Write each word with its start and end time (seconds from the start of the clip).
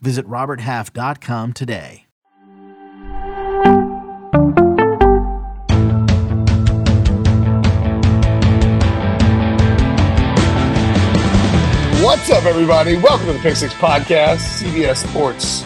Visit 0.00 0.26
RobertHalf.com 0.26 1.52
today. 1.52 2.06
What's 12.02 12.30
up, 12.30 12.44
everybody? 12.44 12.96
Welcome 12.96 13.26
to 13.26 13.32
the 13.34 13.38
Pick 13.40 13.56
Six 13.56 13.74
Podcast, 13.74 14.62
CBS 14.62 15.06
Sports 15.08 15.62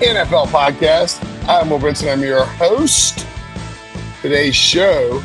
NFL 0.00 0.46
Podcast. 0.46 1.22
I'm 1.46 1.68
Will 1.68 1.78
Brinson. 1.78 2.10
I'm 2.10 2.22
your 2.22 2.44
host. 2.44 3.26
Today's 4.22 4.56
show, 4.56 5.22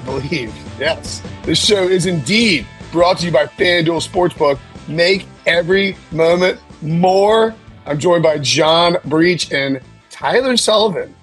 I 0.00 0.04
believe, 0.04 0.54
yes, 0.78 1.22
this 1.42 1.64
show 1.64 1.88
is 1.88 2.04
indeed 2.04 2.66
brought 2.92 3.18
to 3.18 3.26
you 3.26 3.32
by 3.32 3.46
FanDuel 3.46 4.06
Sportsbook. 4.06 4.58
Make 4.88 5.26
every 5.46 5.96
moment 6.12 6.60
more. 6.84 7.54
I'm 7.86 7.98
joined 7.98 8.22
by 8.22 8.38
John 8.38 8.96
Breech 9.06 9.52
and 9.52 9.80
Tyler 10.10 10.56
Sullivan. 10.56 11.14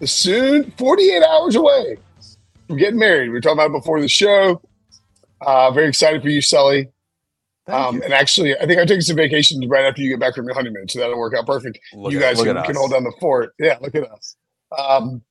The 0.00 0.06
soon 0.06 0.70
48 0.72 1.22
hours 1.22 1.56
away 1.56 1.98
from 2.66 2.76
getting 2.76 2.98
married. 2.98 3.28
We 3.28 3.34
were 3.34 3.40
talking 3.40 3.58
about 3.58 3.70
it 3.70 3.80
before 3.80 4.00
the 4.00 4.08
show. 4.08 4.60
Uh, 5.40 5.70
very 5.70 5.88
excited 5.88 6.22
for 6.22 6.28
you, 6.28 6.40
Sully. 6.40 6.88
Um, 7.66 8.02
and 8.02 8.12
actually, 8.12 8.56
I 8.56 8.66
think 8.66 8.80
I'm 8.80 8.86
taking 8.86 9.00
some 9.02 9.16
vacations 9.16 9.64
right 9.66 9.84
after 9.84 10.02
you 10.02 10.08
get 10.10 10.18
back 10.18 10.34
from 10.34 10.44
your 10.46 10.54
honeymoon, 10.54 10.88
so 10.88 10.98
that'll 10.98 11.18
work 11.18 11.34
out 11.34 11.46
perfect. 11.46 11.78
Look 11.92 12.12
you 12.12 12.18
at- 12.18 12.34
guys 12.36 12.42
can, 12.42 12.60
can 12.62 12.74
hold 12.74 12.90
down 12.90 13.04
the 13.04 13.12
fort. 13.20 13.54
Yeah, 13.58 13.78
look 13.80 13.94
at 13.94 14.10
us. 14.10 14.36
Um, 14.76 15.22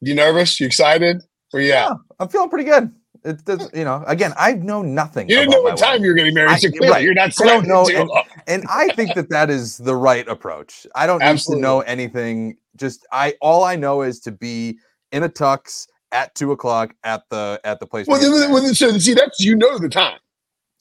you 0.00 0.14
nervous? 0.14 0.58
You 0.58 0.66
excited? 0.66 1.22
Where 1.50 1.62
you 1.62 1.72
at? 1.72 1.88
Yeah, 1.88 1.94
I'm 2.18 2.28
feeling 2.28 2.50
pretty 2.50 2.68
good. 2.68 2.92
It 3.24 3.44
does, 3.44 3.68
hmm. 3.68 3.78
you 3.78 3.84
know, 3.84 4.04
again, 4.06 4.32
I 4.38 4.54
know 4.54 4.82
nothing. 4.82 5.28
You 5.28 5.36
didn't 5.36 5.50
know 5.50 5.62
what 5.62 5.76
time 5.76 5.90
wedding. 5.90 6.04
you 6.04 6.10
were 6.10 6.14
getting 6.14 6.34
married. 6.34 6.50
I- 6.50 6.58
so 6.58 6.70
clearly 6.76 6.88
right. 6.90 7.04
You're 7.04 7.14
not 7.14 7.32
I 7.40 7.44
don't 7.46 7.66
know, 7.66 7.88
and- 7.88 8.10
and 8.46 8.64
I 8.68 8.88
think 8.94 9.14
that 9.14 9.30
that 9.30 9.50
is 9.50 9.78
the 9.78 9.96
right 9.96 10.26
approach. 10.28 10.86
I 10.94 11.06
don't 11.06 11.20
need 11.20 11.38
to 11.38 11.56
know 11.56 11.80
anything. 11.80 12.56
Just 12.76 13.06
I, 13.12 13.34
all 13.40 13.64
I 13.64 13.76
know 13.76 14.02
is 14.02 14.20
to 14.20 14.32
be 14.32 14.78
in 15.12 15.22
a 15.22 15.28
tux 15.28 15.86
at 16.12 16.34
two 16.34 16.52
o'clock 16.52 16.94
at 17.04 17.22
the 17.30 17.60
at 17.64 17.80
the 17.80 17.86
place. 17.86 18.06
Well, 18.06 18.20
then, 18.20 18.52
well, 18.52 18.62
so 18.74 18.96
see, 18.98 19.14
that's 19.14 19.40
you 19.40 19.56
know 19.56 19.78
the 19.78 19.88
time. 19.88 20.18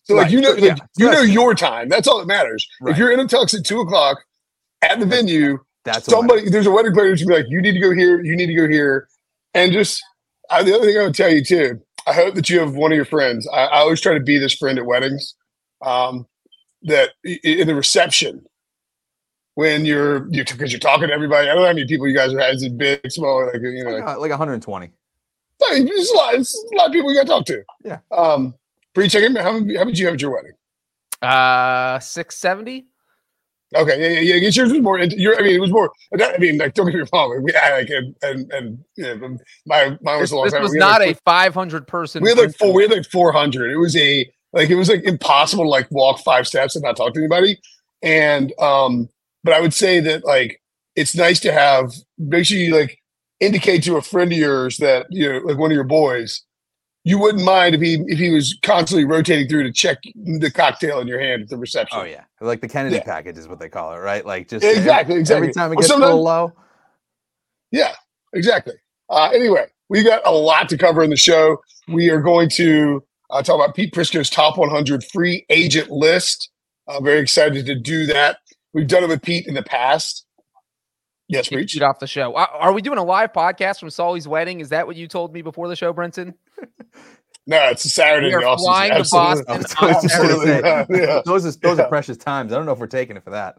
So 0.03 0.15
like 0.15 0.31
you 0.31 0.39
know, 0.39 0.55
sure, 0.55 0.65
yeah, 0.65 0.75
you 0.97 1.11
know 1.11 1.21
your 1.21 1.53
time. 1.53 1.89
That's 1.89 2.07
all 2.07 2.19
that 2.19 2.27
matters. 2.27 2.65
If 2.81 2.97
you're 2.97 3.11
in 3.11 3.19
a 3.19 3.25
tux 3.25 3.57
at 3.57 3.65
two 3.65 3.81
o'clock 3.81 4.23
at 4.81 4.99
the 4.99 5.05
venue, 5.05 5.59
That's 5.83 6.05
somebody 6.05 6.49
there's 6.49 6.67
a 6.67 6.71
wedding 6.71 6.93
planner 6.93 7.09
who's 7.09 7.25
be 7.25 7.33
like, 7.33 7.45
you 7.49 7.61
need 7.61 7.73
to 7.73 7.79
go 7.79 7.93
here, 7.93 8.23
you 8.23 8.35
need 8.35 8.47
to 8.47 8.53
go 8.53 8.69
here, 8.69 9.09
and 9.53 9.73
just 9.73 10.01
I, 10.49 10.63
the 10.63 10.73
other 10.73 10.85
thing 10.85 10.97
I 10.97 11.03
would 11.03 11.15
tell 11.15 11.29
you 11.29 11.43
too. 11.43 11.81
I 12.07 12.13
hope 12.13 12.35
that 12.35 12.49
you 12.49 12.59
have 12.59 12.75
one 12.75 12.91
of 12.91 12.95
your 12.95 13.05
friends. 13.05 13.47
I, 13.53 13.65
I 13.65 13.77
always 13.79 14.01
try 14.01 14.13
to 14.13 14.19
be 14.19 14.37
this 14.37 14.55
friend 14.55 14.79
at 14.79 14.85
weddings. 14.85 15.35
Um, 15.85 16.25
that 16.83 17.11
in 17.23 17.67
the 17.67 17.75
reception 17.75 18.45
when 19.55 19.85
you're 19.85 20.27
you 20.31 20.43
because 20.45 20.71
you're 20.71 20.79
talking 20.79 21.07
to 21.07 21.13
everybody. 21.13 21.49
I 21.49 21.53
don't 21.53 21.63
know 21.63 21.67
how 21.67 21.73
many 21.73 21.87
people 21.87 22.07
you 22.07 22.15
guys 22.15 22.33
are. 22.33 22.39
Is 22.41 22.63
it 22.63 22.77
big, 22.77 22.99
small, 23.09 23.45
like 23.45 23.61
you 23.61 23.83
know? 23.83 23.91
like, 23.91 24.03
uh, 24.03 24.19
like 24.19 24.29
120. 24.29 24.91
I 25.63 25.73
mean, 25.73 25.85
There's 25.85 26.09
a 26.11 26.15
lot. 26.15 26.31
There's 26.33 26.55
a 26.71 26.75
lot 26.77 26.87
of 26.87 26.93
people 26.93 27.11
you 27.11 27.17
got 27.17 27.23
to 27.23 27.27
talk 27.27 27.45
to. 27.47 27.63
Yeah. 27.83 27.99
Um, 28.11 28.53
Bree, 28.93 29.09
check 29.09 29.23
in. 29.23 29.35
How, 29.35 29.53
how 29.53 29.83
did 29.83 29.97
you 29.97 30.05
have 30.05 30.13
at 30.13 30.21
your 30.21 30.31
wedding? 30.31 30.53
Uh, 31.21 31.97
six 31.99 32.37
seventy. 32.37 32.85
Okay, 33.75 33.99
yeah, 33.99 34.19
yeah, 34.19 34.35
yeah. 34.35 34.47
I 34.47 34.49
yours 34.49 34.71
was 34.71 34.81
more. 34.81 34.97
Your, 34.99 35.37
I 35.37 35.41
mean, 35.41 35.55
it 35.55 35.59
was 35.59 35.71
more. 35.71 35.91
I 36.13 36.37
mean, 36.37 36.57
like, 36.57 36.73
don't 36.73 36.85
get 36.85 36.95
me 36.95 37.03
wrong. 37.11 37.41
We 37.43 37.51
had 37.51 37.73
like, 37.73 37.89
and 37.89 38.15
and, 38.21 38.51
and 38.53 38.79
you 38.95 39.15
know, 39.15 39.37
my 39.65 39.97
mine 40.01 40.19
was 40.21 40.29
This, 40.29 40.31
a 40.31 40.35
long 40.35 40.45
this 40.45 40.53
time. 40.53 40.63
was 40.63 40.73
not 40.73 41.01
like, 41.01 41.17
a 41.17 41.19
five 41.25 41.53
hundred 41.53 41.85
person. 41.85 42.23
We 42.23 42.29
had 42.29 42.37
like 42.37 42.55
four. 42.55 42.73
We 42.73 42.83
had 42.83 42.91
like 42.91 43.05
four 43.05 43.33
hundred. 43.33 43.71
It 43.71 43.77
was 43.77 43.95
a 43.97 44.29
like 44.53 44.69
it 44.69 44.75
was 44.75 44.87
like 44.87 45.03
impossible 45.03 45.65
to 45.65 45.69
like 45.69 45.91
walk 45.91 46.19
five 46.19 46.47
steps 46.47 46.77
and 46.77 46.83
not 46.83 46.95
talk 46.95 47.13
to 47.13 47.19
anybody. 47.19 47.59
And 48.01 48.53
um, 48.59 49.09
but 49.43 49.53
I 49.53 49.59
would 49.59 49.73
say 49.73 49.99
that 49.99 50.23
like 50.23 50.61
it's 50.95 51.13
nice 51.15 51.41
to 51.41 51.51
have. 51.51 51.91
Make 52.17 52.45
sure 52.45 52.57
you 52.57 52.73
like 52.73 52.97
indicate 53.41 53.83
to 53.83 53.97
a 53.97 54.01
friend 54.01 54.31
of 54.31 54.37
yours 54.37 54.77
that 54.77 55.07
you 55.09 55.29
know, 55.29 55.39
like 55.39 55.57
one 55.57 55.71
of 55.71 55.75
your 55.75 55.83
boys, 55.83 56.41
you 57.07 57.17
wouldn't 57.17 57.45
mind 57.45 57.73
if 57.73 57.79
he 57.79 58.03
if 58.07 58.19
he 58.19 58.31
was 58.31 58.57
constantly 58.63 59.05
rotating 59.05 59.47
through 59.47 59.63
to 59.63 59.71
check 59.71 59.99
the 60.15 60.51
cocktail 60.51 60.99
in 60.99 61.07
your 61.07 61.19
hand 61.21 61.41
at 61.43 61.47
the 61.49 61.55
reception. 61.57 61.97
Oh 62.01 62.03
yeah, 62.03 62.25
like 62.41 62.59
the 62.59 62.67
Kennedy 62.67 62.97
Yeah. 62.97 63.03
package 63.03 63.37
is 63.37 63.47
what 63.47 63.59
they 63.59 63.69
call 63.69 63.93
it, 63.93 63.99
right? 63.99 64.25
Like 64.25 64.49
just 64.49 64.65
every- 64.65 64.77
Exactly, 64.77 65.15
exactly. 65.15 65.47
Every 65.49 65.53
time 65.53 65.71
it 65.71 65.75
Or 65.75 65.81
gets 65.81 65.89
a 65.93 65.95
little 65.97 66.21
low. 66.21 66.51
Yeah, 67.71 67.93
exactly. 68.33 68.73
Uh, 69.09 69.29
anyway, 69.33 69.67
we 69.89 70.03
got 70.03 70.21
a 70.25 70.31
lot 70.31 70.67
to 70.69 70.77
cover 70.77 71.01
in 71.03 71.09
the 71.09 71.15
show. 71.15 71.57
We 71.87 72.09
are 72.09 72.19
going 72.21 72.49
to 72.51 73.03
uh, 73.29 73.41
talk 73.41 73.55
about 73.55 73.73
Pete 73.75 73.93
Prisco's 73.93 74.29
top 74.29 74.57
100 74.57 75.03
free 75.05 75.45
agent 75.49 75.89
list. 75.89 76.49
I'm 76.89 77.03
very 77.03 77.19
excited 77.19 77.65
to 77.65 77.75
do 77.75 78.05
that. 78.07 78.39
We've 78.73 78.87
done 78.87 79.03
it 79.03 79.09
with 79.09 79.21
Pete 79.21 79.47
in 79.47 79.53
the 79.53 79.63
past. 79.63 80.25
Yes, 81.29 81.49
Breech. 81.49 81.71
Shoot 81.71 81.83
off 81.83 81.99
the 81.99 82.07
show. 82.07 82.33
Uh, 82.33 82.47
Are 82.53 82.71
we 82.71 82.81
doing 82.81 82.97
a 82.97 83.03
live 83.03 83.33
podcast 83.33 83.79
from 83.79 83.89
Sully's 83.89 84.27
wedding? 84.27 84.61
Is 84.61 84.69
that 84.69 84.87
what 84.87 84.95
you 84.95 85.07
told 85.09 85.33
me 85.33 85.41
before 85.41 85.67
the 85.67 85.75
show, 85.75 85.93
Brinson? 85.93 86.33
No, 87.49 87.63
it's 87.69 87.85
a 87.85 87.89
Saturday 87.89 88.27
We 88.27 88.33
in 88.33 88.39
the 88.41 88.45
are 88.45 88.49
off 88.49 88.59
flying 88.59 88.91
to 88.91 89.07
Boston 89.09 89.45
I 89.49 89.57
was 89.57 89.63
just 89.63 89.79
gonna 89.79 89.93
Absolutely 89.93 90.45
say. 90.47 90.85
Yeah. 90.89 91.21
Those 91.25 91.45
are 91.45 91.51
those 91.59 91.77
Yeah. 91.77 91.85
are 91.85 91.87
precious 91.89 92.17
times. 92.17 92.51
I 92.51 92.57
don't 92.57 92.65
know 92.65 92.73
if 92.73 92.79
we're 92.79 92.87
taking 92.87 93.15
it 93.15 93.23
for 93.23 93.29
that. 93.29 93.57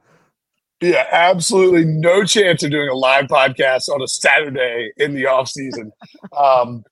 Yeah, 0.83 1.07
absolutely 1.11 1.85
no 1.87 2.23
chance 2.25 2.63
of 2.63 2.71
doing 2.71 2.89
a 2.89 2.95
live 2.95 3.25
podcast 3.27 3.89
on 3.89 4.01
a 4.03 4.07
Saturday 4.07 4.93
in 4.99 5.15
the 5.15 5.27
off 5.27 5.49
season. 5.49 5.91
Um, 6.37 6.85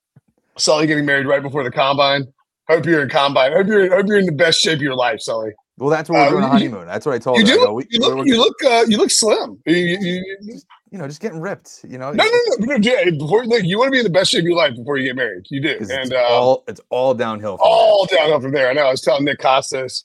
Sully 0.59 0.87
getting 0.87 1.05
married 1.05 1.27
right 1.27 1.43
before 1.43 1.63
the 1.63 1.71
combine. 1.71 2.33
Hope 2.69 2.87
you're 2.87 3.03
in 3.03 3.11
combine. 3.11 3.53
Hope 3.53 3.67
you're 3.67 3.95
hope 3.95 4.07
you're 4.07 4.19
in 4.19 4.27
the 4.27 4.33
best 4.33 4.59
shape 4.61 4.77
of 4.77 4.83
your 4.83 4.97
life, 4.97 5.21
Sully. 5.21 5.53
Well, 5.79 5.91
that's 5.91 6.09
what 6.09 6.17
we're 6.17 6.27
Uh, 6.27 6.31
doing 6.31 6.43
a 6.43 6.47
you- 6.47 6.53
honeymoon. 6.53 6.87
That's 6.87 7.05
what 7.05 7.15
I 7.15 7.19
told 7.19 7.39
You 7.39 7.47
her. 7.47 7.67
Do. 7.67 7.73
we- 7.73 7.87
you 7.91 8.01
we're- 8.01 8.15
look. 8.17 8.27
You 8.27 8.39
look. 8.39 8.65
Uh, 8.65 8.85
you 8.89 8.97
look 8.97 9.11
slim. 9.11 9.61
You, 9.67 9.75
you, 9.75 10.37
you, 10.91 10.99
know, 10.99 11.07
just 11.07 11.21
getting 11.21 11.39
ripped. 11.41 11.81
You 11.87 11.99
know, 11.99 12.13
no, 12.13 12.25
no, 12.25 12.41
no, 12.61 12.77
no. 12.79 13.11
Before 13.19 13.45
look, 13.45 13.63
you 13.63 13.79
want 13.79 13.89
to 13.89 13.93
be 13.93 13.99
in 13.99 14.05
the 14.05 14.11
best 14.11 14.31
shape 14.31 14.41
of 14.41 14.47
your 14.47 14.57
life 14.57 14.75
before 14.75 14.97
you 14.97 15.05
get 15.05 15.17
married. 15.17 15.45
You 15.51 15.61
do, 15.61 15.77
and 15.81 15.91
it's 15.91 16.11
uh, 16.13 16.25
all 16.31 16.65
it's 16.67 16.81
all 16.89 17.13
downhill. 17.13 17.59
From 17.59 17.67
all 17.69 18.07
downhill 18.07 18.41
from 18.41 18.53
there. 18.53 18.71
I 18.71 18.73
know. 18.73 18.87
I 18.87 18.91
was 18.91 19.03
telling 19.03 19.25
Nick 19.27 19.39
Kostos, 19.41 20.03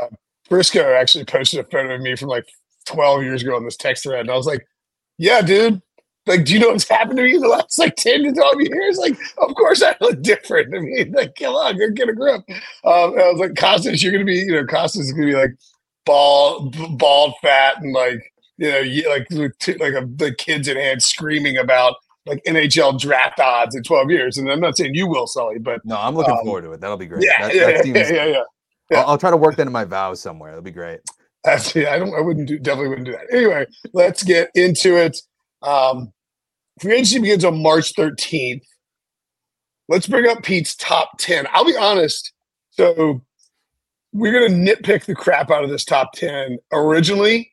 uh, 0.00 0.06
Prisco 0.48 0.94
actually 1.00 1.24
posted 1.24 1.58
a 1.60 1.64
photo 1.64 1.94
of 1.96 2.00
me 2.02 2.14
from 2.14 2.28
like 2.28 2.46
12 2.86 3.22
years 3.24 3.42
ago 3.42 3.56
on 3.56 3.64
this 3.64 3.76
text 3.76 4.04
thread, 4.04 4.20
and 4.20 4.30
I 4.30 4.36
was 4.36 4.46
like, 4.46 4.64
"Yeah, 5.18 5.40
dude." 5.42 5.82
Like, 6.26 6.44
do 6.44 6.52
you 6.54 6.60
know 6.60 6.68
what's 6.68 6.88
happened 6.88 7.16
to 7.16 7.24
me 7.24 7.34
in 7.34 7.40
the 7.40 7.48
last 7.48 7.78
like 7.78 7.96
10 7.96 8.22
to 8.24 8.32
12 8.32 8.60
years? 8.60 8.98
Like, 8.98 9.18
of 9.38 9.54
course 9.54 9.82
I 9.82 9.96
look 10.00 10.22
different. 10.22 10.74
I 10.74 10.80
mean, 10.80 11.12
like, 11.12 11.34
come 11.36 11.54
on, 11.54 11.78
go 11.78 11.90
get 11.90 12.08
a 12.08 12.12
grip. 12.12 12.42
Um, 12.84 13.12
and 13.14 13.20
I 13.22 13.30
was 13.32 13.40
like, 13.40 13.52
Kostos, 13.52 14.02
you're 14.02 14.12
gonna 14.12 14.24
be, 14.24 14.36
you 14.36 14.52
know, 14.52 14.64
Kostos 14.64 15.00
is 15.00 15.12
gonna 15.12 15.26
be 15.26 15.34
like 15.34 15.50
bald, 16.04 16.76
bald, 16.98 17.34
fat, 17.42 17.82
and 17.82 17.92
like, 17.92 18.32
you 18.58 18.70
know, 18.70 19.10
like 19.10 19.26
like 19.80 19.94
a, 19.94 20.06
the 20.16 20.34
kids 20.38 20.68
in 20.68 20.76
hand 20.76 21.02
screaming 21.02 21.56
about 21.56 21.94
like 22.26 22.42
NHL 22.46 23.00
draft 23.00 23.40
odds 23.40 23.74
in 23.74 23.82
12 23.82 24.10
years. 24.10 24.36
And 24.36 24.50
I'm 24.50 24.60
not 24.60 24.76
saying 24.76 24.94
you 24.94 25.06
will, 25.08 25.26
Sully, 25.26 25.58
but 25.58 25.80
No, 25.84 25.96
I'm 25.98 26.14
looking 26.14 26.34
Um, 26.34 26.44
forward 26.44 26.62
to 26.62 26.72
it. 26.72 26.80
That'll 26.80 26.98
be 26.98 27.06
great. 27.06 27.24
yeah, 27.24 27.48
that, 27.48 27.54
yeah, 27.54 27.66
that 27.66 27.86
yeah, 27.86 27.94
yeah, 28.12 28.24
yeah. 28.26 28.42
yeah. 28.90 29.00
I'll, 29.00 29.10
I'll 29.12 29.18
try 29.18 29.30
to 29.30 29.36
work 29.38 29.56
that 29.56 29.66
in 29.66 29.72
my 29.72 29.84
vows 29.84 30.20
somewhere. 30.20 30.50
That'll 30.50 30.62
be 30.62 30.70
great. 30.70 31.00
Actually, 31.46 31.86
I 31.86 31.98
don't. 31.98 32.14
I 32.14 32.20
wouldn't 32.20 32.46
do. 32.48 32.58
Definitely 32.58 32.88
wouldn't 32.90 33.06
do 33.06 33.12
that. 33.12 33.34
Anyway, 33.34 33.64
let's 33.94 34.22
get 34.22 34.50
into 34.54 34.96
it. 34.96 35.16
Um, 35.62 36.12
free 36.80 36.94
agency 36.94 37.18
begins 37.18 37.44
on 37.44 37.62
March 37.62 37.94
13th. 37.94 38.62
Let's 39.88 40.06
bring 40.06 40.28
up 40.28 40.42
Pete's 40.42 40.74
top 40.76 41.18
10. 41.18 41.46
I'll 41.52 41.64
be 41.64 41.76
honest. 41.76 42.32
So 42.70 43.22
we're 44.12 44.32
gonna 44.32 44.54
nitpick 44.54 45.04
the 45.04 45.14
crap 45.14 45.50
out 45.50 45.64
of 45.64 45.70
this 45.70 45.84
top 45.84 46.12
10. 46.14 46.58
Originally, 46.72 47.52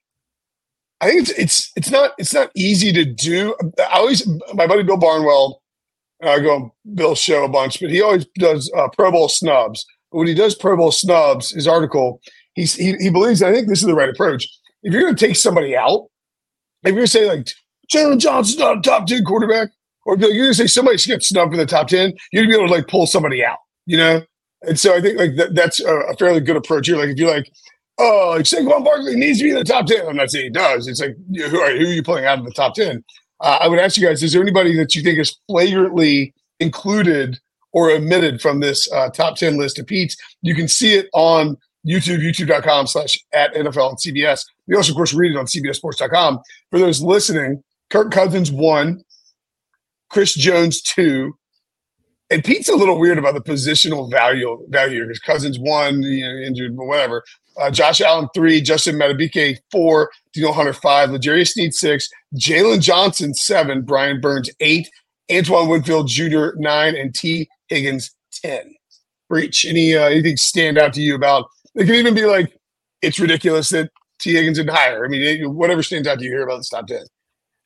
I 1.01 1.09
think 1.09 1.21
it's 1.21 1.31
it's 1.31 1.71
it's 1.75 1.91
not 1.91 2.11
it's 2.17 2.33
not 2.33 2.51
easy 2.55 2.91
to 2.93 3.05
do. 3.05 3.55
I 3.79 3.97
always 3.97 4.27
my 4.53 4.65
buddy 4.67 4.83
Bill 4.83 4.97
Barnwell, 4.97 5.61
I 6.23 6.39
go 6.39 6.55
on 6.55 6.71
Bill's 6.95 7.19
show 7.19 7.43
a 7.43 7.49
bunch, 7.49 7.79
but 7.79 7.91
he 7.91 8.01
always 8.01 8.25
does 8.39 8.71
uh, 8.75 8.87
Pro 8.89 9.11
Bowl 9.11 9.29
snubs. 9.29 9.85
But 10.11 10.19
when 10.19 10.27
he 10.27 10.33
does 10.33 10.55
Pro 10.55 10.75
Bowl 10.75 10.91
snubs, 10.91 11.51
his 11.51 11.67
article, 11.67 12.21
he 12.53 12.65
he 12.65 13.09
believes 13.09 13.43
I 13.43 13.53
think 13.53 13.67
this 13.67 13.81
is 13.81 13.87
the 13.87 13.95
right 13.95 14.09
approach. 14.09 14.47
If 14.83 14.93
you're 14.93 15.01
going 15.01 15.15
to 15.15 15.27
take 15.27 15.35
somebody 15.35 15.75
out, 15.75 16.07
if 16.83 16.89
you're 16.89 16.93
going 16.93 17.05
to 17.05 17.11
say 17.11 17.27
like 17.27 17.47
Jaylon 17.91 18.19
Johnson's 18.19 18.59
not 18.59 18.77
a 18.77 18.81
top 18.81 19.07
ten 19.07 19.23
quarterback, 19.23 19.69
or 20.05 20.15
if 20.15 20.21
you're 20.21 20.31
going 20.31 20.47
to 20.49 20.53
say 20.53 20.67
somebody 20.67 20.97
should 20.97 21.09
get 21.09 21.23
snubbed 21.23 21.53
in 21.53 21.59
the 21.59 21.65
top 21.65 21.87
ten, 21.87 22.13
you're 22.31 22.43
going 22.43 22.51
to 22.51 22.57
be 22.57 22.63
able 22.63 22.67
to 22.67 22.73
like 22.73 22.87
pull 22.87 23.07
somebody 23.07 23.43
out, 23.43 23.57
you 23.85 23.97
know. 23.97 24.21
And 24.63 24.79
so 24.79 24.95
I 24.95 25.01
think 25.01 25.19
like 25.19 25.35
that, 25.35 25.55
that's 25.55 25.79
a, 25.79 25.93
a 25.93 26.15
fairly 26.15 26.39
good 26.39 26.57
approach 26.57 26.87
here. 26.87 26.97
Like 26.97 27.09
if 27.09 27.17
you're 27.17 27.29
like, 27.31 27.51
oh, 27.97 28.33
like 28.35 28.45
Saquon 28.45 28.83
Barkley 28.83 29.15
needs 29.15 29.39
to 29.39 29.45
be 29.45 29.49
in 29.51 29.55
the 29.55 29.63
top 29.63 29.85
10. 29.85 30.07
I'm 30.07 30.15
not 30.15 30.31
saying 30.31 30.45
he 30.45 30.49
does. 30.49 30.87
It's 30.87 31.01
like, 31.01 31.15
you 31.29 31.41
know, 31.41 31.49
who, 31.49 31.59
are, 31.59 31.71
who 31.71 31.85
are 31.85 31.93
you 31.93 32.03
pulling 32.03 32.25
out 32.25 32.39
of 32.39 32.45
the 32.45 32.51
top 32.51 32.75
10? 32.75 33.03
Uh, 33.39 33.59
I 33.61 33.67
would 33.67 33.79
ask 33.79 33.97
you 33.97 34.07
guys, 34.07 34.23
is 34.23 34.33
there 34.33 34.41
anybody 34.41 34.75
that 34.77 34.95
you 34.95 35.03
think 35.03 35.19
is 35.19 35.37
flagrantly 35.47 36.33
included 36.59 37.39
or 37.71 37.91
omitted 37.91 38.41
from 38.41 38.59
this 38.59 38.91
uh, 38.91 39.09
top 39.09 39.35
10 39.35 39.57
list 39.57 39.77
of 39.79 39.85
Pete's? 39.85 40.17
You 40.41 40.55
can 40.55 40.67
see 40.67 40.95
it 40.95 41.07
on 41.13 41.57
YouTube, 41.87 42.19
youtube.com 42.19 42.87
slash 42.87 43.17
at 43.33 43.53
NFL 43.53 43.89
and 43.89 43.97
CBS. 43.97 44.43
You 44.65 44.77
also, 44.77 44.91
of 44.91 44.95
course, 44.95 45.13
read 45.13 45.31
it 45.31 45.37
on 45.37 45.45
CBSSports.com. 45.45 46.39
For 46.71 46.79
those 46.79 47.01
listening, 47.01 47.63
Kirk 47.89 48.11
Cousins 48.11 48.51
one, 48.51 49.03
Chris 50.09 50.33
Jones 50.33 50.81
two, 50.81 51.37
and 52.29 52.43
Pete's 52.43 52.69
a 52.69 52.75
little 52.75 52.99
weird 52.99 53.17
about 53.17 53.33
the 53.33 53.41
positional 53.41 54.11
value 54.11 54.65
value 54.69 55.03
because 55.03 55.19
Cousins 55.19 55.59
one, 55.59 56.01
you 56.03 56.25
know, 56.25 56.35
injured, 56.45 56.75
but 56.75 56.85
whatever. 56.85 57.23
Uh, 57.59 57.71
Josh 57.71 58.01
Allen 58.01 58.27
three, 58.35 58.61
Justin 58.61 58.95
Madubuike 58.95 59.57
four, 59.71 60.11
Danielle 60.33 60.53
Hunter 60.53 60.73
five, 60.73 61.09
L'Jarius 61.09 61.49
Sneed 61.49 61.73
six, 61.73 62.09
Jaylon 62.35 62.81
Johnson 62.81 63.33
seven, 63.33 63.81
Brian 63.81 64.21
Burns 64.21 64.49
eight, 64.59 64.89
Antoine 65.31 65.69
Winfield 65.69 66.07
Jr. 66.07 66.49
nine, 66.57 66.95
and 66.95 67.15
Tee 67.15 67.49
Higgins 67.67 68.13
ten. 68.31 68.73
Breech. 69.29 69.65
Any 69.65 69.95
uh, 69.95 70.05
anything 70.05 70.37
stand 70.37 70.77
out 70.77 70.93
to 70.93 71.01
you 71.01 71.15
about? 71.15 71.49
It 71.75 71.85
could 71.85 71.95
even 71.95 72.13
be 72.13 72.25
like 72.25 72.57
it's 73.01 73.19
ridiculous 73.19 73.69
that 73.69 73.91
Tee 74.19 74.33
Higgins 74.33 74.57
didn't 74.57 74.75
hire. 74.75 75.03
I 75.03 75.07
mean, 75.07 75.21
it, 75.21 75.49
whatever 75.49 75.83
stands 75.83 76.07
out 76.07 76.19
to 76.19 76.25
you 76.25 76.31
here 76.31 76.43
about 76.43 76.59
the 76.59 76.67
top 76.69 76.87
ten. 76.87 77.05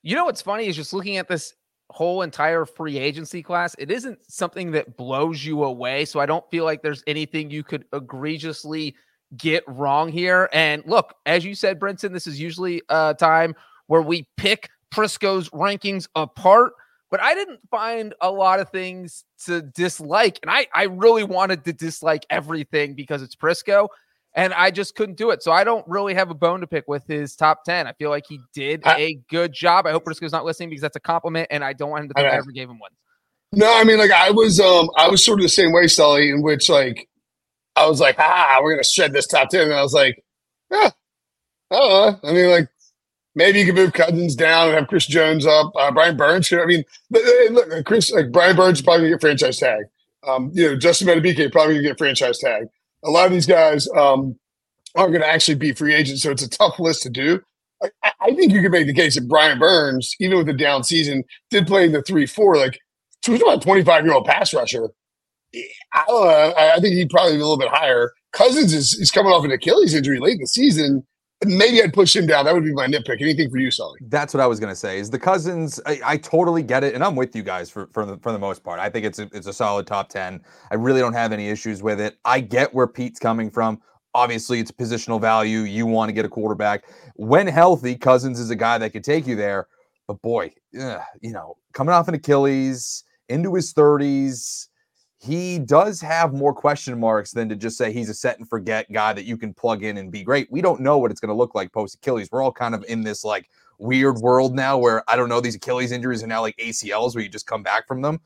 You 0.04 0.16
know 0.16 0.26
what's 0.26 0.42
funny 0.42 0.68
is 0.68 0.76
just 0.76 0.94
looking 0.94 1.18
at 1.18 1.28
this 1.28 1.54
whole 1.92 2.22
entire 2.22 2.66
free 2.66 2.98
agency 2.98 3.44
class, 3.44 3.76
it 3.78 3.92
isn't 3.92 4.20
something 4.28 4.72
that 4.72 4.98
blows 4.98 5.46
you 5.46 5.64
away. 5.64 6.06
So 6.06 6.20
I 6.20 6.26
don't 6.26 6.50
feel 6.50 6.64
like 6.64 6.82
there's 6.82 7.04
anything 7.06 7.52
you 7.52 7.64
could 7.64 7.86
egregiously 7.94 8.96
get 9.38 9.64
wrong 9.68 10.10
here. 10.10 10.50
And 10.54 10.84
look, 10.86 11.16
as 11.26 11.46
you 11.46 11.54
said, 11.54 11.80
Brinson, 11.80 12.12
this 12.14 12.28
is 12.28 12.40
usually 12.40 12.82
a 12.90 13.16
time 13.18 13.56
where 13.88 14.02
we 14.02 14.28
pick 14.38 14.70
Prisco's 14.94 15.50
rankings 15.50 16.08
apart. 16.16 16.74
But 17.10 17.22
I 17.22 17.34
didn't 17.34 17.60
find 17.70 18.14
a 18.22 18.32
lot 18.32 18.62
of 18.62 18.70
things 18.70 19.26
to 19.46 19.62
dislike. 19.62 20.40
And 20.42 20.50
I, 20.50 20.68
I 20.74 20.84
really 20.84 21.26
wanted 21.26 21.66
to 21.66 21.74
dislike 21.74 22.26
everything 22.30 22.96
because 22.96 23.22
it's 23.22 23.36
Prisco 23.36 23.90
and 24.34 24.54
I 24.54 24.72
just 24.72 24.96
couldn't 24.96 25.18
do 25.18 25.32
it. 25.32 25.44
So 25.44 25.52
I 25.52 25.64
don't 25.64 25.86
really 25.88 26.14
have 26.14 26.30
a 26.30 26.34
bone 26.34 26.62
to 26.62 26.68
pick 26.68 26.88
with 26.88 27.06
his 27.06 27.36
top 27.36 27.64
10. 27.66 27.88
I 27.88 27.94
feel 27.94 28.10
like 28.10 28.26
he 28.28 28.40
did 28.54 28.82
I, 28.86 28.98
a 28.98 29.20
good 29.30 29.54
job. 29.54 29.86
I 29.86 29.92
hope 29.92 30.06
Prisco's 30.06 30.32
not 30.32 30.46
listening 30.46 30.70
because 30.70 30.82
that's 30.82 30.96
a 30.96 31.02
compliment, 31.02 31.48
and 31.52 31.64
I 31.64 31.74
don't 31.74 31.90
want 31.90 32.04
him 32.04 32.10
to 32.10 32.14
think 32.14 32.28
I, 32.28 32.32
I, 32.32 32.38
ever 32.38 32.52
gave 32.52 32.70
him 32.70 32.80
one. 32.80 32.92
No, 33.54 33.78
I 33.78 33.84
mean, 33.84 33.98
like 33.98 34.12
I 34.12 34.32
was 34.32 34.60
um 34.60 34.90
I 34.98 35.10
was 35.10 35.24
sort 35.24 35.40
of 35.40 35.44
the 35.44 35.50
same 35.50 35.74
way, 35.74 35.88
Sully, 35.88 36.30
in 36.30 36.42
which 36.42 36.70
like 36.70 37.10
I 37.76 37.86
was 37.88 38.00
like, 38.00 38.16
ah, 38.20 38.60
we're 38.62 38.74
gonna 38.74 38.84
shred 38.84 39.12
this 39.12 39.28
top 39.28 39.50
10. 39.50 39.64
And 39.64 39.74
I 39.74 39.82
was 39.82 39.94
like, 39.94 40.24
yeah, 40.72 40.92
I 41.72 41.76
don't 41.76 41.90
know. 42.24 42.30
I 42.30 42.34
mean, 42.34 42.50
like 42.50 42.70
maybe 43.36 43.60
you 43.60 43.66
can 43.66 43.76
move 43.76 43.92
Cousins 43.92 44.36
down 44.36 44.70
and 44.70 44.78
have 44.78 44.88
Chris 44.88 45.06
Jones 45.06 45.46
up, 45.46 45.74
uh, 45.76 45.92
Brian 45.92 46.16
Burns. 46.16 46.52
I 46.54 46.66
mean, 46.66 46.86
look, 47.10 47.86
Chris, 47.86 48.12
like 48.12 48.32
Brian 48.32 48.56
Burns 48.56 48.82
probably 48.82 49.02
gonna 49.02 49.16
get 49.16 49.22
franchise 49.22 49.60
tag. 49.60 49.84
Um, 50.26 50.52
you 50.54 50.70
know, 50.70 50.78
Justin 50.78 51.08
Madubuike 51.08 51.52
probably 51.52 51.76
gonna 51.76 51.88
get 51.90 51.98
franchise 51.98 52.38
tag 52.38 52.68
a 53.04 53.10
lot 53.10 53.26
of 53.26 53.32
these 53.32 53.46
guys 53.46 53.88
um, 53.96 54.36
aren't 54.96 55.12
going 55.12 55.22
to 55.22 55.28
actually 55.28 55.56
be 55.56 55.74
free 55.74 55.94
agents, 55.94 56.24
so 56.24 56.32
it's 56.32 56.44
a 56.44 56.50
tough 56.50 56.80
list 56.80 57.04
to 57.04 57.10
do. 57.10 57.42
I, 57.84 58.12
I 58.22 58.36
think 58.36 58.52
you 58.52 58.62
could 58.62 58.72
make 58.72 58.88
the 58.88 58.94
case 58.94 59.16
that 59.16 59.28
Brian 59.28 59.60
Burns, 59.60 60.16
even 60.20 60.38
with 60.38 60.48
the 60.48 60.54
down 60.54 60.84
season, 60.84 61.24
did 61.50 61.68
play 61.68 61.86
in 61.86 61.92
the 61.92 62.04
three 62.04 62.26
four. 62.26 62.58
Like, 62.58 62.80
he's 63.26 63.42
about 63.42 63.58
a 63.58 63.60
twenty 63.62 63.84
five 63.84 64.06
year 64.06 64.14
old 64.14 64.26
pass 64.26 64.54
rusher. 64.54 64.90
I 65.94 66.04
don't 66.08 66.24
know. 66.26 66.54
I 66.58 66.80
think 66.80 66.96
he'd 66.96 67.10
probably 67.10 67.34
be 67.34 67.40
a 67.40 67.44
little 67.44 67.58
bit 67.58 67.70
higher. 67.70 68.14
Cousins 68.32 68.74
is, 68.74 68.94
is 68.94 69.12
coming 69.12 69.34
off 69.34 69.44
an 69.44 69.52
Achilles 69.52 69.94
injury 69.94 70.20
late 70.20 70.36
in 70.36 70.42
the 70.42 70.48
season. 70.48 71.06
Maybe 71.46 71.82
I'd 71.82 71.94
push 71.94 72.16
him 72.16 72.28
down. 72.28 72.46
That 72.46 72.54
would 72.54 72.64
be 72.64 72.74
my 72.74 72.86
nitpick. 72.86 73.22
Anything 73.22 73.50
for 73.50 73.58
you, 73.58 73.72
Sully? 73.72 74.00
That's 74.10 74.34
what 74.34 74.42
I 74.42 74.48
was 74.48 74.60
to 74.60 74.76
say. 74.76 75.00
Is 75.00 75.10
the 75.10 75.18
Cousins? 75.18 75.80
I, 75.88 76.00
I, 76.06 76.18
totally 76.18 76.62
get 76.62 76.84
it, 76.84 76.94
and 76.94 77.04
I'm 77.04 77.16
with 77.16 77.36
you 77.36 77.42
guys 77.42 77.70
for 77.70 77.88
for 77.88 78.06
the 78.06 78.18
for 78.18 78.32
the 78.32 78.38
most 78.38 78.64
part. 78.64 78.80
I 78.80 78.90
think 78.90 79.06
it's 79.06 79.18
a, 79.18 79.28
it's 79.34 79.48
a 79.48 79.54
solid 79.54 79.88
top 79.88 80.10
ten. 80.10 80.42
I 80.70 80.76
really 80.76 81.00
don't 81.00 81.14
have 81.14 81.32
any 81.32 81.50
issues 81.50 81.82
with 81.82 82.00
it. 82.00 82.18
I 82.26 82.42
get 82.42 82.74
where 82.74 82.86
Pete's 82.88 83.20
coming 83.20 83.50
from. 83.50 83.82
Obviously, 84.14 84.60
it's 84.60 84.72
positional 84.72 85.20
value. 85.20 85.60
You 85.60 85.88
want 85.88 86.10
to 86.10 86.14
get 86.14 86.26
a 86.26 86.30
quarterback 86.30 86.84
when 87.16 87.48
healthy. 87.48 87.96
Cousins 87.96 88.40
is 88.40 88.52
a 88.52 88.56
guy 88.56 88.78
that 88.78 88.92
could 88.92 89.04
take 89.04 89.26
you 89.26 89.36
there. 89.36 89.68
But 90.08 90.22
boy, 90.22 90.52
ugh, 90.80 91.02
you 91.22 91.32
know, 91.32 91.58
coming 91.74 91.94
off 91.94 92.08
an 92.08 92.14
Achilles 92.14 93.04
into 93.30 93.56
his 93.56 93.74
30s 93.74 94.68
he 95.22 95.60
does 95.60 96.02
have 96.02 96.34
more 96.34 96.54
question 96.54 97.00
marks 97.00 97.32
than 97.32 97.48
to 97.50 97.56
just 97.56 97.78
say 97.78 97.92
he's 97.92 98.10
a 98.10 98.14
set 98.14 98.40
and 98.40 98.50
forget 98.50 98.92
guy 98.92 99.14
that 99.14 99.26
you 99.26 99.38
can 99.38 99.54
plug 99.54 99.84
in 99.84 99.98
and 99.98 100.12
be 100.12 100.24
great. 100.24 100.52
We 100.52 100.62
don't 100.62 100.82
know 100.82 100.98
what 100.98 101.12
it's 101.12 101.20
going 101.20 101.30
to 101.30 101.36
look 101.36 101.54
like 101.54 101.72
post 101.72 101.96
Achilles. 101.96 102.30
We're 102.32 102.42
all 102.42 102.52
kind 102.52 102.74
of 102.74 102.84
in 102.88 103.04
this 103.04 103.24
like 103.24 103.48
weird 103.78 104.18
world 104.18 104.56
now 104.56 104.80
where 104.80 105.04
I 105.08 105.16
don't 105.16 105.30
know 105.30 105.40
these 105.40 105.56
Achilles 105.56 105.92
injuries 105.92 106.24
are 106.24 106.28
now 106.28 106.42
like 106.42 106.58
ACLs 106.58 107.14
where 107.14 107.24
you 107.24 107.30
just 107.30 107.46
come 107.46 107.62
back 107.62 107.88
from 107.88 108.02
them. 108.02 108.20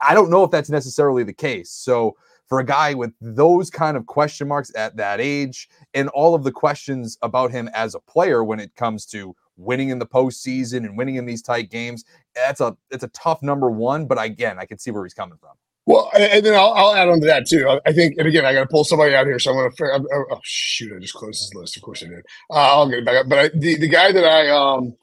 I 0.00 0.14
don't 0.14 0.30
know 0.30 0.42
if 0.42 0.50
that's 0.50 0.70
necessarily 0.70 1.22
the 1.22 1.34
case. 1.34 1.70
So 1.70 2.16
for 2.46 2.60
a 2.60 2.64
guy 2.64 2.94
with 2.94 3.12
those 3.20 3.68
kind 3.68 3.94
of 3.98 4.06
question 4.06 4.48
marks 4.48 4.72
at 4.74 4.96
that 4.96 5.20
age 5.20 5.68
and 5.92 6.08
all 6.10 6.34
of 6.34 6.44
the 6.44 6.52
questions 6.52 7.18
about 7.20 7.50
him 7.50 7.68
as 7.74 7.94
a 7.94 8.00
player 8.00 8.42
when 8.42 8.58
it 8.58 8.74
comes 8.74 9.04
to 9.06 9.36
winning 9.58 9.90
in 9.90 9.98
the 9.98 10.06
postseason 10.06 10.78
and 10.78 10.96
winning 10.96 11.16
in 11.16 11.26
these 11.26 11.42
tight 11.42 11.70
games, 11.70 12.06
that's 12.34 12.62
a 12.62 12.74
it's 12.90 13.04
a 13.04 13.08
tough 13.08 13.42
number 13.42 13.70
one. 13.70 14.06
But 14.06 14.22
again, 14.22 14.58
I 14.58 14.64
can 14.64 14.78
see 14.78 14.90
where 14.90 15.04
he's 15.04 15.12
coming 15.12 15.36
from. 15.36 15.52
Well, 15.88 16.10
and 16.14 16.44
then 16.44 16.52
I'll, 16.52 16.74
I'll, 16.74 16.94
add 16.94 17.08
on 17.08 17.18
to 17.20 17.26
that 17.28 17.46
too. 17.46 17.80
I 17.86 17.94
think, 17.94 18.18
and 18.18 18.28
again, 18.28 18.44
I 18.44 18.52
got 18.52 18.60
to 18.60 18.66
pull 18.66 18.84
somebody 18.84 19.14
out 19.14 19.24
here, 19.24 19.38
so 19.38 19.52
I'm 19.52 19.56
going 19.56 19.72
to. 19.72 20.26
Oh, 20.30 20.38
shoot! 20.42 20.94
I 20.94 21.00
just 21.00 21.14
closed 21.14 21.40
this 21.40 21.54
list. 21.54 21.78
Of 21.78 21.82
course, 21.82 22.02
I 22.02 22.08
did. 22.08 22.26
Uh, 22.50 22.56
I'll 22.56 22.90
get 22.90 22.98
it 22.98 23.06
back 23.06 23.16
up. 23.16 23.28
But 23.30 23.38
I, 23.38 23.48
the 23.54 23.78
the 23.78 23.88
guy 23.88 24.12
that 24.12 24.22
I 24.22 24.50
um, 24.50 24.94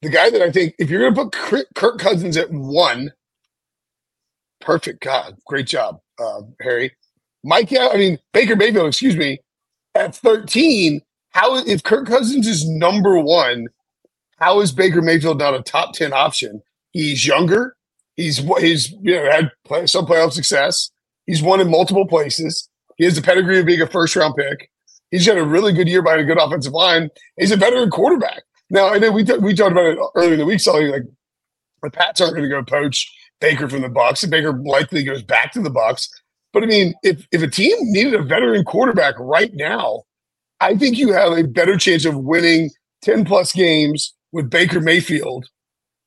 the 0.00 0.08
guy 0.08 0.30
that 0.30 0.40
I 0.40 0.50
think, 0.50 0.74
if 0.78 0.88
you're 0.88 1.00
going 1.00 1.30
to 1.30 1.38
put 1.38 1.66
Kirk 1.74 1.98
Cousins 1.98 2.38
at 2.38 2.50
one, 2.50 3.12
perfect. 4.58 5.02
God, 5.02 5.36
great 5.46 5.66
job, 5.66 6.00
uh, 6.18 6.40
Harry. 6.62 6.96
Mike, 7.44 7.70
I 7.78 7.94
mean 7.98 8.18
Baker 8.32 8.56
Mayfield. 8.56 8.88
Excuse 8.88 9.18
me, 9.18 9.38
at 9.94 10.16
13. 10.16 11.02
How 11.32 11.58
if 11.58 11.82
Kirk 11.82 12.06
Cousins 12.06 12.46
is 12.46 12.66
number 12.66 13.18
one? 13.18 13.66
How 14.38 14.60
is 14.60 14.72
Baker 14.72 15.02
Mayfield 15.02 15.40
not 15.40 15.52
a 15.52 15.62
top 15.62 15.92
10 15.92 16.14
option? 16.14 16.62
He's 16.92 17.26
younger. 17.26 17.76
He's 18.16 18.38
he's 18.58 18.90
you 19.02 19.14
know 19.14 19.30
had 19.30 19.50
play, 19.64 19.86
some 19.86 20.06
playoff 20.06 20.32
success. 20.32 20.90
He's 21.26 21.42
won 21.42 21.60
in 21.60 21.70
multiple 21.70 22.06
places. 22.06 22.68
He 22.96 23.04
has 23.04 23.16
the 23.16 23.22
pedigree 23.22 23.60
of 23.60 23.66
being 23.66 23.80
a 23.80 23.86
first 23.86 24.14
round 24.16 24.34
pick. 24.36 24.70
He's 25.10 25.26
got 25.26 25.38
a 25.38 25.44
really 25.44 25.72
good 25.72 25.88
year 25.88 26.02
by 26.02 26.16
a 26.16 26.24
good 26.24 26.38
offensive 26.38 26.72
line. 26.72 27.10
He's 27.38 27.52
a 27.52 27.56
veteran 27.56 27.90
quarterback. 27.90 28.42
Now 28.70 28.88
I 28.88 28.98
know 28.98 29.12
we 29.12 29.24
t- 29.24 29.38
we 29.38 29.54
talked 29.54 29.72
about 29.72 29.86
it 29.86 29.98
earlier 30.14 30.34
in 30.34 30.38
the 30.38 30.46
week. 30.46 30.60
So 30.60 30.72
like 30.72 31.02
the 31.82 31.90
Pats 31.90 32.20
aren't 32.20 32.34
going 32.34 32.48
to 32.48 32.54
go 32.54 32.62
poach 32.62 33.10
Baker 33.40 33.68
from 33.68 33.82
the 33.82 33.88
Bucks, 33.88 34.22
and 34.22 34.30
Baker 34.30 34.52
likely 34.52 35.02
goes 35.02 35.22
back 35.22 35.52
to 35.52 35.60
the 35.60 35.70
Bucks. 35.70 36.08
But 36.52 36.62
I 36.62 36.66
mean, 36.66 36.94
if 37.02 37.26
if 37.32 37.42
a 37.42 37.48
team 37.48 37.76
needed 37.80 38.14
a 38.14 38.22
veteran 38.22 38.64
quarterback 38.64 39.14
right 39.18 39.52
now, 39.54 40.02
I 40.60 40.76
think 40.76 40.96
you 40.96 41.12
have 41.12 41.32
a 41.32 41.44
better 41.44 41.76
chance 41.76 42.04
of 42.04 42.16
winning 42.16 42.70
ten 43.00 43.24
plus 43.24 43.52
games 43.52 44.14
with 44.32 44.50
Baker 44.50 44.80
Mayfield 44.80 45.46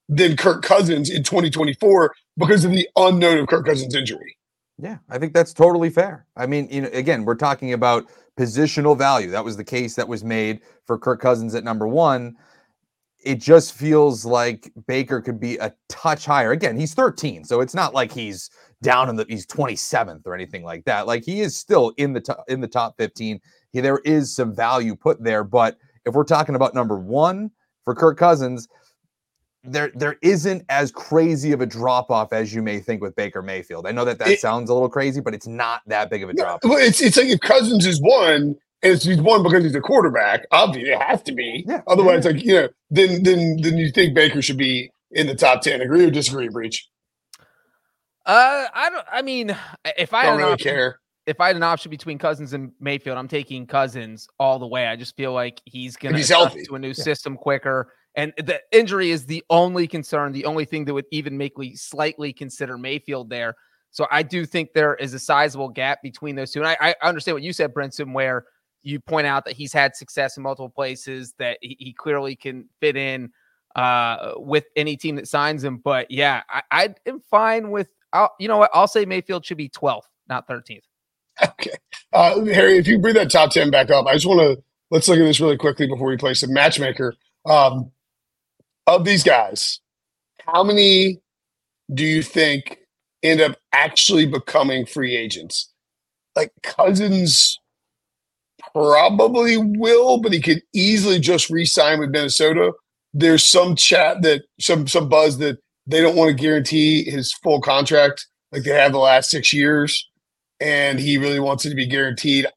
than 0.09 0.35
Kirk 0.35 0.63
Cousins 0.63 1.09
in 1.09 1.23
2024 1.23 2.13
because 2.37 2.65
of 2.65 2.71
the 2.71 2.87
unknown 2.95 3.39
of 3.39 3.47
Kirk 3.47 3.65
Cousins' 3.65 3.95
injury. 3.95 4.37
Yeah, 4.77 4.97
I 5.09 5.17
think 5.17 5.33
that's 5.33 5.53
totally 5.53 5.89
fair. 5.89 6.25
I 6.35 6.45
mean, 6.45 6.67
you 6.69 6.81
know, 6.81 6.89
again, 6.91 7.23
we're 7.23 7.35
talking 7.35 7.73
about 7.73 8.05
positional 8.37 8.97
value. 8.97 9.31
That 9.31 9.45
was 9.45 9.55
the 9.55 9.63
case 9.63 9.95
that 9.95 10.07
was 10.07 10.23
made 10.23 10.59
for 10.85 10.97
Kirk 10.97 11.21
Cousins 11.21 11.55
at 11.55 11.63
number 11.63 11.87
one. 11.87 12.35
It 13.23 13.39
just 13.39 13.73
feels 13.73 14.25
like 14.25 14.71
Baker 14.85 15.21
could 15.21 15.39
be 15.39 15.57
a 15.57 15.73
touch 15.89 16.25
higher. 16.25 16.51
Again, 16.51 16.77
he's 16.77 16.93
13, 16.93 17.45
so 17.45 17.61
it's 17.61 17.73
not 17.73 17.93
like 17.93 18.11
he's 18.11 18.49
down 18.83 19.09
in 19.09 19.15
the 19.15 19.25
he's 19.27 19.47
27th 19.47 20.27
or 20.27 20.35
anything 20.35 20.63
like 20.63 20.83
that. 20.85 21.07
Like 21.07 21.23
he 21.23 21.41
is 21.41 21.57
still 21.57 21.93
in 21.97 22.13
the 22.13 22.21
top 22.21 22.43
in 22.47 22.59
the 22.61 22.67
top 22.67 22.95
15. 22.97 23.39
He, 23.71 23.79
there 23.79 24.01
is 24.05 24.35
some 24.35 24.53
value 24.53 24.95
put 24.95 25.23
there, 25.23 25.43
but 25.43 25.77
if 26.05 26.13
we're 26.13 26.23
talking 26.23 26.55
about 26.55 26.75
number 26.75 26.99
one 26.99 27.49
for 27.83 27.95
Kirk 27.95 28.17
Cousins, 28.17 28.67
there 29.67 29.91
there 29.95 30.17
isn't 30.21 30.63
as 30.69 30.91
crazy 30.91 31.51
of 31.51 31.61
a 31.61 31.65
drop 31.65 32.11
off 32.11 32.33
as 32.33 32.53
you 32.53 32.61
may 32.61 32.79
think 32.79 33.01
with 33.01 33.15
Baker 33.15 33.41
Mayfield. 33.41 33.87
I 33.87 33.91
know 33.91 34.05
that 34.05 34.19
that 34.19 34.29
it, 34.29 34.39
sounds 34.39 34.69
a 34.69 34.73
little 34.73 34.89
crazy, 34.89 35.21
but 35.21 35.33
it's 35.33 35.47
not 35.47 35.81
that 35.87 36.09
big 36.09 36.23
of 36.23 36.29
a 36.29 36.33
drop. 36.33 36.63
Well, 36.63 36.77
it's 36.77 37.01
it's 37.01 37.17
like 37.17 37.27
if 37.27 37.39
Cousins 37.41 37.85
is 37.85 38.01
one 38.01 38.55
And 38.83 38.93
it's 38.93 39.03
he's 39.03 39.19
one 39.21 39.41
because 39.43 39.63
he's 39.63 39.75
a 39.75 39.81
quarterback. 39.81 40.45
Obviously, 40.51 40.91
it 40.91 41.01
has 41.01 41.21
to 41.23 41.31
be. 41.31 41.63
Yeah. 41.67 41.81
Otherwise, 41.87 42.25
like 42.25 42.43
you 42.43 42.53
know, 42.53 42.69
then 42.89 43.23
then 43.23 43.57
then 43.61 43.77
you 43.77 43.89
think 43.91 44.13
Baker 44.13 44.41
should 44.41 44.57
be 44.57 44.91
in 45.11 45.27
the 45.27 45.35
top 45.35 45.61
ten. 45.61 45.81
Agree 45.81 46.05
or 46.05 46.11
disagree, 46.11 46.49
Breech? 46.49 46.87
Uh, 48.25 48.65
I 48.73 48.89
don't. 48.89 49.05
I 49.11 49.21
mean, 49.21 49.55
if 49.97 50.13
I 50.13 50.23
had 50.23 50.29
Don't 50.31 50.33
an 50.33 50.39
really 50.39 50.53
option, 50.53 50.71
care. 50.71 50.99
if 51.25 51.39
I 51.39 51.47
had 51.47 51.55
an 51.55 51.63
option 51.63 51.89
between 51.91 52.17
Cousins 52.17 52.53
and 52.53 52.71
Mayfield, 52.79 53.17
I'm 53.17 53.27
taking 53.27 53.67
Cousins 53.67 54.27
all 54.39 54.59
the 54.59 54.67
way. 54.67 54.87
I 54.87 54.95
just 54.95 55.15
feel 55.15 55.33
like 55.33 55.61
he's 55.65 55.95
going 55.95 56.13
to 56.13 56.17
he's 56.17 56.29
adjust 56.29 56.55
healthy. 56.55 56.65
to 56.65 56.75
a 56.75 56.79
new 56.79 56.93
system 56.93 57.37
quicker. 57.37 57.91
And 58.15 58.33
the 58.37 58.61
injury 58.71 59.11
is 59.11 59.25
the 59.25 59.43
only 59.49 59.87
concern, 59.87 60.31
the 60.31 60.45
only 60.45 60.65
thing 60.65 60.85
that 60.85 60.93
would 60.93 61.05
even 61.11 61.37
make 61.37 61.57
me 61.57 61.75
slightly 61.75 62.31
consider 62.31 62.77
Mayfield 62.77 63.29
there. 63.29 63.55
So 63.91 64.07
I 64.11 64.23
do 64.23 64.45
think 64.45 64.73
there 64.73 64.95
is 64.95 65.13
a 65.13 65.19
sizable 65.19 65.69
gap 65.69 66.01
between 66.01 66.35
those 66.35 66.51
two. 66.51 66.59
And 66.59 66.67
I, 66.67 66.95
I 67.01 67.07
understand 67.07 67.35
what 67.35 67.43
you 67.43 67.53
said, 67.53 67.73
Brinson, 67.73 68.13
where 68.13 68.45
you 68.83 68.99
point 68.99 69.27
out 69.27 69.45
that 69.45 69.55
he's 69.55 69.73
had 69.73 69.95
success 69.95 70.37
in 70.37 70.43
multiple 70.43 70.69
places, 70.69 71.33
that 71.39 71.57
he, 71.61 71.75
he 71.79 71.93
clearly 71.93 72.35
can 72.35 72.69
fit 72.79 72.95
in 72.95 73.31
uh, 73.75 74.33
with 74.37 74.65
any 74.75 74.95
team 74.95 75.15
that 75.15 75.27
signs 75.27 75.63
him. 75.63 75.77
But 75.77 76.11
yeah, 76.11 76.43
I, 76.71 76.93
am 77.05 77.19
fine 77.19 77.71
with, 77.71 77.89
I'll, 78.13 78.33
you 78.39 78.47
know 78.47 78.57
what? 78.57 78.71
I'll 78.73 78.87
say 78.87 79.05
Mayfield 79.05 79.45
should 79.45 79.57
be 79.57 79.69
12th, 79.69 80.03
not 80.27 80.47
13th. 80.47 80.81
Okay. 81.43 81.71
Uh, 82.13 82.45
Harry, 82.45 82.77
if 82.77 82.87
you 82.87 82.97
bring 82.97 83.15
that 83.15 83.29
top 83.29 83.51
10 83.51 83.69
back 83.69 83.91
up, 83.91 84.05
I 84.05 84.13
just 84.13 84.25
want 84.25 84.39
to 84.39 84.63
let's 84.89 85.09
look 85.09 85.19
at 85.19 85.23
this 85.23 85.41
really 85.41 85.57
quickly 85.57 85.85
before 85.85 86.07
we 86.07 86.15
play 86.15 86.33
some 86.33 86.53
matchmaker. 86.53 87.13
Um, 87.45 87.91
of 88.87 89.05
these 89.05 89.23
guys, 89.23 89.79
how 90.45 90.63
many 90.63 91.19
do 91.93 92.05
you 92.05 92.21
think 92.21 92.79
end 93.23 93.41
up 93.41 93.57
actually 93.73 94.25
becoming 94.25 94.85
free 94.85 95.15
agents? 95.15 95.71
Like 96.35 96.51
Cousins 96.63 97.59
probably 98.73 99.57
will, 99.57 100.21
but 100.21 100.33
he 100.33 100.41
could 100.41 100.61
easily 100.73 101.19
just 101.19 101.49
re-sign 101.49 101.99
with 101.99 102.09
Minnesota. 102.09 102.73
There's 103.13 103.43
some 103.43 103.75
chat 103.75 104.21
that 104.23 104.43
some 104.59 104.87
some 104.87 105.07
buzz 105.07 105.37
that 105.37 105.57
they 105.87 106.01
don't 106.01 106.15
want 106.15 106.35
to 106.35 106.41
guarantee 106.41 107.09
his 107.09 107.33
full 107.33 107.61
contract 107.61 108.27
like 108.51 108.63
they 108.63 108.71
have 108.71 108.91
the 108.91 108.97
last 108.99 109.29
six 109.29 109.53
years 109.53 110.09
and 110.59 110.99
he 110.99 111.17
really 111.17 111.39
wants 111.39 111.65
it 111.65 111.69
to 111.69 111.75
be 111.75 111.85
guaranteed. 111.85 112.47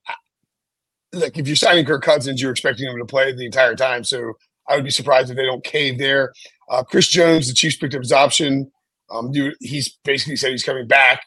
Like 1.13 1.39
if 1.39 1.47
you're 1.47 1.57
signing 1.57 1.85
Kirk 1.85 2.03
Cousins, 2.03 2.41
you're 2.41 2.51
expecting 2.51 2.89
him 2.89 2.99
to 2.99 3.05
play 3.05 3.33
the 3.33 3.47
entire 3.47 3.75
time. 3.75 4.05
So 4.05 4.35
I 4.69 4.77
would 4.77 4.85
be 4.85 4.91
surprised 4.91 5.31
if 5.31 5.37
they 5.37 5.47
don't 5.47 5.65
cave 5.65 5.99
there. 5.99 6.33
Uh, 6.71 6.83
Chris 6.83 7.09
Jones, 7.09 7.49
the 7.49 7.55
Chiefs 7.55 7.77
picked 7.77 7.95
up 7.95 8.03
his 8.03 8.13
option. 8.13 8.71
Um, 9.11 9.33
dude, 9.33 9.55
he's 9.61 9.97
basically 10.05 10.37
said 10.37 10.51
he's 10.51 10.63
coming 10.63 10.87
back. 10.87 11.23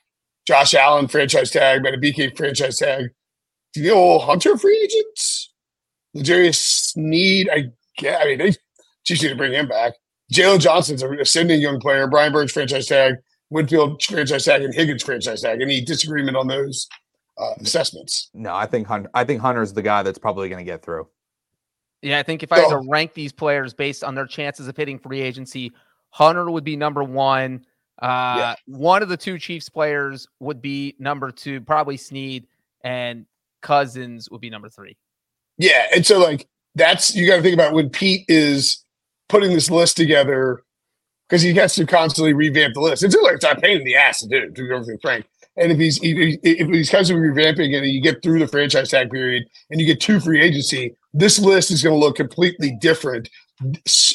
Josh 0.48 0.74
Allen, 0.74 1.08
franchise 1.08 1.52
tag, 1.52 1.84
BK 1.84 2.36
franchise 2.38 2.78
tag. 2.78 3.10
Danielle 3.74 4.20
Hunter, 4.20 4.58
free 4.58 4.78
agents. 4.84 5.54
L'Jarius 6.14 6.56
Sneed, 6.56 7.50
I 7.52 7.72
get. 7.98 8.22
I 8.22 8.26
mean, 8.26 8.38
they 8.38 8.54
Chiefs 9.04 9.24
need 9.24 9.30
to 9.30 9.36
bring 9.36 9.54
him 9.54 9.68
back. 9.68 9.94
Jaylon 10.32 10.60
Johnson's 10.60 11.04
an 11.04 11.20
ascending 11.20 11.62
young 11.62 11.80
player. 11.80 12.08
Brian 12.08 12.32
Burns 12.32 12.52
franchise 12.52 12.88
tag. 12.88 13.16
Winfield 13.50 14.02
franchise 14.02 14.46
tag 14.46 14.62
and 14.64 14.74
Higgins 14.74 15.04
franchise 15.04 15.42
tag. 15.42 15.62
Any 15.62 15.82
disagreement 15.82 16.38
on 16.38 16.48
those 16.48 16.88
uh, 17.38 17.54
assessments? 17.60 18.30
No, 18.34 18.56
I 18.56 18.66
think 18.66 18.88
Hunter, 18.88 19.10
I 19.14 19.26
think 19.26 19.42
Hunter's 19.42 19.74
the 19.74 19.82
guy 19.82 20.04
that's 20.04 20.20
probably 20.20 20.48
going 20.48 20.66
to 20.66 20.70
get 20.70 20.84
through. 20.84 21.08
Yeah, 22.02 22.20
I 22.20 22.24
think 22.24 22.42
if 22.44 22.52
I 22.52 22.60
had 22.60 22.70
to 22.70 22.82
rank 22.90 23.14
these 23.14 23.32
players 23.32 23.74
based 23.74 24.04
on 24.04 24.16
their 24.16 24.26
chances 24.26 24.68
of 24.68 24.76
hitting 24.76 24.98
free 24.98 25.22
agency, 25.22 25.72
Hunter 26.10 26.50
would 26.50 26.64
be 26.64 26.76
number 26.76 27.04
one. 27.04 27.66
Uh, 28.02 28.36
Yeah. 28.38 28.56
One 28.66 29.04
of 29.04 29.10
the 29.10 29.18
two 29.18 29.38
Chiefs 29.38 29.70
players 29.70 30.28
would 30.40 30.62
be 30.62 30.96
number 30.98 31.32
two, 31.32 31.62
probably 31.62 31.98
Sneed, 31.98 32.48
and 32.84 33.26
Cousins 33.62 34.30
would 34.32 34.42
be 34.42 34.50
number 34.50 34.70
three. 34.70 34.98
Yeah, 35.58 35.86
and 35.94 36.06
so 36.06 36.18
like 36.20 36.48
that's 36.74 37.16
you 37.16 37.28
got 37.28 37.36
to 37.36 37.42
think 37.42 37.54
about 37.54 37.74
when 37.74 37.90
Pete 37.90 38.26
is 38.28 38.84
putting 39.30 39.52
this 39.52 39.70
list 39.70 39.96
together 39.98 40.64
because 41.30 41.44
he 41.44 41.54
has 41.54 41.76
to 41.76 41.86
constantly 41.86 42.34
revamp 42.34 42.74
the 42.74 42.82
list. 42.82 43.04
It's 43.04 43.16
like 43.16 43.36
it's 43.36 43.46
a 43.46 43.56
pain 43.56 43.78
in 43.78 43.84
the 43.84 43.96
ass 43.96 44.22
to 44.22 44.28
do, 44.28 44.50
to 44.50 44.68
be 44.68 44.74
everything 44.74 44.98
frank. 45.02 45.26
And 45.58 45.72
if 45.72 45.78
he's 45.78 46.00
if 46.02 46.40
if 46.44 46.68
he's 46.70 46.90
constantly 46.90 47.28
revamping 47.28 47.74
it, 47.74 47.84
and 47.84 47.92
you 47.92 48.02
get 48.02 48.24
through 48.24 48.40
the 48.40 48.48
franchise 48.48 48.90
tag 48.90 49.12
period, 49.12 49.44
and 49.70 49.80
you 49.80 49.86
get 49.86 50.00
two 50.02 50.20
free 50.20 50.42
agency, 50.42 50.96
this 51.14 51.40
list 51.40 51.72
is 51.72 51.84
going 51.84 51.94
to 51.94 52.00
look 52.00 52.16
completely 52.16 52.76
different. 52.80 53.30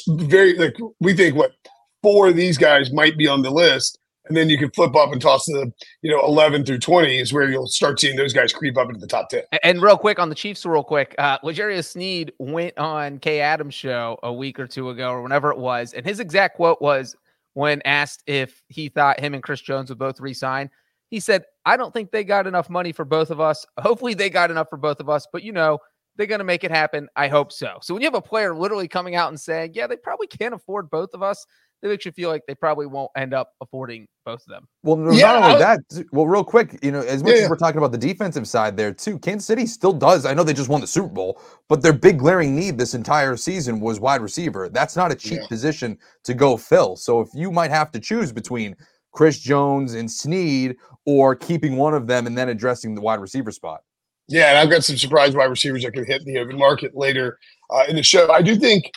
Very 0.07 0.57
like 0.57 0.75
we 0.99 1.13
think 1.13 1.35
what 1.35 1.53
four 2.01 2.27
of 2.27 2.35
these 2.35 2.57
guys 2.57 2.91
might 2.91 3.17
be 3.17 3.27
on 3.27 3.41
the 3.41 3.49
list, 3.49 3.97
and 4.25 4.35
then 4.35 4.49
you 4.49 4.57
can 4.57 4.69
flip 4.71 4.95
up 4.95 5.11
and 5.11 5.21
toss 5.21 5.45
the 5.45 5.71
you 6.01 6.11
know 6.11 6.19
eleven 6.25 6.65
through 6.65 6.79
twenty 6.79 7.19
is 7.19 7.31
where 7.31 7.49
you'll 7.49 7.67
start 7.67 7.99
seeing 7.99 8.17
those 8.17 8.33
guys 8.33 8.51
creep 8.51 8.77
up 8.77 8.87
into 8.89 8.99
the 8.99 9.07
top 9.07 9.29
ten. 9.29 9.43
And 9.63 9.81
real 9.81 9.97
quick 9.97 10.19
on 10.19 10.29
the 10.29 10.35
Chiefs, 10.35 10.65
real 10.65 10.83
quick, 10.83 11.15
uh, 11.17 11.37
L'Jarius 11.43 11.87
Sneed 11.91 12.33
went 12.39 12.77
on 12.77 13.19
Kay 13.19 13.39
Adams' 13.39 13.73
show 13.73 14.19
a 14.23 14.33
week 14.33 14.59
or 14.59 14.67
two 14.67 14.89
ago, 14.89 15.11
or 15.11 15.21
whenever 15.21 15.51
it 15.51 15.57
was, 15.57 15.93
and 15.93 16.05
his 16.05 16.19
exact 16.19 16.55
quote 16.55 16.81
was 16.81 17.15
when 17.53 17.81
asked 17.85 18.23
if 18.27 18.61
he 18.67 18.89
thought 18.89 19.19
him 19.19 19.33
and 19.33 19.43
Chris 19.43 19.61
Jones 19.61 19.89
would 19.89 19.99
both 19.99 20.19
resign. 20.19 20.69
He 21.09 21.21
said, 21.21 21.45
"I 21.65 21.77
don't 21.77 21.93
think 21.93 22.11
they 22.11 22.25
got 22.25 22.47
enough 22.47 22.69
money 22.69 22.91
for 22.91 23.05
both 23.05 23.31
of 23.31 23.39
us. 23.39 23.65
Hopefully, 23.79 24.13
they 24.13 24.29
got 24.29 24.51
enough 24.51 24.67
for 24.69 24.77
both 24.77 24.99
of 24.99 25.09
us, 25.09 25.27
but 25.31 25.43
you 25.43 25.53
know." 25.53 25.79
They're 26.17 26.27
going 26.27 26.39
to 26.39 26.45
make 26.45 26.63
it 26.63 26.71
happen. 26.71 27.07
I 27.15 27.27
hope 27.27 27.51
so. 27.51 27.77
So 27.81 27.93
when 27.93 28.01
you 28.01 28.07
have 28.07 28.15
a 28.15 28.21
player 28.21 28.55
literally 28.55 28.87
coming 28.87 29.15
out 29.15 29.29
and 29.29 29.39
saying, 29.39 29.71
"Yeah, 29.75 29.87
they 29.87 29.97
probably 29.97 30.27
can't 30.27 30.53
afford 30.53 30.89
both 30.89 31.09
of 31.13 31.21
us," 31.21 31.45
that 31.81 31.89
makes 31.89 32.05
you 32.05 32.11
feel 32.11 32.29
like 32.29 32.41
they 32.47 32.55
probably 32.55 32.87
won't 32.87 33.11
end 33.15 33.33
up 33.33 33.51
affording 33.61 34.07
both 34.25 34.41
of 34.41 34.47
them. 34.47 34.67
Well, 34.83 34.95
no, 34.95 35.11
Yeah, 35.11 35.33
not 35.33 35.43
only 35.43 35.59
that. 35.59 35.79
Well, 36.11 36.25
real 36.27 36.43
quick, 36.43 36.79
you 36.81 36.91
know, 36.91 37.01
as 37.01 37.23
much 37.23 37.35
Yeah, 37.35 37.43
as 37.43 37.49
we're 37.49 37.55
talking 37.55 37.77
about 37.77 37.91
the 37.91 37.97
defensive 37.99 38.47
side 38.47 38.75
there 38.75 38.91
too, 38.93 39.19
Kansas 39.19 39.45
City 39.45 39.67
still 39.67 39.93
does. 39.93 40.25
I 40.25 40.33
know 40.33 40.43
they 40.43 40.53
just 40.53 40.69
won 40.69 40.81
the 40.81 40.87
Super 40.87 41.07
Bowl, 41.07 41.39
but 41.69 41.81
their 41.83 41.93
big 41.93 42.17
glaring 42.19 42.55
need 42.55 42.77
this 42.77 42.93
entire 42.95 43.37
season 43.37 43.79
was 43.79 43.99
wide 43.99 44.21
receiver. 44.21 44.69
That's 44.69 44.95
not 44.95 45.11
a 45.11 45.15
cheap 45.15 45.41
Yeah. 45.41 45.47
position 45.47 45.97
to 46.23 46.33
go 46.33 46.57
fill. 46.57 46.95
So 46.95 47.21
if 47.21 47.29
you 47.33 47.51
might 47.51 47.71
have 47.71 47.91
to 47.91 47.99
choose 47.99 48.31
between 48.31 48.75
Chris 49.11 49.39
Jones 49.39 49.93
and 49.93 50.11
Sneed 50.11 50.75
or 51.05 51.35
keeping 51.35 51.75
one 51.75 51.93
of 51.93 52.07
them 52.07 52.27
and 52.27 52.37
then 52.37 52.49
addressing 52.49 52.95
the 52.95 53.01
wide 53.01 53.19
receiver 53.19 53.51
spot. 53.51 53.81
Yeah, 54.27 54.49
and 54.49 54.57
I've 54.57 54.69
got 54.69 54.83
some 54.83 54.97
surprise 54.97 55.35
wide 55.35 55.45
receivers 55.45 55.83
that 55.83 55.93
could 55.93 56.07
hit 56.07 56.25
the 56.25 56.37
open 56.39 56.57
market 56.57 56.95
later 56.95 57.39
uh, 57.69 57.83
in 57.87 57.95
the 57.95 58.03
show. 58.03 58.31
I 58.31 58.41
do 58.41 58.55
think 58.55 58.91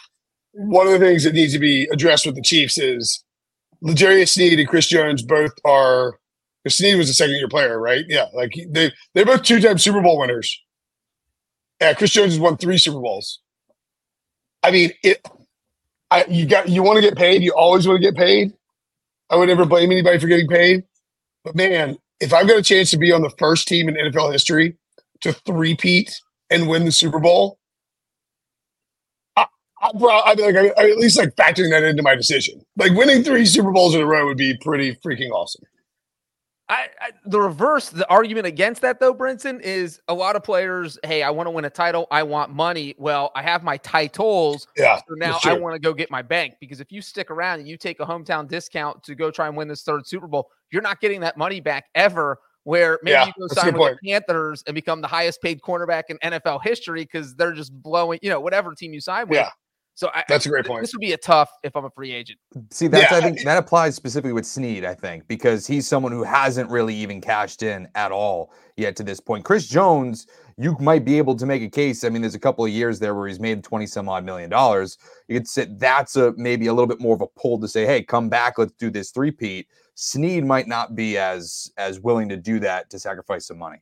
one 0.52 0.86
of 0.86 0.92
the 0.92 0.98
things 0.98 1.24
that 1.24 1.34
needs 1.34 1.52
to 1.52 1.58
be 1.58 1.88
addressed 1.92 2.26
with 2.26 2.34
the 2.34 2.42
Chiefs 2.42 2.78
is 2.78 3.24
L'Jarius 3.82 4.30
Sneed 4.30 4.58
and 4.58 4.68
Chris 4.68 4.86
Jones 4.86 5.22
both 5.22 5.52
are. 5.64 6.18
Sneed 6.68 6.98
was 6.98 7.08
a 7.08 7.14
second 7.14 7.36
year 7.36 7.48
player, 7.48 7.80
right? 7.80 8.04
Yeah, 8.06 8.26
like 8.34 8.52
they 8.68 8.92
they're 9.14 9.24
both 9.24 9.42
two 9.42 9.60
time 9.60 9.78
Super 9.78 10.02
Bowl 10.02 10.18
winners. 10.18 10.60
Yeah, 11.80 11.94
Chris 11.94 12.10
Jones 12.10 12.32
has 12.32 12.38
won 12.38 12.58
three 12.58 12.76
Super 12.76 13.00
Bowls. 13.00 13.40
I 14.62 14.70
mean, 14.70 14.90
it. 15.02 15.26
I 16.10 16.26
you 16.28 16.44
got 16.44 16.68
you 16.68 16.82
want 16.82 16.96
to 16.96 17.02
get 17.02 17.16
paid. 17.16 17.42
You 17.42 17.54
always 17.54 17.88
want 17.88 18.02
to 18.02 18.06
get 18.06 18.14
paid. 18.14 18.52
I 19.30 19.36
would 19.36 19.48
never 19.48 19.64
blame 19.64 19.90
anybody 19.90 20.18
for 20.18 20.26
getting 20.26 20.48
paid, 20.48 20.84
but 21.44 21.54
man, 21.54 21.96
if 22.20 22.34
I've 22.34 22.46
got 22.46 22.58
a 22.58 22.62
chance 22.62 22.90
to 22.90 22.98
be 22.98 23.10
on 23.10 23.22
the 23.22 23.30
first 23.38 23.66
team 23.66 23.88
in 23.88 23.94
NFL 23.94 24.30
history 24.30 24.76
to 25.22 25.32
three-peat 25.32 26.20
and 26.50 26.68
win 26.68 26.84
the 26.84 26.92
Super 26.92 27.18
Bowl, 27.18 27.58
I, 29.36 29.46
I, 29.82 29.88
I'd 30.26 30.36
be 30.36 30.42
like, 30.42 30.56
I, 30.56 30.68
I 30.80 30.90
at 30.90 30.98
least 30.98 31.18
like 31.18 31.34
factoring 31.36 31.70
that 31.70 31.82
into 31.82 32.02
my 32.02 32.14
decision. 32.14 32.64
Like 32.76 32.92
winning 32.92 33.22
three 33.22 33.46
Super 33.46 33.70
Bowls 33.70 33.94
in 33.94 34.00
a 34.00 34.06
row 34.06 34.26
would 34.26 34.36
be 34.36 34.56
pretty 34.58 34.96
freaking 34.96 35.30
awesome. 35.30 35.64
I, 36.68 36.86
I 37.00 37.10
the 37.26 37.40
reverse, 37.40 37.88
the 37.88 38.08
argument 38.08 38.46
against 38.46 38.80
that 38.82 39.00
though, 39.00 39.12
Brinson, 39.12 39.60
is 39.60 40.00
a 40.06 40.14
lot 40.14 40.36
of 40.36 40.44
players. 40.44 40.98
Hey, 41.02 41.24
I 41.24 41.30
want 41.30 41.48
to 41.48 41.50
win 41.50 41.64
a 41.64 41.70
title. 41.70 42.06
I 42.12 42.22
want 42.22 42.52
money. 42.52 42.94
Well, 42.96 43.32
I 43.34 43.42
have 43.42 43.64
my 43.64 43.76
titles, 43.78 44.68
Yeah, 44.76 44.98
so 44.98 45.14
now 45.14 45.40
I 45.44 45.54
want 45.54 45.74
to 45.74 45.80
go 45.80 45.92
get 45.92 46.12
my 46.12 46.22
bank. 46.22 46.54
Because 46.60 46.80
if 46.80 46.92
you 46.92 47.02
stick 47.02 47.28
around 47.28 47.58
and 47.58 47.68
you 47.68 47.76
take 47.76 47.98
a 47.98 48.06
hometown 48.06 48.46
discount 48.46 49.02
to 49.02 49.16
go 49.16 49.32
try 49.32 49.48
and 49.48 49.56
win 49.56 49.66
this 49.66 49.82
third 49.82 50.06
Super 50.06 50.28
Bowl, 50.28 50.48
you're 50.70 50.80
not 50.80 51.00
getting 51.00 51.20
that 51.22 51.36
money 51.36 51.58
back 51.58 51.86
ever. 51.96 52.38
Where 52.64 52.98
maybe 53.02 53.12
Yeah, 53.12 53.26
you 53.26 53.32
go 53.38 53.54
sign 53.54 53.72
good 53.72 53.80
with 53.80 53.98
the 54.02 54.10
Panthers 54.10 54.62
and 54.66 54.74
become 54.74 55.00
the 55.00 55.08
highest 55.08 55.40
paid 55.40 55.60
cornerback 55.62 56.04
in 56.08 56.18
NFL 56.18 56.60
history 56.62 57.02
because 57.02 57.34
they're 57.34 57.52
just 57.52 57.72
blowing, 57.82 58.18
you 58.22 58.28
know, 58.28 58.40
whatever 58.40 58.74
team 58.74 58.92
you 58.92 59.00
sign 59.00 59.28
with. 59.28 59.38
Yeah. 59.38 59.50
So 60.00 60.10
I, 60.14 60.24
That's 60.28 60.46
a 60.46 60.48
great 60.48 60.64
point. 60.64 60.80
this 60.80 60.94
would 60.94 61.00
be 61.00 61.12
a 61.12 61.18
tough 61.18 61.50
if 61.62 61.76
I'm 61.76 61.84
a 61.84 61.90
free 61.90 62.10
agent. 62.12 62.38
See, 62.70 62.86
that's 62.86 63.12
Yeah, 63.12 63.18
I 63.18 63.20
think 63.20 63.42
that 63.44 63.58
applies 63.58 63.94
specifically 63.94 64.32
with 64.32 64.46
Sneed, 64.46 64.82
I 64.82 64.94
think, 64.94 65.28
because 65.28 65.66
he's 65.66 65.86
someone 65.86 66.10
who 66.10 66.22
hasn't 66.22 66.70
really 66.70 66.94
even 66.94 67.20
cashed 67.20 67.62
in 67.62 67.86
at 67.94 68.10
all 68.10 68.50
yet 68.78 68.96
to 68.96 69.02
this 69.02 69.20
point. 69.20 69.44
Chris 69.44 69.68
Jones, 69.68 70.26
you 70.56 70.74
might 70.80 71.04
be 71.04 71.18
able 71.18 71.36
to 71.36 71.44
make 71.44 71.60
a 71.60 71.68
case. 71.68 72.02
I 72.02 72.08
mean, 72.08 72.22
there's 72.22 72.34
a 72.34 72.40
couple 72.40 72.64
of 72.64 72.70
years 72.70 72.98
there 72.98 73.14
where 73.14 73.28
he's 73.28 73.40
made 73.40 73.62
20 73.62 73.86
some 73.86 74.08
odd 74.08 74.24
million 74.24 74.48
dollars. 74.48 74.96
You 75.28 75.38
could 75.38 75.48
say 75.48 75.66
that's 75.68 76.16
a 76.16 76.32
maybe 76.38 76.68
a 76.68 76.72
little 76.72 76.88
bit 76.88 77.00
more 77.00 77.14
of 77.14 77.20
a 77.20 77.26
pull 77.26 77.60
to 77.60 77.68
say, 77.68 77.84
hey, 77.84 78.02
come 78.02 78.30
back, 78.30 78.56
let's 78.56 78.72
do 78.72 78.88
this 78.88 79.10
three-peat. 79.10 79.66
Sneed 80.02 80.46
might 80.46 80.66
not 80.66 80.94
be 80.94 81.18
as 81.18 81.70
as 81.76 82.00
willing 82.00 82.30
to 82.30 82.36
do 82.38 82.58
that 82.60 82.88
to 82.90 82.98
sacrifice 82.98 83.46
some 83.46 83.58
money. 83.58 83.78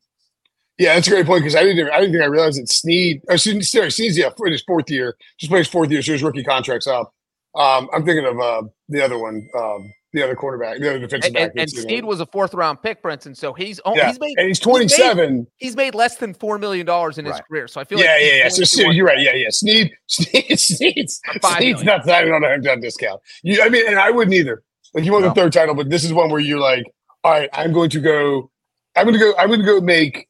Yeah, 0.76 0.94
that's 0.94 1.06
a 1.06 1.10
great 1.10 1.26
point 1.26 1.42
because 1.42 1.54
I 1.54 1.62
didn't. 1.62 1.90
I 1.90 2.00
didn't 2.00 2.12
think 2.12 2.24
I 2.24 2.26
realized 2.26 2.60
that 2.60 2.68
Sneed. 2.68 3.22
Or 3.28 3.38
Sneed, 3.38 3.64
sorry, 3.64 3.90
Sneed's 3.92 4.18
yeah 4.18 4.30
in 4.44 4.52
his 4.52 4.62
fourth 4.62 4.90
year. 4.90 5.16
Just 5.38 5.50
played 5.50 5.60
his 5.60 5.68
fourth 5.68 5.90
year, 5.92 6.02
so 6.02 6.10
his 6.12 6.22
rookie 6.24 6.42
contract's 6.42 6.88
up. 6.88 7.14
Um, 7.54 7.88
I'm 7.94 8.04
thinking 8.04 8.26
of 8.26 8.38
uh, 8.40 8.62
the 8.88 9.00
other 9.04 9.16
one. 9.18 9.48
Um, 9.56 9.92
the 10.14 10.22
other 10.24 10.34
quarterback, 10.34 10.78
the 10.80 10.88
other 10.88 10.98
defensive 11.00 11.26
And, 11.28 11.34
back. 11.34 11.42
and, 11.42 11.50
and 11.50 11.58
that's, 11.60 11.72
you 11.74 11.82
know- 11.82 11.88
Sneed 11.88 12.04
was 12.04 12.20
a 12.20 12.26
fourth 12.26 12.54
round 12.54 12.82
pick, 12.82 13.02
Brinson. 13.02 13.36
So 13.36 13.52
he's 13.52 13.78
oh, 13.84 13.94
Yeah, 13.94 14.08
he's 14.08 14.18
made 14.18 14.38
and 14.38 14.48
he's 14.48 14.58
27. 14.58 15.46
he's 15.58 15.76
made 15.76 15.94
less 15.94 16.16
than 16.16 16.32
four 16.32 16.56
million 16.58 16.86
dollars 16.86 17.18
in 17.18 17.26
his 17.26 17.34
Right. 17.34 17.42
career. 17.46 17.68
So 17.68 17.80
I 17.80 17.84
feel 17.84 17.98
Yeah, 18.00 18.12
like 18.12 18.22
yeah, 18.22 18.36
yeah. 18.44 18.48
So 18.48 18.64
to 18.64 18.92
you're 18.94 19.04
right. 19.06 19.20
Yeah, 19.20 19.34
yeah. 19.34 19.50
Sneed, 19.50 19.92
Sneed, 20.06 20.58
Sneed's, 20.58 21.20
For 21.30 21.38
five 21.40 21.58
Sneed's 21.58 21.84
million. 21.84 21.98
not 21.98 22.06
signing 22.06 22.32
on 22.32 22.42
a 22.42 22.46
hometown 22.46 22.80
discount. 22.80 23.20
You, 23.42 23.62
I 23.62 23.68
mean, 23.68 23.86
and 23.86 23.98
I 23.98 24.10
wouldn't 24.10 24.34
either. 24.34 24.62
Like 24.94 25.04
you 25.04 25.12
won 25.12 25.22
No. 25.22 25.28
the 25.28 25.34
third 25.34 25.52
title, 25.52 25.74
but 25.74 25.90
this 25.90 26.04
is 26.04 26.12
one 26.12 26.30
where 26.30 26.40
you're 26.40 26.58
like, 26.58 26.84
all 27.24 27.32
right, 27.32 27.48
I'm 27.52 27.72
going 27.72 27.90
to 27.90 28.00
go, 28.00 28.50
I'm 28.96 29.04
going 29.04 29.14
to 29.14 29.20
go, 29.20 29.34
I'm 29.38 29.48
going 29.48 29.60
to 29.60 29.66
go 29.66 29.80
make 29.80 30.28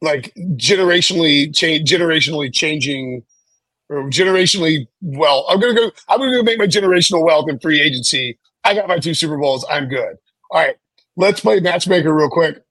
like 0.00 0.32
generationally 0.54 1.54
change, 1.54 1.90
generationally 1.90 2.52
changing, 2.52 3.22
or 3.88 4.04
generationally 4.10 4.86
well. 5.00 5.46
I'm 5.48 5.60
going 5.60 5.74
to 5.74 5.80
go, 5.80 5.90
I'm 6.08 6.18
going 6.18 6.30
to 6.32 6.36
go 6.38 6.42
make 6.42 6.58
my 6.58 6.66
generational 6.66 7.24
wealth 7.24 7.48
in 7.48 7.58
free 7.58 7.80
agency. 7.80 8.38
I 8.64 8.74
got 8.74 8.88
my 8.88 8.98
two 8.98 9.14
Super 9.14 9.36
Bowls. 9.36 9.64
I'm 9.70 9.88
good. 9.88 10.16
All 10.50 10.60
right, 10.60 10.76
let's 11.16 11.40
play 11.40 11.60
matchmaker 11.60 12.14
real 12.14 12.28
quick, 12.30 12.62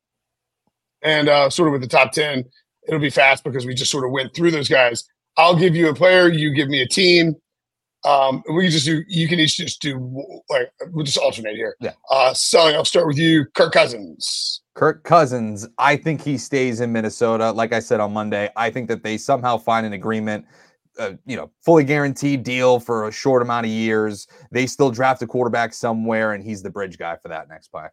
and 1.02 1.30
uh, 1.30 1.50
sort 1.50 1.68
of 1.68 1.74
with 1.74 1.82
the 1.82 1.88
top 1.88 2.12
ten 2.12 2.46
it'll 2.88 3.00
be 3.00 3.10
fast 3.10 3.44
because 3.44 3.66
we 3.66 3.74
just 3.74 3.90
sort 3.92 4.06
of 4.06 4.12
went 4.12 4.34
through 4.36 4.52
those 4.52 4.70
guys. 4.70 5.04
I'll 5.38 5.58
give 5.58 5.76
you 5.76 5.90
a 5.90 5.96
player, 5.96 6.30
you 6.30 6.54
give 6.54 6.68
me 6.70 6.82
a 6.82 6.88
team. 6.88 7.36
Um, 8.06 8.44
we 8.54 8.64
can 8.64 8.72
just 8.72 8.86
do. 8.86 9.04
You 9.08 9.28
can 9.28 9.40
each 9.40 9.58
just 9.58 9.82
do 9.82 9.98
like 10.50 10.72
we'll 10.92 11.06
just 11.06 11.18
alternate 11.18 11.56
here. 11.56 11.76
Yeah. 11.80 11.94
Uh, 12.10 12.34
Sully, 12.34 12.76
I'll 12.76 12.86
start 12.86 13.08
with 13.08 13.18
you. 13.18 13.46
Kirk 13.56 13.74
Cousins. 13.74 14.62
Kirk 14.76 15.04
Cousins, 15.04 15.68
I 15.78 15.96
think 15.96 16.22
he 16.22 16.38
stays 16.38 16.82
in 16.82 16.92
Minnesota. 16.92 17.52
Like 17.52 17.74
I 17.74 17.80
said 17.80 18.02
on 18.02 18.12
Monday, 18.14 18.50
I 18.58 18.70
think 18.70 18.90
that 18.90 19.04
they 19.04 19.18
somehow 19.18 19.58
find 19.58 19.86
an 19.86 19.94
agreement, 19.94 20.46
uh, 21.00 21.14
you 21.26 21.38
know, 21.38 21.50
fully 21.64 21.86
guaranteed 21.86 22.44
deal 22.44 22.80
for 22.82 23.08
a 23.08 23.12
short 23.12 23.42
amount 23.42 23.66
of 23.66 23.72
years. 23.72 24.28
They 24.52 24.68
still 24.68 24.92
draft 24.92 25.22
a 25.22 25.28
quarterback 25.28 25.74
somewhere, 25.74 26.34
and 26.34 26.44
he's 26.44 26.62
the 26.62 26.70
bridge 26.70 26.98
guy 26.98 27.16
for 27.22 27.30
that 27.30 27.48
next 27.48 27.70
play. 27.70 27.88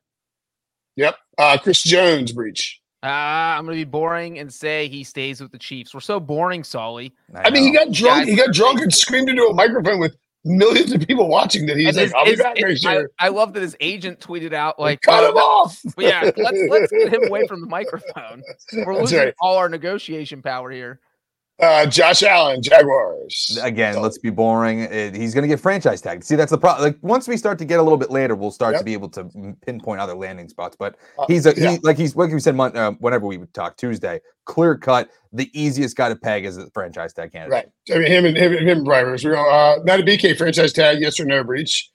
Yep. 0.97 1.16
Uh, 1.38 1.57
Chris 1.62 1.83
Jones 1.83 2.33
breach. 2.33 2.82
Uh, 3.03 3.07
I'm 3.07 3.65
going 3.65 3.77
to 3.79 3.85
be 3.85 3.91
boring 3.91 4.39
and 4.39 4.53
say 4.53 4.87
he 4.89 5.03
stays 5.03 5.41
with 5.41 5.51
the 5.51 5.59
Chiefs. 5.59 5.93
We're 5.93 6.01
so 6.01 6.21
boring, 6.21 6.63
Sully. 6.63 7.13
I 7.35 7.51
mean, 7.51 7.65
he 7.65 7.73
got 7.73 7.91
drunk. 7.91 8.29
I- 8.29 8.31
he 8.31 8.37
got 8.37 8.53
drunk 8.53 8.81
and 8.81 8.95
screamed 8.95 9.29
into 9.29 9.43
a 9.45 9.53
microphone 9.55 9.99
with 9.99 10.17
millions 10.45 10.93
of 10.93 11.01
people 11.07 11.29
watching. 11.29 11.67
That 11.67 11.77
he's 11.77 11.89
And 11.89 11.97
like, 11.97 12.05
his- 12.05 12.15
"I'll 12.15 12.25
be 12.25 12.31
his- 12.31 12.41
back 12.41 12.57
his- 12.57 12.87
I. 12.87 13.27
I 13.27 13.29
love 13.29 13.55
that 13.55 13.63
his 13.63 13.77
agent 13.81 14.21
tweeted 14.21 14.53
out 14.53 14.79
like, 14.79 15.01
Cut 15.03 15.25
uh, 15.25 15.31
him 15.31 15.37
off. 15.37 15.81
yeah, 15.99 16.31
let's 16.37 16.59
let's 16.69 16.93
get 16.93 17.13
him 17.13 17.25
away 17.25 17.45
from 17.49 17.61
the 17.61 17.67
microphone. 17.67 18.43
We're 18.73 18.85
That's 18.95 19.01
losing 19.01 19.19
right. 19.19 19.35
all 19.41 19.57
our 19.57 19.69
negotiation 19.69 20.41
power 20.41 20.71
here. 20.71 21.01
Uh, 21.61 21.87
Josh 21.87 22.23
Allen, 22.25 22.61
Jaguars. 22.63 23.57
Again, 23.63 23.95
So- 23.95 24.01
let's 24.01 24.19
be 24.19 24.31
boring. 24.31 24.81
It- 24.81 25.15
he's 25.15 25.33
going 25.33 25.43
to 25.43 25.49
get 25.49 25.61
franchise 25.61 26.01
tagged. 26.01 26.25
See, 26.25 26.35
that's 26.35 26.51
the 26.51 26.59
problem. 26.59 26.85
Like 26.85 26.97
once 27.03 27.29
we 27.29 27.37
start 27.37 27.59
to 27.61 27.65
get 27.65 27.79
a 27.79 27.83
little 27.83 27.99
bit 27.99 28.11
later, 28.11 28.35
we'll 28.35 28.51
start 28.51 28.73
Yep. 28.73 28.81
to 28.81 28.85
be 28.85 28.93
able 28.95 29.09
to 29.11 29.29
pinpoint 29.65 30.01
other 30.01 30.15
landing 30.15 30.49
spots. 30.49 30.77
But 30.77 30.97
Uh, 31.19 31.27
he's 31.29 31.47
a 31.47 31.55
yeah. 31.57 31.73
he, 31.73 31.79
like 31.83 31.97
he's 31.99 32.17
like 32.17 32.33
we 32.33 32.41
said 32.41 32.57
mon- 32.57 32.77
uh, 32.77 32.93
whenever 32.93 33.27
we 33.27 33.37
would 33.37 33.53
talk 33.55 33.77
Tuesday, 33.77 34.21
clear 34.45 34.77
cut. 34.77 35.09
The 35.33 35.51
easiest 35.53 35.97
guy 35.97 36.09
to 36.09 36.17
peg 36.17 36.45
is 36.45 36.57
the 36.57 36.69
franchise 36.75 37.13
tag 37.13 37.31
candidate. 37.33 37.71
Right. 37.89 37.97
I 37.97 37.99
mean, 38.01 38.11
him 38.11 38.25
and 38.25 38.37
him, 38.37 38.53
him 38.53 38.69
and 38.79 38.85
Brian 38.85 39.05
Rivers. 39.05 39.25
We 39.25 39.31
go, 39.31 39.49
uh, 39.49 39.79
not 39.85 40.01
a 40.01 40.03
BK 40.03 40.35
franchise 40.37 40.73
tag, 40.73 41.01
yes 41.01 41.21
or 41.21 41.27
no 41.27 41.45
Breech. 41.45 41.91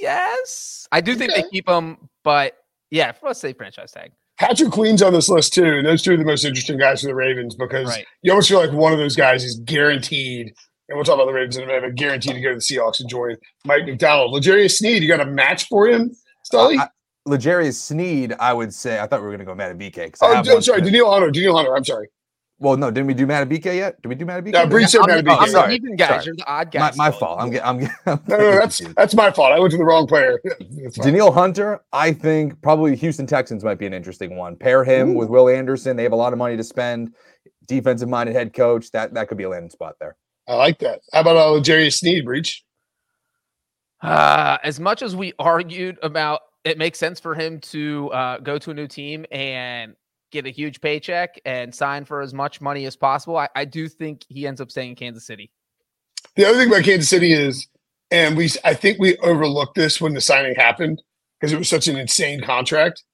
Yes, 0.00 0.86
I 0.92 1.00
do 1.00 1.14
think 1.16 1.34
they 1.34 1.42
keep 1.50 1.68
him, 1.68 1.96
but 2.22 2.54
yeah, 2.90 3.12
let's 3.22 3.40
say 3.40 3.52
franchise 3.52 3.92
tag. 3.92 4.12
Patrick 4.40 4.70
Queen's 4.72 5.02
on 5.02 5.12
this 5.12 5.28
list 5.28 5.52
too, 5.52 5.64
and 5.64 5.86
those 5.86 6.02
two 6.02 6.14
are 6.14 6.16
the 6.16 6.24
most 6.24 6.44
interesting 6.44 6.78
guys 6.78 7.02
for 7.02 7.08
the 7.08 7.14
Ravens 7.14 7.54
because 7.54 7.88
Right. 7.88 8.06
you 8.22 8.32
almost 8.32 8.48
feel 8.48 8.58
like 8.58 8.72
one 8.72 8.92
of 8.92 8.98
those 8.98 9.14
guys 9.14 9.44
is 9.44 9.60
guaranteed. 9.60 10.54
And 10.88 10.96
we'll 10.96 11.04
talk 11.04 11.14
about 11.16 11.26
the 11.26 11.32
Ravens 11.32 11.56
in 11.58 11.62
a 11.62 11.66
minute, 11.66 11.82
but 11.82 11.94
guaranteed 11.94 12.34
to 12.34 12.40
go 12.40 12.48
to 12.48 12.54
the 12.56 12.60
Seahawks 12.60 12.98
and 13.00 13.08
join 13.08 13.36
Mike 13.64 13.84
Macdonald. 13.86 14.32
L'Jarius 14.32 14.78
Sneed, 14.78 15.02
you 15.02 15.08
got 15.08 15.20
a 15.20 15.26
match 15.26 15.68
for 15.68 15.86
him, 15.86 16.10
Sully? 16.44 16.78
Uh, 16.78 16.84
I- 16.84 16.88
L'Jarius 17.26 17.74
Sneed, 17.74 18.34
I 18.40 18.52
would 18.54 18.72
say. 18.74 18.98
I 18.98 19.06
thought 19.06 19.20
we 19.20 19.26
were 19.28 19.36
going 19.36 19.40
to 19.40 19.44
go 19.44 19.54
Madubuike. 19.54 20.12
'cause 20.12 20.22
I 20.22 20.26
oh, 20.32 20.34
have 20.36 20.48
I'm 20.48 20.62
sorry, 20.62 20.78
for- 20.80 20.84
Danielle 20.86 21.10
Hunter. 21.12 21.30
Danielle 21.30 21.56
Hunter. 21.56 21.76
I'm 21.76 21.84
sorry. 21.84 22.08
Well, 22.60 22.76
no, 22.76 22.90
didn't 22.90 23.06
we 23.06 23.14
do 23.14 23.26
Madubuike 23.26 23.64
yet? 23.64 24.00
Did 24.02 24.08
we 24.08 24.14
do 24.14 24.26
Madubuike? 24.26 24.52
No, 24.52 24.66
Breech 24.66 24.88
said 24.88 25.00
I'm, 25.00 25.08
Madubuike. 25.24 25.38
I'm 25.40 25.48
Sorry, 25.48 25.74
even 25.76 25.96
guys. 25.96 26.08
sorry. 26.08 26.24
You're 26.26 26.36
the 26.36 26.44
odd 26.46 26.66
my, 26.66 26.70
guys. 26.70 26.96
my 26.98 27.06
Sully. 27.10 27.18
fault. 27.18 27.40
I'm 27.40 27.50
getting. 27.50 27.66
I'm, 27.66 27.78
getting- 27.78 27.94
I'm 28.06 28.20
No, 28.28 28.36
no, 28.36 28.50
no, 28.50 28.58
that's 28.58 28.78
that's 28.94 29.14
my 29.14 29.30
fault. 29.30 29.52
I 29.52 29.58
went 29.58 29.70
to 29.70 29.78
the 29.78 29.84
wrong 29.84 30.06
player. 30.06 30.38
That's. 30.60 30.98
Danielle 30.98 31.32
Hunter, 31.32 31.80
I 31.92 32.12
think 32.12 32.60
probably 32.60 32.96
Houston 32.96 33.26
Texans 33.26 33.64
might 33.64 33.78
be 33.78 33.86
an 33.86 33.94
interesting 33.94 34.36
one. 34.36 34.56
Pair 34.56 34.84
him 34.84 35.10
Ooh. 35.10 35.14
with 35.18 35.30
Will 35.30 35.48
Anderson. 35.48 35.96
They 35.96 36.02
have 36.02 36.12
a 36.12 36.16
lot 36.16 36.34
of 36.34 36.38
money 36.38 36.56
to 36.58 36.64
spend. 36.64 37.14
Defensive 37.66 38.08
minded 38.10 38.34
head 38.36 38.52
coach. 38.52 38.90
That 38.90 39.14
that 39.14 39.28
could 39.28 39.38
be 39.38 39.44
a 39.44 39.48
landing 39.48 39.70
spot 39.70 39.94
there. 39.98 40.16
I 40.46 40.54
like 40.54 40.78
that. 40.80 41.00
How 41.14 41.20
about 41.20 41.36
uh, 41.36 41.50
L'Jarius 41.52 41.94
Sneed, 41.98 42.24
Breech? 42.26 42.62
Uh, 44.02 44.58
as 44.64 44.78
much 44.80 45.02
as 45.02 45.14
we 45.16 45.32
argued 45.38 45.98
about 46.02 46.40
it 46.64 46.76
makes 46.76 46.98
sense 46.98 47.18
for 47.20 47.34
him 47.34 47.58
to 47.60 48.10
uh, 48.12 48.38
go 48.38 48.58
to 48.58 48.70
a 48.70 48.74
new 48.74 48.86
team 48.86 49.24
and 49.30 49.94
get 50.30 50.46
a 50.46 50.50
huge 50.50 50.80
paycheck 50.80 51.40
and 51.44 51.74
sign 51.74 52.04
for 52.04 52.20
as 52.20 52.32
much 52.32 52.60
money 52.60 52.86
as 52.86 52.96
possible, 52.96 53.36
I, 53.36 53.48
I 53.54 53.64
do 53.64 53.88
think 53.88 54.24
he 54.28 54.46
ends 54.46 54.60
up 54.60 54.70
staying 54.70 54.90
in 54.90 54.96
Kansas 54.96 55.26
City. 55.26 55.50
The 56.36 56.46
other 56.46 56.58
thing 56.58 56.68
about 56.68 56.84
Kansas 56.84 57.08
City 57.08 57.32
is, 57.32 57.66
and 58.10 58.36
we, 58.36 58.50
I 58.64 58.74
think 58.74 58.98
we 58.98 59.16
overlooked 59.18 59.74
this 59.74 60.00
when 60.00 60.14
the 60.14 60.20
signing 60.20 60.54
happened 60.54 61.02
because 61.38 61.52
it 61.52 61.58
was 61.58 61.68
such 61.68 61.88
an 61.88 61.96
insane 61.96 62.40
contract. 62.40 63.04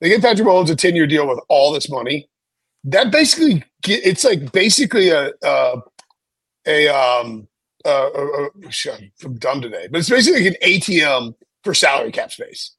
They 0.00 0.08
get 0.08 0.22
Patrick 0.22 0.46
Mahomes 0.46 0.70
a 0.70 0.76
ten-year 0.76 1.06
deal 1.06 1.26
with 1.26 1.40
all 1.48 1.72
this 1.72 1.90
money. 1.90 2.28
That 2.84 3.10
basically, 3.10 3.64
get, 3.82 4.04
it's 4.04 4.24
like 4.24 4.52
basically 4.52 5.08
a 5.08 5.30
a, 5.42 5.80
a 6.66 6.88
um 6.88 7.48
uh, 7.84 8.08
uh, 8.08 8.48
I'm 9.24 9.34
dumb 9.38 9.62
today, 9.62 9.88
but 9.90 9.98
it's 9.98 10.10
basically 10.10 10.42
like 10.42 10.56
an 10.60 10.68
ATM 10.68 11.34
for 11.62 11.72
salary 11.72 12.10
cap 12.10 12.32
space. 12.32 12.72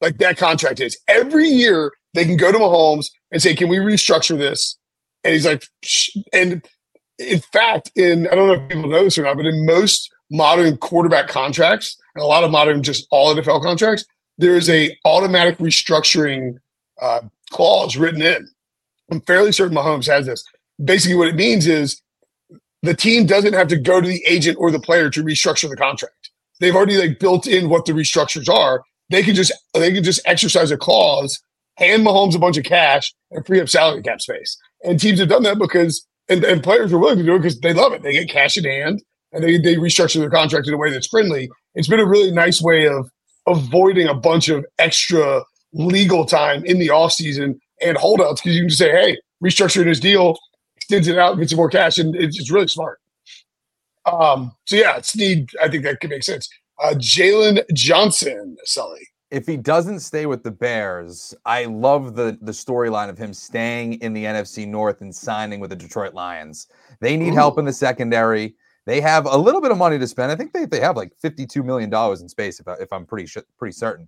Like 0.00 0.18
that 0.18 0.36
contract 0.36 0.80
is 0.80 0.98
every 1.08 1.48
year 1.48 1.92
they 2.14 2.24
can 2.24 2.36
go 2.36 2.50
to 2.50 2.58
Mahomes 2.58 3.10
and 3.30 3.42
say, 3.42 3.54
"Can 3.54 3.68
we 3.68 3.76
restructure 3.78 4.38
this?" 4.38 4.76
And 5.24 5.32
he's 5.32 5.46
like, 5.46 5.64
Shh. 5.82 6.16
and 6.32 6.64
in 7.18 7.40
fact, 7.40 7.90
in 7.96 8.26
I 8.28 8.34
don't 8.34 8.48
know 8.48 8.54
if 8.54 8.68
people 8.68 8.88
know 8.88 9.04
this 9.04 9.18
or 9.18 9.22
not, 9.22 9.36
but 9.36 9.46
in 9.46 9.66
most 9.66 10.12
modern 10.30 10.76
quarterback 10.76 11.28
contracts 11.28 11.96
and 12.14 12.22
a 12.22 12.26
lot 12.26 12.44
of 12.44 12.50
modern 12.50 12.82
just 12.82 13.06
all 13.10 13.34
NFL 13.34 13.62
contracts, 13.62 14.04
there 14.38 14.56
is 14.56 14.68
a 14.68 14.96
automatic 15.04 15.58
restructuring 15.58 16.58
uh, 17.00 17.20
clause 17.50 17.96
written 17.96 18.22
in. 18.22 18.48
I'm 19.10 19.20
fairly 19.22 19.52
certain 19.52 19.76
Mahomes 19.76 20.06
has 20.06 20.26
this. 20.26 20.44
Basically, 20.82 21.16
what 21.16 21.28
it 21.28 21.36
means 21.36 21.66
is 21.66 22.00
the 22.82 22.94
team 22.94 23.26
doesn't 23.26 23.54
have 23.54 23.68
to 23.68 23.76
go 23.76 24.00
to 24.00 24.06
the 24.06 24.22
agent 24.26 24.56
or 24.58 24.70
the 24.70 24.80
player 24.80 25.08
to 25.10 25.22
restructure 25.22 25.68
the 25.68 25.76
contract. 25.76 26.30
They've 26.60 26.74
already 26.74 26.96
like 26.96 27.18
built 27.18 27.46
in 27.46 27.68
what 27.68 27.84
the 27.84 27.92
restructures 27.92 28.48
are. 28.48 28.82
They 29.10 29.22
can 29.22 29.34
just 29.34 29.52
they 29.74 29.92
can 29.92 30.02
just 30.02 30.20
exercise 30.24 30.70
a 30.70 30.76
clause, 30.76 31.42
hand 31.76 32.06
Mahomes 32.06 32.34
a 32.34 32.38
bunch 32.38 32.56
of 32.56 32.64
cash, 32.64 33.12
and 33.30 33.44
free 33.46 33.60
up 33.60 33.68
salary 33.68 34.02
cap 34.02 34.20
space. 34.20 34.56
And 34.84 35.00
teams 35.00 35.18
have 35.18 35.28
done 35.28 35.42
that 35.44 35.58
because 35.58 36.06
and, 36.28 36.44
and 36.44 36.62
players 36.62 36.92
are 36.92 36.98
willing 36.98 37.18
to 37.18 37.24
do 37.24 37.34
it 37.34 37.38
because 37.38 37.60
they 37.60 37.72
love 37.72 37.92
it. 37.92 38.02
They 38.02 38.12
get 38.12 38.30
cash 38.30 38.56
in 38.56 38.64
hand 38.64 39.02
and 39.32 39.42
they, 39.42 39.58
they 39.58 39.76
restructure 39.76 40.20
their 40.20 40.30
contract 40.30 40.68
in 40.68 40.74
a 40.74 40.78
way 40.78 40.90
that's 40.90 41.06
friendly. 41.06 41.50
It's 41.74 41.88
been 41.88 42.00
a 42.00 42.06
really 42.06 42.30
nice 42.30 42.62
way 42.62 42.86
of 42.86 43.10
avoiding 43.46 44.08
a 44.08 44.14
bunch 44.14 44.48
of 44.48 44.64
extra 44.78 45.42
legal 45.72 46.24
time 46.24 46.64
in 46.64 46.78
the 46.78 46.88
offseason 46.88 47.58
and 47.84 47.96
holdouts 47.96 48.40
because 48.40 48.54
you 48.54 48.62
can 48.62 48.68
just 48.68 48.78
say, 48.78 48.90
hey, 48.90 49.18
restructuring 49.42 49.84
this 49.84 50.00
deal, 50.00 50.38
extends 50.76 51.08
it 51.08 51.18
out, 51.18 51.38
gets 51.38 51.50
some 51.50 51.56
more 51.56 51.68
cash, 51.68 51.98
and 51.98 52.14
it's, 52.16 52.38
it's 52.38 52.50
really 52.50 52.68
smart. 52.68 53.00
Um, 54.06 54.52
so 54.66 54.76
yeah, 54.76 54.96
it's 54.96 55.16
need. 55.16 55.48
I 55.60 55.68
think 55.68 55.82
that 55.84 56.00
could 56.00 56.10
make 56.10 56.22
sense. 56.22 56.48
Uh, 56.82 56.94
Jaylon 56.94 57.62
Johnson, 57.74 58.56
Sully. 58.64 59.08
If 59.34 59.46
he 59.46 59.56
doesn't 59.56 59.98
stay 60.00 60.26
with 60.26 60.44
the 60.44 60.50
Bears, 60.50 61.34
I 61.44 61.64
love 61.64 62.14
the 62.14 62.38
the 62.40 62.52
storyline 62.52 63.08
of 63.08 63.18
him 63.18 63.34
staying 63.34 63.94
in 63.94 64.12
the 64.12 64.24
NFC 64.24 64.66
North 64.66 65.00
and 65.00 65.14
signing 65.14 65.58
with 65.58 65.70
the 65.70 65.76
Detroit 65.76 66.14
Lions. 66.14 66.68
They 67.00 67.16
need 67.16 67.34
help 67.34 67.58
in 67.58 67.64
the 67.64 67.72
secondary. 67.72 68.54
They 68.86 69.00
have 69.00 69.26
a 69.26 69.36
little 69.36 69.60
bit 69.60 69.72
of 69.72 69.78
money 69.78 69.98
to 69.98 70.06
spend. 70.06 70.30
I 70.30 70.36
think 70.36 70.52
they, 70.52 70.66
they 70.66 70.78
have 70.78 70.96
like 70.96 71.12
$52 71.22 71.64
million 71.64 71.92
in 71.92 72.28
space, 72.28 72.60
if, 72.60 72.68
I, 72.68 72.74
if 72.74 72.92
I'm 72.92 73.06
pretty, 73.06 73.28
pretty 73.58 73.72
certain. 73.72 74.06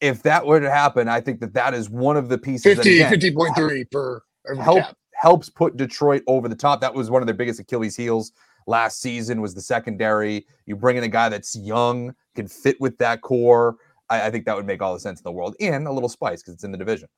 If 0.00 0.22
that 0.24 0.44
were 0.44 0.60
to 0.60 0.70
happen, 0.70 1.08
I 1.08 1.20
think 1.20 1.40
that 1.40 1.54
that 1.54 1.74
is 1.74 1.88
one 1.88 2.16
of 2.16 2.28
the 2.28 2.36
pieces 2.36 2.76
that, 2.76 2.84
again, 2.84 3.12
50.3 3.12 3.90
per 3.90 4.20
help 4.60 4.80
cap. 4.80 4.96
helps 5.12 5.48
put 5.48 5.76
Detroit 5.76 6.22
over 6.26 6.48
the 6.48 6.56
top. 6.56 6.80
That 6.80 6.92
was 6.92 7.08
one 7.08 7.22
of 7.22 7.26
their 7.26 7.36
biggest 7.36 7.60
Achilles 7.60 7.96
heels 7.96 8.32
last 8.66 9.00
season 9.00 9.40
was 9.40 9.54
the 9.54 9.60
secondary. 9.60 10.46
You 10.66 10.76
bring 10.76 10.96
in 10.96 11.04
a 11.04 11.08
guy 11.08 11.28
that's 11.28 11.56
young, 11.56 12.14
can 12.34 12.48
fit 12.48 12.80
with 12.80 12.96
that 12.98 13.20
core. 13.20 13.76
I, 14.10 14.26
I 14.26 14.30
think 14.30 14.44
that 14.44 14.56
would 14.56 14.66
make 14.66 14.82
all 14.82 14.92
the 14.92 15.00
sense 15.00 15.20
in 15.20 15.24
the 15.24 15.32
world, 15.32 15.54
and 15.60 15.86
a 15.86 15.92
little 15.92 16.08
spice 16.08 16.42
because 16.42 16.54
it's 16.54 16.64
in 16.64 16.72
the 16.72 16.78
division. 16.78 17.08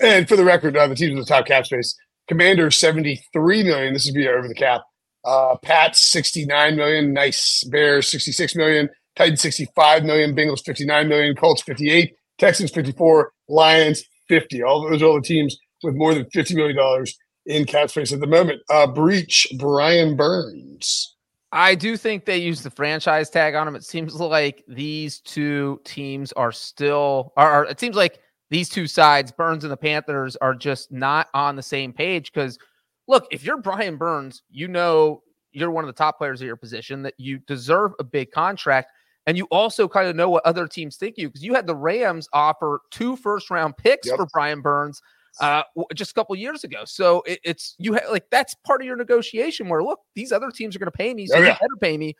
And 0.00 0.28
for 0.28 0.36
the 0.36 0.44
record, 0.44 0.76
uh, 0.76 0.86
the 0.86 0.94
teams 0.94 1.14
with 1.14 1.26
the 1.26 1.34
top 1.34 1.46
cap 1.46 1.66
space: 1.66 1.94
Commander 2.28 2.70
seventy 2.70 3.22
three 3.32 3.62
million. 3.62 3.92
This 3.92 4.06
is 4.06 4.14
via 4.14 4.30
over 4.30 4.48
the 4.48 4.54
cap. 4.54 4.82
Uh, 5.24 5.56
Pats 5.62 6.00
sixty 6.00 6.46
nine 6.46 6.76
million. 6.76 7.12
Nice. 7.12 7.64
Bears 7.64 8.08
sixty 8.08 8.32
six 8.32 8.54
million. 8.54 8.88
Titans 9.16 9.40
sixty 9.40 9.68
five 9.76 10.04
million. 10.04 10.34
Bengals 10.34 10.64
fifty 10.64 10.84
nine 10.84 11.08
million. 11.08 11.36
Colts 11.36 11.62
fifty 11.62 11.90
eight. 11.90 12.14
Texans 12.38 12.70
fifty 12.70 12.92
four. 12.92 13.32
Lions 13.48 14.02
fifty. 14.28 14.62
All 14.62 14.88
those 14.88 15.02
are 15.02 15.06
all 15.06 15.14
the 15.16 15.26
teams 15.26 15.56
with 15.82 15.94
more 15.94 16.14
than 16.14 16.28
fifty 16.30 16.54
million 16.54 16.76
dollars 16.76 17.16
in 17.46 17.64
cap 17.64 17.90
space 17.90 18.12
at 18.12 18.20
the 18.20 18.26
moment. 18.26 18.60
Uh, 18.70 18.86
Breech 18.86 19.46
Brian 19.58 20.16
Burns. 20.16 21.13
I 21.54 21.76
do 21.76 21.96
think 21.96 22.24
they 22.24 22.38
use 22.38 22.62
the 22.62 22.70
franchise 22.70 23.30
tag 23.30 23.54
on 23.54 23.68
him. 23.68 23.76
It 23.76 23.84
seems 23.84 24.14
like 24.14 24.64
these 24.66 25.20
two 25.20 25.80
teams 25.84 26.32
are 26.32 26.50
still, 26.50 27.32
are, 27.36 27.64
it 27.64 27.78
seems 27.78 27.94
like 27.94 28.18
these 28.50 28.68
two 28.68 28.88
sides, 28.88 29.30
Burns 29.30 29.62
and 29.62 29.72
the 29.72 29.76
Panthers, 29.76 30.34
are 30.36 30.54
just 30.54 30.90
not 30.90 31.28
on 31.32 31.54
the 31.54 31.62
same 31.62 31.92
page. 31.92 32.32
Because 32.32 32.58
look, 33.06 33.26
if 33.30 33.44
you're 33.44 33.58
Brian 33.58 33.96
Burns, 33.96 34.42
you 34.50 34.66
know 34.66 35.22
you're 35.52 35.70
one 35.70 35.84
of 35.84 35.88
the 35.88 35.96
top 35.96 36.18
players 36.18 36.42
at 36.42 36.46
your 36.46 36.56
position, 36.56 37.02
that 37.02 37.14
you 37.18 37.38
deserve 37.38 37.92
a 38.00 38.04
big 38.04 38.32
contract. 38.32 38.90
And 39.26 39.38
you 39.38 39.46
also 39.52 39.86
kind 39.88 40.08
of 40.08 40.16
know 40.16 40.28
what 40.28 40.44
other 40.44 40.66
teams 40.66 40.96
think 40.96 41.16
you 41.16 41.28
because 41.28 41.44
you 41.44 41.54
had 41.54 41.66
the 41.66 41.76
Rams 41.76 42.28
offer 42.32 42.80
two 42.90 43.16
first 43.16 43.48
round 43.48 43.76
picks 43.76 44.08
yep. 44.08 44.16
for 44.16 44.26
Brian 44.32 44.60
Burns 44.60 45.00
uh, 45.40 45.62
just 45.94 46.12
a 46.12 46.14
couple 46.14 46.34
years 46.36 46.64
ago. 46.64 46.84
So 46.84 47.22
it, 47.26 47.40
it's 47.44 47.74
you 47.78 47.94
ha- 47.94 48.10
like 48.10 48.26
that's 48.30 48.54
part 48.66 48.80
of 48.80 48.86
your 48.86 48.96
negotiation 48.96 49.68
where 49.68 49.82
look, 49.82 50.00
these 50.14 50.32
other 50.32 50.50
teams 50.50 50.76
are 50.76 50.78
going 50.78 50.90
to 50.90 50.96
pay 50.96 51.14
me, 51.14 51.26
so 51.26 51.36
oh, 51.36 51.40
yeah. 51.40 51.48
you 51.48 51.52
better 51.54 51.80
pay 51.80 51.96
me. 51.96 52.14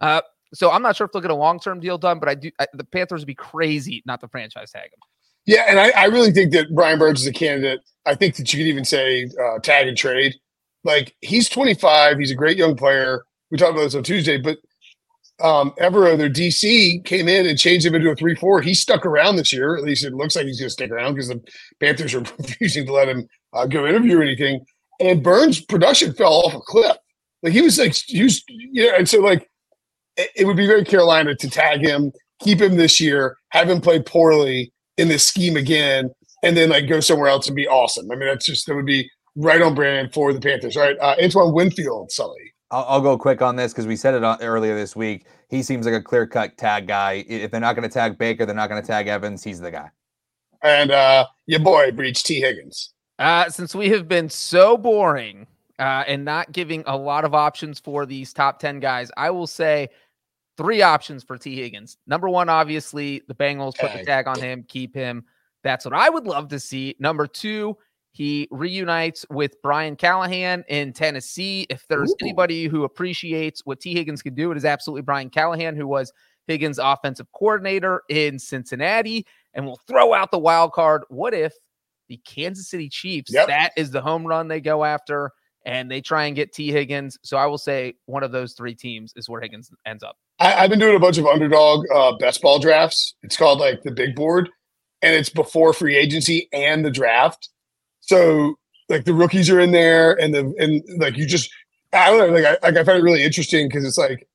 Uh, 0.00 0.20
so 0.54 0.70
I'm 0.70 0.82
not 0.82 0.96
sure 0.96 1.04
if 1.06 1.12
they'll 1.12 1.22
get 1.22 1.30
a 1.30 1.34
long 1.34 1.60
term 1.60 1.80
deal 1.80 1.98
done, 1.98 2.18
but 2.18 2.28
I 2.28 2.34
do. 2.34 2.50
I, 2.58 2.66
the 2.74 2.84
Panthers 2.84 3.20
would 3.20 3.26
be 3.26 3.34
crazy 3.34 4.02
not 4.06 4.20
to 4.20 4.28
franchise 4.28 4.70
tag 4.70 4.84
him. 4.84 5.00
Yeah, 5.46 5.64
and 5.66 5.80
I, 5.80 5.90
I, 5.90 6.04
really 6.06 6.30
think 6.30 6.52
that 6.52 6.74
Brian 6.74 6.98
Burns 6.98 7.22
is 7.22 7.26
a 7.26 7.32
candidate. 7.32 7.80
I 8.04 8.14
think 8.14 8.36
that 8.36 8.52
you 8.52 8.58
could 8.58 8.66
even 8.66 8.84
say 8.84 9.30
uh, 9.42 9.58
tag 9.60 9.88
and 9.88 9.96
trade. 9.96 10.34
Like 10.84 11.16
he's 11.22 11.48
25, 11.48 12.18
he's 12.18 12.30
a 12.30 12.34
great 12.34 12.58
young 12.58 12.76
player. 12.76 13.24
We 13.50 13.56
talked 13.56 13.72
about 13.72 13.84
this 13.84 13.94
on 13.94 14.02
Tuesday, 14.02 14.36
but 14.36 14.58
um, 15.40 15.72
Evero, 15.80 16.16
their 16.18 16.30
DC, 16.30 17.04
came 17.04 17.28
in 17.28 17.46
and 17.46 17.58
changed 17.58 17.86
him 17.86 17.94
into 17.94 18.10
a 18.10 18.16
3 18.16 18.34
4. 18.34 18.60
He 18.60 18.74
stuck 18.74 19.06
around 19.06 19.36
this 19.36 19.52
year. 19.52 19.76
At 19.76 19.84
least 19.84 20.04
it 20.04 20.14
looks 20.14 20.34
like 20.34 20.46
he's 20.46 20.58
going 20.58 20.66
to 20.66 20.72
stick 20.72 20.90
around 20.90 21.14
because 21.14 21.28
the 21.28 21.40
Panthers 21.80 22.14
are 22.14 22.20
refusing 22.38 22.86
to 22.86 22.92
let 22.92 23.08
him 23.08 23.28
uh, 23.52 23.66
go 23.66 23.86
interview 23.86 24.18
or 24.18 24.22
anything. 24.22 24.64
And 25.00 25.22
Burns' 25.22 25.60
production 25.60 26.12
fell 26.12 26.32
off 26.32 26.54
a 26.54 26.60
cliff. 26.60 26.96
Like 27.42 27.52
he 27.52 27.62
was 27.62 27.78
like, 27.78 27.94
you 28.08 28.28
know, 28.74 28.94
and 28.96 29.08
so 29.08 29.20
like 29.20 29.48
it, 30.16 30.30
it 30.34 30.44
would 30.44 30.56
be 30.56 30.66
very 30.66 30.84
Carolina 30.84 31.36
to 31.36 31.50
tag 31.50 31.80
him, 31.80 32.12
keep 32.40 32.60
him 32.60 32.76
this 32.76 33.00
year, 33.00 33.36
have 33.50 33.70
him 33.70 33.80
play 33.80 34.02
poorly 34.02 34.72
in 34.96 35.06
this 35.06 35.26
scheme 35.26 35.56
again, 35.56 36.10
and 36.42 36.56
then 36.56 36.70
like 36.70 36.88
go 36.88 36.98
somewhere 36.98 37.28
else 37.28 37.46
and 37.46 37.54
be 37.54 37.68
awesome. 37.68 38.10
I 38.10 38.16
mean, 38.16 38.28
that's 38.28 38.46
just, 38.46 38.66
that 38.66 38.74
would 38.74 38.86
be 38.86 39.08
right 39.36 39.62
on 39.62 39.76
brand 39.76 40.12
for 40.12 40.32
the 40.32 40.40
Panthers. 40.40 40.76
All 40.76 40.82
right. 40.82 40.98
Uh, 40.98 41.14
Antoine 41.22 41.54
Winfield, 41.54 42.10
Sully. 42.10 42.52
I'll, 42.70 42.84
I'll 42.88 43.00
go 43.00 43.16
quick 43.16 43.42
on 43.42 43.56
this 43.56 43.72
because 43.72 43.86
we 43.86 43.96
said 43.96 44.14
it 44.14 44.26
earlier 44.42 44.74
this 44.76 44.94
week. 44.94 45.26
He 45.48 45.62
seems 45.62 45.86
like 45.86 45.94
a 45.94 46.02
clear 46.02 46.26
cut 46.26 46.56
tag 46.56 46.86
guy. 46.86 47.24
If 47.28 47.50
they're 47.50 47.60
not 47.60 47.76
going 47.76 47.88
to 47.88 47.92
tag 47.92 48.18
Baker, 48.18 48.44
they're 48.46 48.54
not 48.54 48.68
going 48.68 48.80
to 48.80 48.86
tag 48.86 49.08
Evans. 49.08 49.42
He's 49.42 49.60
the 49.60 49.70
guy. 49.70 49.90
And 50.62 50.90
uh, 50.90 51.26
your 51.46 51.60
boy 51.60 51.92
breached 51.92 52.26
Tee 52.26 52.40
Higgins. 52.40 52.92
Uh, 53.18 53.48
since 53.48 53.74
we 53.74 53.88
have 53.90 54.08
been 54.08 54.28
so 54.28 54.76
boring 54.76 55.46
uh, 55.78 56.04
and 56.06 56.24
not 56.24 56.52
giving 56.52 56.84
a 56.86 56.96
lot 56.96 57.24
of 57.24 57.34
options 57.34 57.80
for 57.80 58.06
these 58.06 58.32
top 58.32 58.58
10 58.58 58.80
guys, 58.80 59.10
I 59.16 59.30
will 59.30 59.46
say 59.46 59.88
three 60.56 60.82
options 60.82 61.24
for 61.24 61.38
Tee 61.38 61.56
Higgins. 61.56 61.96
Number 62.06 62.28
one, 62.28 62.48
obviously, 62.48 63.22
the 63.28 63.34
Bengals 63.34 63.74
tag. 63.74 63.90
put 63.90 63.98
the 63.98 64.04
tag 64.04 64.28
on 64.28 64.40
him, 64.40 64.64
keep 64.68 64.94
him. 64.94 65.24
That's 65.62 65.84
what 65.84 65.94
I 65.94 66.08
would 66.10 66.26
love 66.26 66.48
to 66.48 66.60
see. 66.60 66.96
Number 66.98 67.26
two, 67.26 67.76
he 68.18 68.48
reunites 68.50 69.24
with 69.30 69.62
Brian 69.62 69.94
Callahan 69.94 70.64
in 70.66 70.92
Tennessee. 70.92 71.68
If 71.70 71.86
there's 71.86 72.10
Ooh. 72.10 72.16
anybody 72.20 72.66
who 72.66 72.82
appreciates 72.82 73.64
what 73.64 73.78
Tee 73.78 73.94
Higgins 73.94 74.22
can 74.22 74.34
do, 74.34 74.50
it 74.50 74.56
is 74.56 74.64
absolutely 74.64 75.02
Brian 75.02 75.30
Callahan, 75.30 75.76
who 75.76 75.86
was 75.86 76.12
Higgins' 76.48 76.80
offensive 76.80 77.28
coordinator 77.30 78.02
in 78.08 78.40
Cincinnati. 78.40 79.24
And 79.54 79.64
we'll 79.64 79.80
throw 79.86 80.14
out 80.14 80.32
the 80.32 80.38
wild 80.38 80.72
card. 80.72 81.04
What 81.10 81.32
if 81.32 81.54
the 82.08 82.16
Kansas 82.26 82.68
City 82.68 82.88
Chiefs, 82.88 83.32
yep. 83.32 83.46
that 83.46 83.70
is 83.76 83.92
the 83.92 84.00
home 84.00 84.26
run 84.26 84.48
they 84.48 84.60
go 84.60 84.84
after, 84.84 85.30
and 85.64 85.88
they 85.88 86.00
try 86.00 86.24
and 86.24 86.34
get 86.34 86.52
Tee 86.52 86.72
Higgins? 86.72 87.18
So 87.22 87.36
I 87.36 87.46
will 87.46 87.56
say 87.56 87.94
one 88.06 88.24
of 88.24 88.32
those 88.32 88.54
three 88.54 88.74
teams 88.74 89.12
is 89.14 89.28
where 89.28 89.40
Higgins 89.40 89.70
ends 89.86 90.02
up. 90.02 90.16
I, 90.40 90.50
have 90.50 90.70
been 90.70 90.80
doing 90.80 90.96
a 90.96 91.00
bunch 91.00 91.18
of 91.18 91.26
underdog 91.26 91.84
uh, 91.94 92.16
best 92.16 92.42
ball 92.42 92.58
drafts. 92.58 93.14
It's 93.22 93.36
called 93.36 93.60
like 93.60 93.84
the 93.84 93.92
big 93.92 94.16
board, 94.16 94.50
and 95.02 95.14
it's 95.14 95.30
before 95.30 95.72
free 95.72 95.96
agency 95.96 96.48
and 96.52 96.84
the 96.84 96.90
draft. 96.90 97.50
So 98.08 98.54
like 98.88 99.04
the 99.04 99.14
rookies 99.14 99.50
are 99.50 99.60
in 99.60 99.70
there, 99.72 100.14
and 100.14 100.34
the 100.34 100.54
and 100.58 100.82
like 100.98 101.16
you 101.16 101.26
just 101.26 101.50
I 101.92 102.10
don't 102.10 102.18
know 102.18 102.34
like 102.34 102.44
I 102.44 102.66
like 102.66 102.76
I 102.76 102.84
find 102.84 102.98
it 102.98 103.02
really 103.02 103.22
interesting 103.22 103.68
because 103.68 103.84
it's 103.84 103.98
like 103.98 104.26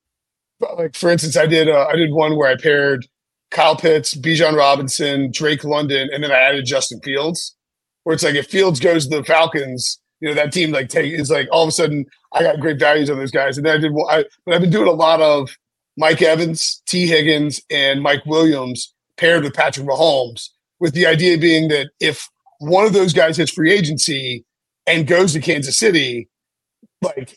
like 0.78 0.96
for 0.96 1.10
instance 1.10 1.36
I 1.36 1.48
did 1.48 1.70
uh, 1.70 1.88
I 1.92 1.96
did 1.96 2.12
one 2.12 2.38
where 2.38 2.50
I 2.50 2.56
paired 2.56 3.08
Kyle 3.50 3.76
Pitts, 3.76 4.14
Bijan 4.14 4.56
Robinson, 4.56 5.32
Drake 5.32 5.64
London, 5.64 6.10
and 6.14 6.24
then 6.24 6.32
I 6.32 6.36
added 6.36 6.66
Justin 6.66 7.02
Fields. 7.02 7.56
Where 8.04 8.14
it's 8.14 8.24
like 8.24 8.36
if 8.36 8.48
Fields 8.48 8.80
goes 8.80 9.08
to 9.08 9.18
the 9.18 9.24
Falcons, 9.24 10.00
you 10.20 10.30
know 10.30 10.36
that 10.36 10.54
team 10.54 10.72
like 10.72 10.90
take 10.90 11.12
is 11.12 11.32
like 11.32 11.48
all 11.52 11.64
of 11.64 11.70
a 11.70 11.72
sudden 11.72 12.06
I 12.32 12.44
got 12.44 12.60
great 12.60 12.80
values 12.80 13.10
on 13.10 13.18
those 13.18 13.32
guys. 13.32 13.58
And 13.58 13.66
then 13.66 13.78
I 13.78 13.80
did 13.80 13.92
I 14.10 14.26
but 14.46 14.54
I've 14.54 14.62
been 14.62 14.70
doing 14.70 14.88
a 14.88 14.92
lot 14.92 15.20
of 15.20 15.50
Mike 15.98 16.22
Evans, 16.22 16.82
Tee 16.86 17.08
Higgins, 17.08 17.60
and 17.72 18.04
Mike 18.04 18.26
Williams 18.28 18.94
paired 19.18 19.44
with 19.44 19.54
Patrick 19.56 19.88
Mahomes, 19.88 20.50
with 20.80 20.94
the 20.94 21.08
idea 21.08 21.38
being 21.38 21.70
that 21.70 21.90
if 22.00 22.30
one 22.64 22.86
of 22.86 22.94
those 22.94 23.14
guys 23.14 23.38
hits 23.38 23.52
free 23.52 23.72
agency 23.72 24.46
and 24.88 25.08
goes 25.08 25.34
to 25.34 25.40
Kansas 25.40 25.78
City, 25.78 26.30
like 27.02 27.36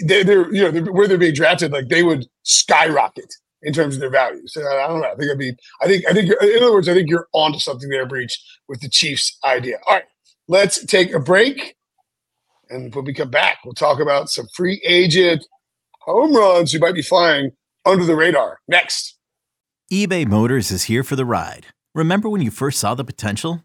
they're, 0.00 0.24
they're 0.24 0.54
you 0.54 0.62
know 0.62 0.70
they're, 0.70 0.92
where 0.92 1.08
they're 1.08 1.18
being 1.18 1.34
drafted, 1.34 1.72
like 1.72 1.88
they 1.88 2.02
would 2.02 2.26
skyrocket 2.42 3.32
in 3.62 3.72
terms 3.72 3.94
of 3.94 4.00
their 4.00 4.10
value. 4.10 4.46
So 4.46 4.60
I 4.66 4.86
don't 4.86 5.00
know. 5.00 5.10
I 5.10 5.14
think 5.16 5.30
I'd 5.30 5.38
be. 5.38 5.56
I 5.82 5.86
think 5.86 6.04
I 6.08 6.12
think 6.12 6.30
in 6.30 6.62
other 6.62 6.72
words, 6.72 6.88
I 6.88 6.94
think 6.94 7.08
you're 7.08 7.28
onto 7.32 7.58
something 7.58 7.88
there, 7.88 8.06
Breech 8.06 8.38
with 8.68 8.80
the 8.80 8.88
Chiefs 8.88 9.36
idea. 9.44 9.78
All 9.88 9.96
right, 9.96 10.04
let's 10.48 10.84
take 10.86 11.12
a 11.12 11.20
break, 11.20 11.76
and 12.70 12.94
when 12.94 13.04
we 13.04 13.14
come 13.14 13.30
back, 13.30 13.58
we'll 13.64 13.74
talk 13.74 14.00
about 14.00 14.30
some 14.30 14.46
free 14.54 14.80
agent 14.86 15.44
home 16.00 16.34
runs 16.34 16.72
who 16.72 16.78
might 16.78 16.94
be 16.94 17.02
flying 17.02 17.50
under 17.84 18.04
the 18.04 18.16
radar. 18.16 18.58
Next, 18.68 19.18
eBay 19.92 20.26
Motors 20.26 20.70
is 20.70 20.84
here 20.84 21.02
for 21.02 21.16
the 21.16 21.24
ride. 21.24 21.66
Remember 21.94 22.28
when 22.28 22.42
you 22.42 22.50
first 22.50 22.78
saw 22.78 22.94
the 22.94 23.04
potential? 23.04 23.64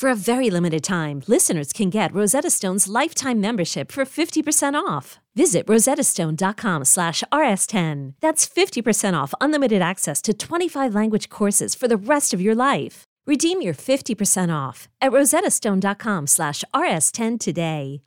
For 0.00 0.08
a 0.08 0.14
very 0.14 0.48
limited 0.48 0.82
time, 0.82 1.24
listeners 1.26 1.74
can 1.74 1.90
get 1.90 2.14
Rosetta 2.14 2.48
Stone's 2.48 2.88
lifetime 2.88 3.38
membership 3.38 3.92
for 3.92 4.06
50% 4.06 4.72
off. 4.72 5.18
Visit 5.36 5.66
rosettastone.com 5.66 6.86
slash 6.86 7.22
rs10. 7.30 8.14
That's 8.22 8.48
50% 8.48 9.12
off 9.12 9.34
unlimited 9.42 9.82
access 9.82 10.22
to 10.22 10.32
25 10.32 10.94
language 10.94 11.28
courses 11.28 11.74
for 11.74 11.86
the 11.86 11.98
rest 11.98 12.32
of 12.32 12.40
your 12.40 12.54
life. 12.54 13.04
Redeem 13.26 13.60
your 13.60 13.74
50% 13.74 14.50
off 14.50 14.88
at 15.02 15.12
rosettastone.com 15.12 16.26
slash 16.26 16.64
rs10 16.74 17.38
today. 17.38 18.00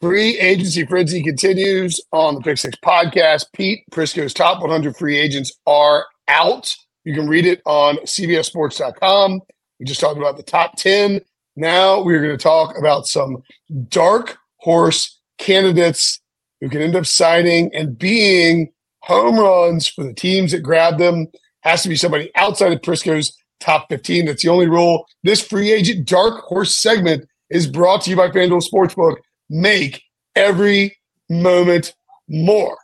Free 0.00 0.36
agency 0.36 0.84
frenzy 0.84 1.22
continues 1.22 2.00
on 2.10 2.34
the 2.34 2.40
Pick 2.40 2.58
Six 2.58 2.76
podcast. 2.84 3.44
Pete 3.52 3.84
Prisco's 3.92 4.34
top 4.34 4.60
100 4.60 4.96
free 4.96 5.16
agents 5.16 5.52
are 5.64 6.06
out. 6.26 6.74
You 7.04 7.14
can 7.14 7.28
read 7.28 7.46
it 7.46 7.62
on 7.66 7.98
CBSSports.com. 7.98 9.42
We 9.80 9.86
just 9.86 10.00
talked 10.00 10.18
about 10.18 10.36
the 10.36 10.42
top 10.42 10.76
10. 10.76 11.22
Now 11.56 12.02
we're 12.02 12.22
going 12.22 12.36
to 12.36 12.42
talk 12.42 12.78
about 12.78 13.06
some 13.06 13.42
dark 13.88 14.36
horse 14.58 15.18
candidates 15.38 16.20
who 16.60 16.68
can 16.68 16.82
end 16.82 16.94
up 16.94 17.06
signing 17.06 17.74
and 17.74 17.98
being 17.98 18.70
home 19.00 19.38
runs 19.38 19.88
for 19.88 20.04
the 20.04 20.12
teams 20.12 20.52
that 20.52 20.62
grab 20.62 20.98
them. 20.98 21.26
Has 21.62 21.82
to 21.82 21.88
be 21.88 21.96
somebody 21.96 22.30
outside 22.36 22.72
of 22.72 22.82
Prisco's 22.82 23.36
top 23.58 23.88
15. 23.88 24.26
That's 24.26 24.42
the 24.42 24.50
only 24.50 24.68
rule. 24.68 25.06
This 25.24 25.40
free 25.40 25.72
agent 25.72 26.06
dark 26.06 26.42
horse 26.44 26.76
segment 26.76 27.26
is 27.48 27.66
brought 27.66 28.02
to 28.02 28.10
you 28.10 28.16
by 28.16 28.28
FanDuel 28.28 28.62
Sportsbook 28.62 29.16
make 29.48 30.02
every 30.36 30.96
moment 31.28 31.94
more. 32.28 32.76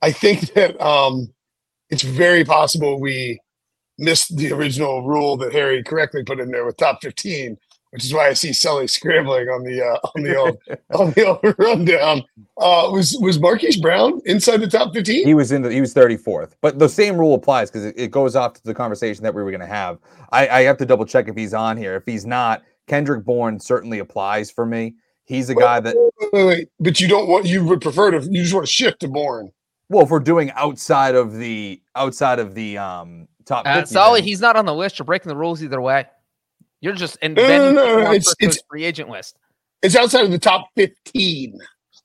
I 0.00 0.10
think 0.10 0.52
that 0.54 0.80
um, 0.80 1.32
it's 1.90 2.02
very 2.02 2.44
possible 2.44 3.00
we 3.00 3.40
missed 3.98 4.36
the 4.36 4.52
original 4.52 5.02
rule 5.02 5.36
that 5.38 5.52
Harry 5.52 5.82
correctly 5.82 6.22
put 6.24 6.40
in 6.40 6.50
there 6.50 6.64
with 6.64 6.76
top 6.76 7.02
15, 7.02 7.58
which 7.90 8.04
is 8.04 8.14
why 8.14 8.28
I 8.28 8.32
see 8.32 8.52
Sully 8.52 8.86
scrambling 8.86 9.48
on 9.48 9.64
the 9.64 9.84
uh, 9.84 9.98
on 10.14 10.22
the 10.22 10.36
old 10.36 10.58
on 10.94 11.10
the 11.12 11.26
old 11.26 11.54
rundown. 11.58 12.22
Uh, 12.56 12.90
was 12.92 13.16
was 13.20 13.38
Marquise 13.38 13.76
Brown 13.76 14.20
inside 14.24 14.58
the 14.58 14.68
top 14.68 14.94
15? 14.94 15.26
He 15.26 15.34
was 15.34 15.52
in 15.52 15.62
the 15.62 15.72
he 15.72 15.80
was 15.80 15.94
34th, 15.94 16.52
but 16.60 16.78
the 16.78 16.88
same 16.88 17.16
rule 17.16 17.34
applies 17.34 17.70
because 17.70 17.86
it, 17.86 17.94
it, 17.98 18.10
goes 18.10 18.36
off 18.36 18.54
to 18.54 18.62
the 18.64 18.74
conversation 18.74 19.22
that 19.24 19.34
we 19.34 19.42
were 19.42 19.50
going 19.50 19.60
to 19.60 19.66
have. 19.66 19.98
I, 20.32 20.48
I 20.48 20.62
have 20.62 20.78
to 20.78 20.86
double 20.86 21.04
check 21.04 21.28
if 21.28 21.36
he's 21.36 21.54
on 21.54 21.76
here. 21.76 21.96
If 21.96 22.04
he's 22.06 22.26
not, 22.26 22.62
Kendrick 22.86 23.24
Bourne 23.24 23.58
certainly 23.60 23.98
applies 23.98 24.50
for 24.50 24.66
me. 24.66 24.94
He's 25.24 25.50
a 25.50 25.54
guy 25.54 25.78
that. 25.80 25.94
Wait, 25.94 26.32
wait, 26.32 26.46
wait, 26.46 26.68
but 26.80 27.00
you 27.00 27.08
don't 27.08 27.28
want. 27.28 27.46
You 27.46 27.64
would 27.64 27.82
prefer 27.82 28.12
to. 28.12 28.26
You 28.26 28.42
just 28.42 28.54
want 28.54 28.66
to 28.66 28.72
shift 28.72 29.00
to 29.00 29.08
Bourne. 29.08 29.52
Well, 29.90 30.04
if 30.04 30.10
we're 30.10 30.20
doing 30.20 30.50
outside 30.52 31.14
of 31.14 31.36
the 31.36 31.80
outside 31.94 32.38
of 32.38 32.54
the 32.54 32.78
um 32.78 33.28
top, 33.48 33.66
uh, 33.66 33.80
50, 33.80 33.92
Sully, 33.92 34.22
he's 34.22 34.40
not 34.40 34.56
on 34.56 34.66
the 34.66 34.74
list. 34.74 34.98
You're 34.98 35.06
breaking 35.06 35.28
the 35.28 35.36
rules 35.36 35.62
either 35.62 35.80
way. 35.80 36.06
You're 36.80 36.94
just 36.94 37.16
inventing 37.22 37.74
no, 37.74 37.96
no, 37.96 38.04
no, 38.04 38.12
it's, 38.12 38.34
it's 38.38 38.62
free 38.70 38.84
agent 38.84 39.10
list. 39.10 39.36
It's 39.82 39.96
outside 39.96 40.24
of 40.24 40.30
the 40.30 40.38
top 40.38 40.68
fifteen. 40.76 41.58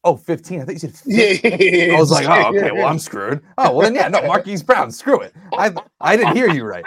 Oh, 0.06 0.18
15. 0.18 0.62
I 0.62 0.66
think 0.66 0.84
you 0.84 0.90
said 0.90 1.42
15. 1.42 1.92
I 1.92 1.98
was 1.98 2.12
like, 2.12 2.28
oh, 2.28 2.50
okay, 2.50 2.72
well, 2.72 2.88
I'm 2.88 3.00
screwed. 3.00 3.42
Oh, 3.58 3.72
well, 3.72 3.84
then, 3.84 3.96
yeah, 3.96 4.10
no, 4.10 4.22
Marquise 4.24 4.62
Brown, 4.62 4.92
screw 4.92 5.22
it. 5.22 5.34
I 5.54 5.74
I 6.02 6.18
didn't 6.18 6.36
hear 6.36 6.50
you 6.50 6.66
right. 6.66 6.84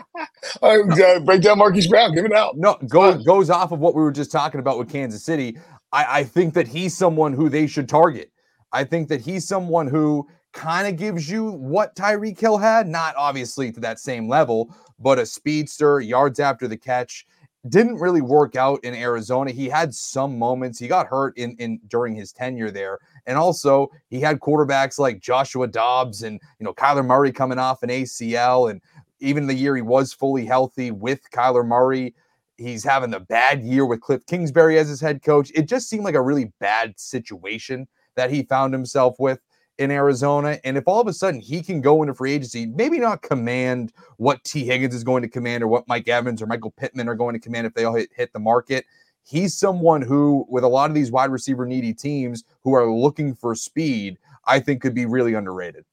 uh, 0.62 1.20
break 1.20 1.42
down 1.42 1.58
Marquise 1.58 1.86
Brown, 1.86 2.16
give 2.16 2.24
it 2.24 2.32
out. 2.32 2.56
No, 2.56 2.76
go, 2.88 3.16
goes 3.22 3.48
off 3.48 3.70
of 3.70 3.78
what 3.78 3.94
we 3.94 4.02
were 4.02 4.10
just 4.10 4.32
talking 4.32 4.58
about 4.58 4.76
with 4.76 4.90
Kansas 4.90 5.24
City. 5.24 5.56
I, 5.92 6.20
I 6.20 6.24
think 6.24 6.54
that 6.54 6.66
he's 6.66 6.96
someone 6.96 7.32
who 7.32 7.48
they 7.48 7.68
should 7.68 7.88
target. 7.88 8.32
I 8.72 8.82
think 8.82 9.08
that 9.08 9.20
he's 9.20 9.46
someone 9.46 9.86
who 9.86 10.28
kind 10.52 10.88
of 10.88 10.96
gives 10.96 11.30
you 11.30 11.52
what 11.52 11.94
Tyreek 11.94 12.38
Hill 12.38 12.58
had, 12.58 12.88
not 12.88 13.14
obviously 13.16 13.70
to 13.72 13.80
that 13.80 14.00
same 14.00 14.28
level, 14.28 14.74
but 14.98 15.18
a 15.18 15.26
speedster, 15.26 16.00
yards 16.00 16.40
after 16.40 16.66
the 16.66 16.76
catch 16.76 17.26
didn't 17.68 17.96
really 17.96 18.20
work 18.20 18.56
out 18.56 18.82
in 18.84 18.94
Arizona. 18.94 19.50
He 19.50 19.68
had 19.68 19.94
some 19.94 20.38
moments. 20.38 20.78
He 20.78 20.88
got 20.88 21.06
hurt 21.06 21.36
in 21.36 21.56
in 21.58 21.80
during 21.88 22.14
his 22.14 22.32
tenure 22.32 22.70
there, 22.70 22.98
and 23.26 23.36
also 23.36 23.90
he 24.10 24.20
had 24.20 24.40
quarterbacks 24.40 24.98
like 24.98 25.20
Joshua 25.20 25.66
Dobbs 25.66 26.22
and 26.22 26.40
you 26.58 26.64
know 26.64 26.72
Kyler 26.72 27.04
Murray 27.04 27.32
coming 27.32 27.58
off 27.58 27.82
an 27.82 27.90
ACL, 27.90 28.70
and 28.70 28.80
even 29.20 29.46
the 29.46 29.54
year 29.54 29.76
he 29.76 29.82
was 29.82 30.12
fully 30.12 30.46
healthy 30.46 30.90
with 30.90 31.28
Kyler 31.30 31.66
Murray, 31.66 32.14
he's 32.56 32.84
having 32.84 33.10
the 33.10 33.20
bad 33.20 33.62
year 33.62 33.84
with 33.84 34.00
Cliff 34.00 34.24
Kingsbury 34.26 34.78
as 34.78 34.88
his 34.88 35.00
head 35.00 35.22
coach. 35.22 35.50
It 35.54 35.68
just 35.68 35.88
seemed 35.88 36.04
like 36.04 36.14
a 36.14 36.22
really 36.22 36.52
bad 36.60 36.98
situation 36.98 37.88
that 38.14 38.30
he 38.30 38.42
found 38.44 38.72
himself 38.72 39.16
with 39.18 39.40
in 39.78 39.90
Arizona. 39.90 40.58
And 40.64 40.76
if 40.76 40.84
all 40.86 41.00
of 41.00 41.06
a 41.06 41.12
sudden 41.12 41.40
he 41.40 41.62
can 41.62 41.80
go 41.80 42.02
into 42.02 42.14
free 42.14 42.32
agency, 42.32 42.66
maybe 42.66 42.98
not 42.98 43.22
command 43.22 43.92
what 44.16 44.42
Tee 44.44 44.64
Higgins 44.64 44.94
is 44.94 45.04
going 45.04 45.22
to 45.22 45.28
command 45.28 45.62
or 45.62 45.68
what 45.68 45.86
Mike 45.88 46.08
Evans 46.08 46.42
or 46.42 46.46
Michael 46.46 46.72
Pittman 46.72 47.08
are 47.08 47.14
going 47.14 47.34
to 47.34 47.40
command 47.40 47.66
if 47.66 47.74
they 47.74 47.84
all 47.84 47.94
hit, 47.94 48.10
hit 48.14 48.32
the 48.32 48.38
market. 48.38 48.84
He's 49.22 49.56
someone 49.56 50.02
who, 50.02 50.46
with 50.48 50.64
a 50.64 50.68
lot 50.68 50.90
of 50.90 50.94
these 50.94 51.10
wide 51.10 51.30
receiver 51.30 51.66
needy 51.66 51.92
teams 51.92 52.44
who 52.64 52.74
are 52.74 52.90
looking 52.90 53.34
for 53.34 53.54
speed, 53.54 54.18
I 54.44 54.58
think 54.58 54.82
could 54.82 54.94
be 54.94 55.06
really 55.06 55.34
underrated. 55.34 55.84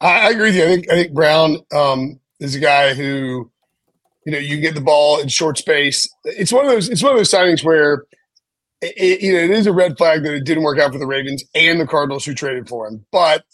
I, 0.00 0.30
agree 0.30 0.48
with 0.48 0.56
you. 0.56 0.64
I 0.64 0.66
think 0.66 0.90
I 0.90 0.94
think 0.94 1.14
Brown 1.14 1.58
um, 1.72 2.20
is 2.40 2.54
a 2.54 2.58
guy 2.58 2.94
who, 2.94 3.50
you 4.26 4.32
know, 4.32 4.38
you 4.38 4.60
get 4.60 4.74
the 4.74 4.80
ball 4.80 5.20
in 5.20 5.28
short 5.28 5.56
space. 5.56 6.06
It's 6.24 6.52
one 6.52 6.66
of 6.66 6.70
those. 6.70 6.90
It's 6.90 7.02
one 7.02 7.12
of 7.12 7.18
those 7.18 7.30
signings 7.30 7.64
where 7.64 8.04
it, 8.80 9.20
you 9.20 9.32
know, 9.32 9.38
it 9.38 9.50
is 9.50 9.66
a 9.66 9.72
red 9.72 9.96
flag 9.96 10.22
that 10.24 10.34
it 10.34 10.44
didn't 10.44 10.62
work 10.62 10.78
out 10.78 10.92
for 10.92 10.98
the 10.98 11.06
Ravens 11.06 11.44
and 11.54 11.80
the 11.80 11.86
Cardinals 11.86 12.24
who 12.24 12.34
traded 12.34 12.68
for 12.68 12.86
him. 12.86 13.04
But 13.10 13.44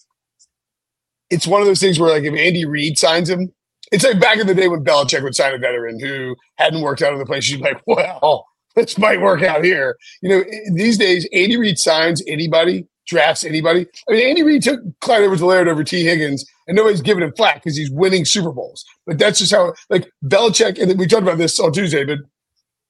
it's 1.31 1.47
one 1.47 1.61
of 1.61 1.67
those 1.67 1.81
things 1.81 1.99
where, 1.99 2.11
like, 2.11 2.25
if 2.25 2.35
Andy 2.35 2.65
Reid 2.65 2.99
signs 2.99 3.31
him, 3.31 3.53
it's 3.91 4.05
like 4.05 4.21
back 4.21 4.39
in 4.39 4.47
the 4.47 4.55
day 4.55 4.69
when 4.69 4.85
Belichick 4.85 5.23
would 5.23 5.35
sign 5.35 5.55
a 5.55 5.59
veteran 5.59 6.01
who 6.01 6.35
hadn't 6.57 6.81
worked 6.81 7.03
out 7.03 7.13
in 7.13 7.19
the 7.19 7.27
place. 7.27 7.49
You'd 7.49 7.63
be 7.63 7.69
like, 7.69 7.83
well, 7.87 8.47
this 8.75 8.99
might 8.99 9.21
work 9.21 9.43
out 9.43 9.65
here. 9.65 9.97
You 10.23 10.29
know, 10.29 10.45
these 10.75 10.99
days, 10.99 11.29
Andy 11.33 11.57
Reid 11.57 11.79
signs 11.79 12.23
anybody, 12.27 12.87
drafts 13.07 13.45
anybody. 13.45 13.87
I 14.09 14.13
mean, 14.13 14.29
Andy 14.29 14.43
Reid 14.43 14.63
took 14.63 14.81
Clyde 15.01 15.23
Edwards-Helaire 15.23 15.69
over 15.69 15.85
Tee 15.85 16.05
Higgins, 16.05 16.45
and 16.67 16.77
nobody's 16.77 17.03
giving 17.03 17.23
him 17.23 17.33
flack 17.37 17.57
because 17.57 17.77
he's 17.77 17.91
winning 17.91 18.25
Super 18.25 18.53
Bowls. 18.53 18.85
But 19.07 19.19
that's 19.19 19.39
just 19.39 19.53
how, 19.53 19.75
like, 19.91 20.11
Belichick, 20.25 20.81
and 20.81 20.99
we 20.99 21.07
talked 21.07 21.23
about 21.23 21.39
this 21.39 21.61
on 21.61 21.73
Tuesday, 21.73 22.05
but 22.05 22.19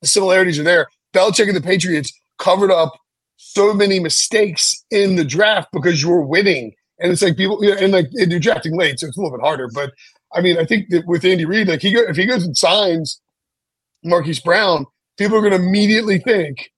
the 0.01 0.09
similarities 0.09 0.59
are 0.59 0.64
there. 0.64 0.88
Belichick 1.12 1.49
and 1.49 1.57
the 1.57 1.61
Patriots 1.61 2.12
covered 2.42 2.70
up 2.70 2.92
so 3.37 3.72
many 3.72 4.00
mistakes 4.00 4.85
in 4.90 5.16
the 5.16 5.24
draft 5.24 5.68
because 5.72 6.02
you 6.02 6.11
were 6.11 6.26
winning. 6.26 6.72
And 6.98 7.11
it's 7.11 7.22
like 7.22 7.37
people, 7.37 7.64
you 7.64 7.70
know, 7.70 7.81
and 7.81 7.92
like 7.92 8.07
and 8.14 8.31
you're 8.31 8.40
drafting 8.40 8.76
late, 8.76 9.00
so 9.00 9.07
it's 9.07 9.16
a 9.16 9.20
little 9.20 9.37
bit 9.37 9.44
harder. 9.44 9.68
But 9.72 9.92
I 10.35 10.40
mean, 10.40 10.59
I 10.59 10.64
think 10.64 10.90
that 10.90 11.07
with 11.07 11.24
Andy 11.24 11.44
Reid, 11.44 11.68
like 11.68 11.83
he 11.83 11.92
go, 11.92 12.00
if 12.02 12.16
he 12.16 12.26
goes 12.26 12.44
and 12.44 12.57
signs 12.57 13.20
Marquise 14.05 14.40
Brown, 14.40 14.87
people 15.18 15.37
are 15.37 15.40
going 15.40 15.52
to 15.52 15.66
immediately 15.66 16.18
think, 16.18 16.70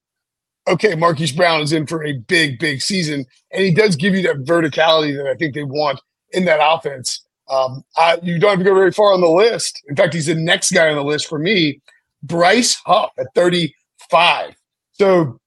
okay, 0.68 0.94
Marquise 0.94 1.32
Brown 1.32 1.60
is 1.60 1.72
in 1.72 1.86
for 1.86 2.04
a 2.04 2.12
big, 2.12 2.58
big 2.58 2.80
season, 2.80 3.26
and 3.52 3.64
he 3.64 3.72
does 3.72 3.96
give 3.96 4.14
you 4.14 4.22
that 4.22 4.44
verticality 4.44 5.16
that 5.16 5.26
I 5.26 5.34
think 5.34 5.54
they 5.54 5.64
want 5.64 6.00
in 6.32 6.44
that 6.46 6.60
offense. 6.62 7.22
Um, 7.50 7.82
I, 7.98 8.18
you 8.22 8.38
don't 8.38 8.50
have 8.50 8.58
to 8.60 8.64
go 8.64 8.74
very 8.74 8.92
far 8.92 9.12
on 9.12 9.20
the 9.20 9.28
list. 9.28 9.82
In 9.88 9.96
fact, 9.96 10.14
he's 10.14 10.26
the 10.26 10.34
next 10.34 10.72
guy 10.72 10.88
on 10.88 10.96
the 10.96 11.04
list 11.04 11.28
for 11.28 11.38
me, 11.38 11.82
Bryce 12.22 12.74
Huff 12.86 13.10
at 13.18 13.26
35. 13.34 14.54
So 14.92 15.38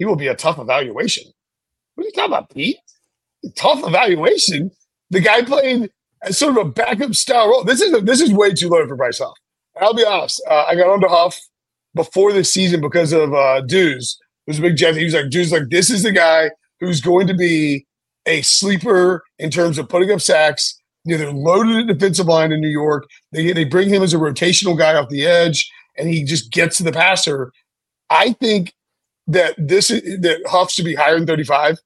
he 0.00 0.06
will 0.06 0.16
be 0.16 0.28
a 0.28 0.34
tough 0.34 0.58
evaluation. 0.58 1.24
What 1.94 2.04
are 2.04 2.06
you 2.06 2.12
talking 2.12 2.32
about, 2.32 2.48
Pete? 2.48 2.78
Tough 3.54 3.86
evaluation. 3.86 4.70
The 5.10 5.20
guy 5.20 5.42
played 5.42 5.90
as 6.22 6.38
sort 6.38 6.56
of 6.56 6.66
a 6.66 6.70
backup 6.70 7.14
style 7.14 7.50
role. 7.50 7.64
This 7.64 7.82
is 7.82 7.92
a, 7.92 8.00
this 8.00 8.22
is 8.22 8.32
way 8.32 8.54
too 8.54 8.70
low 8.70 8.88
for 8.88 8.96
Bryce 8.96 9.18
Huff. 9.18 9.36
I'll 9.78 9.92
be 9.92 10.04
honest. 10.06 10.42
Uh, 10.48 10.64
I 10.66 10.74
got 10.74 10.88
onto 10.88 11.06
Huff 11.06 11.38
before 11.94 12.32
this 12.32 12.50
season 12.50 12.80
because 12.80 13.12
of 13.12 13.34
uh, 13.34 13.60
Dues. 13.60 14.18
It 14.46 14.50
was 14.52 14.58
a 14.58 14.62
big 14.62 14.76
Jets. 14.76 14.96
He 14.96 15.04
was 15.04 15.12
like, 15.12 15.28
Dues, 15.28 15.52
like 15.52 15.68
this 15.68 15.90
is 15.90 16.02
the 16.02 16.12
guy 16.12 16.50
who's 16.80 17.02
going 17.02 17.26
to 17.26 17.34
be 17.34 17.86
a 18.24 18.40
sleeper 18.40 19.22
in 19.38 19.50
terms 19.50 19.76
of 19.76 19.90
putting 19.90 20.10
up 20.10 20.22
sacks. 20.22 20.80
You 21.04 21.18
know, 21.18 21.24
they're 21.24 21.32
loaded 21.32 21.90
at 21.90 21.98
defensive 21.98 22.26
line 22.26 22.52
in 22.52 22.62
New 22.62 22.68
York. 22.68 23.06
They 23.32 23.52
they 23.52 23.64
bring 23.64 23.90
him 23.90 24.02
as 24.02 24.14
a 24.14 24.18
rotational 24.18 24.78
guy 24.78 24.94
off 24.94 25.10
the 25.10 25.26
edge, 25.26 25.70
and 25.98 26.08
he 26.08 26.24
just 26.24 26.50
gets 26.52 26.78
to 26.78 26.84
the 26.84 26.92
passer. 26.92 27.52
I 28.08 28.32
think 28.32 28.72
that 29.30 29.54
this 29.56 29.88
that 29.88 30.42
Huff 30.46 30.70
should 30.70 30.84
be 30.84 30.94
higher 30.94 31.16
than 31.16 31.26
35. 31.26 31.78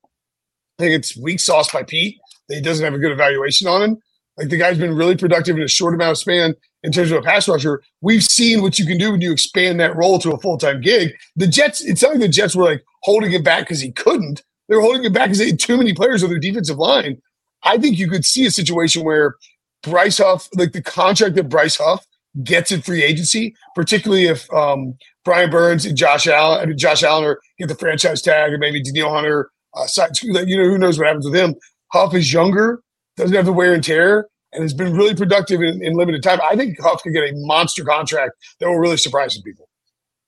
I 0.79 0.83
think 0.83 0.95
it's 0.95 1.17
weak 1.17 1.41
sauce 1.41 1.71
by 1.73 1.83
Pete 1.83 2.19
that 2.49 2.57
he 2.57 2.61
doesn't 2.61 2.85
have 2.85 2.95
a 2.95 2.99
good 2.99 3.13
evaluation 3.13 3.69
on 3.69 3.83
him. 3.83 3.99
Like 4.37 4.49
the 4.49 4.57
guy's 4.57 4.79
been 4.79 4.95
really 4.95 5.17
productive 5.17 5.57
in 5.57 5.63
a 5.63 5.69
short 5.69 5.95
amount 5.95 6.13
of 6.13 6.19
span 6.19 6.55
in 6.83 6.91
terms 6.91 7.11
of 7.11 7.19
a 7.19 7.23
pass 7.23 7.47
rusher. 7.49 7.83
We've 8.01 8.25
seen 8.25 8.63
what 8.63 8.79
you 8.79 8.87
can 8.87 8.99
do 8.99 9.13
when 9.13 9.21
you 9.21 9.31
expand 9.33 9.79
that 9.81 9.97
role 9.97 10.19
to 10.21 10.33
a 10.33 10.39
full 10.39 10.59
time 10.59 10.81
gig. 10.81 11.15
The 11.37 11.47
Jets, 11.47 11.83
it's 11.83 12.03
not 12.03 12.13
like 12.13 12.21
the 12.21 12.29
Jets 12.29 12.57
were 12.57 12.65
like 12.65 12.85
holding 13.03 13.33
it 13.33 13.45
back 13.45 13.61
because 13.61 13.81
he 13.81 13.93
couldn't. 13.93 14.43
They 14.69 14.75
were 14.75 14.83
holding 14.83 15.05
it 15.05 15.13
back 15.13 15.27
because 15.27 15.39
they 15.39 15.51
had 15.51 15.61
too 15.61 15.77
many 15.77 15.93
players 15.93 16.25
on 16.25 16.31
their 16.31 16.39
defensive 16.39 16.79
line. 16.79 17.21
I 17.63 17.79
think 17.79 17.99
you 17.99 18.09
could 18.09 18.25
see 18.25 18.47
a 18.47 18.51
situation 18.51 19.05
where 19.05 19.37
Bryce 19.83 20.19
Huff, 20.19 20.49
like 20.55 20.73
the 20.73 20.83
contract 20.83 21.37
that 21.37 21.49
Bryce 21.49 21.77
Huff 21.77 22.07
gets 22.43 22.73
in 22.73 22.83
free 22.83 23.03
agency, 23.03 23.55
particularly 23.75 24.27
if 24.27 24.53
um, 24.53 24.97
Brian 25.25 25.51
Burns 25.51 25.87
and 25.87 25.97
Josh 25.97 26.27
Allen, 26.27 26.61
I 26.61 26.67
mean, 26.67 26.77
Josh 26.77 27.03
Allen 27.03 27.25
are 27.25 27.41
get 27.59 27.69
the 27.69 27.75
franchise 27.75 28.23
tag, 28.23 28.53
or 28.53 28.59
maybe 28.59 28.83
Danielle 28.83 29.13
Hunter. 29.13 29.51
Uh, 29.75 29.87
you 30.23 30.57
know, 30.57 30.65
who 30.65 30.79
knows 30.79 30.99
what 30.99 31.07
happens 31.07 31.25
with 31.25 31.35
him? 31.35 31.55
Huff 31.93 32.15
is 32.15 32.33
younger, 32.33 32.81
doesn't 33.17 33.35
have 33.35 33.47
the 33.47 33.53
wear 33.53 33.75
and 33.75 33.83
tear, 33.83 34.29
and 34.53 34.63
has 34.63 34.75
been 34.75 34.95
really 34.97 35.15
productive 35.15 35.61
in, 35.63 35.83
in 35.83 35.95
limited 35.95 36.23
time. 36.23 36.41
I 36.49 36.57
think 36.57 36.81
Huff 36.81 37.03
could 37.03 37.13
get 37.13 37.25
a 37.25 37.33
monster 37.35 37.85
contract 37.85 38.33
that 38.61 38.69
will 38.69 38.79
really 38.79 38.97
surprise 38.97 39.35
some 39.35 39.43
people. 39.43 39.69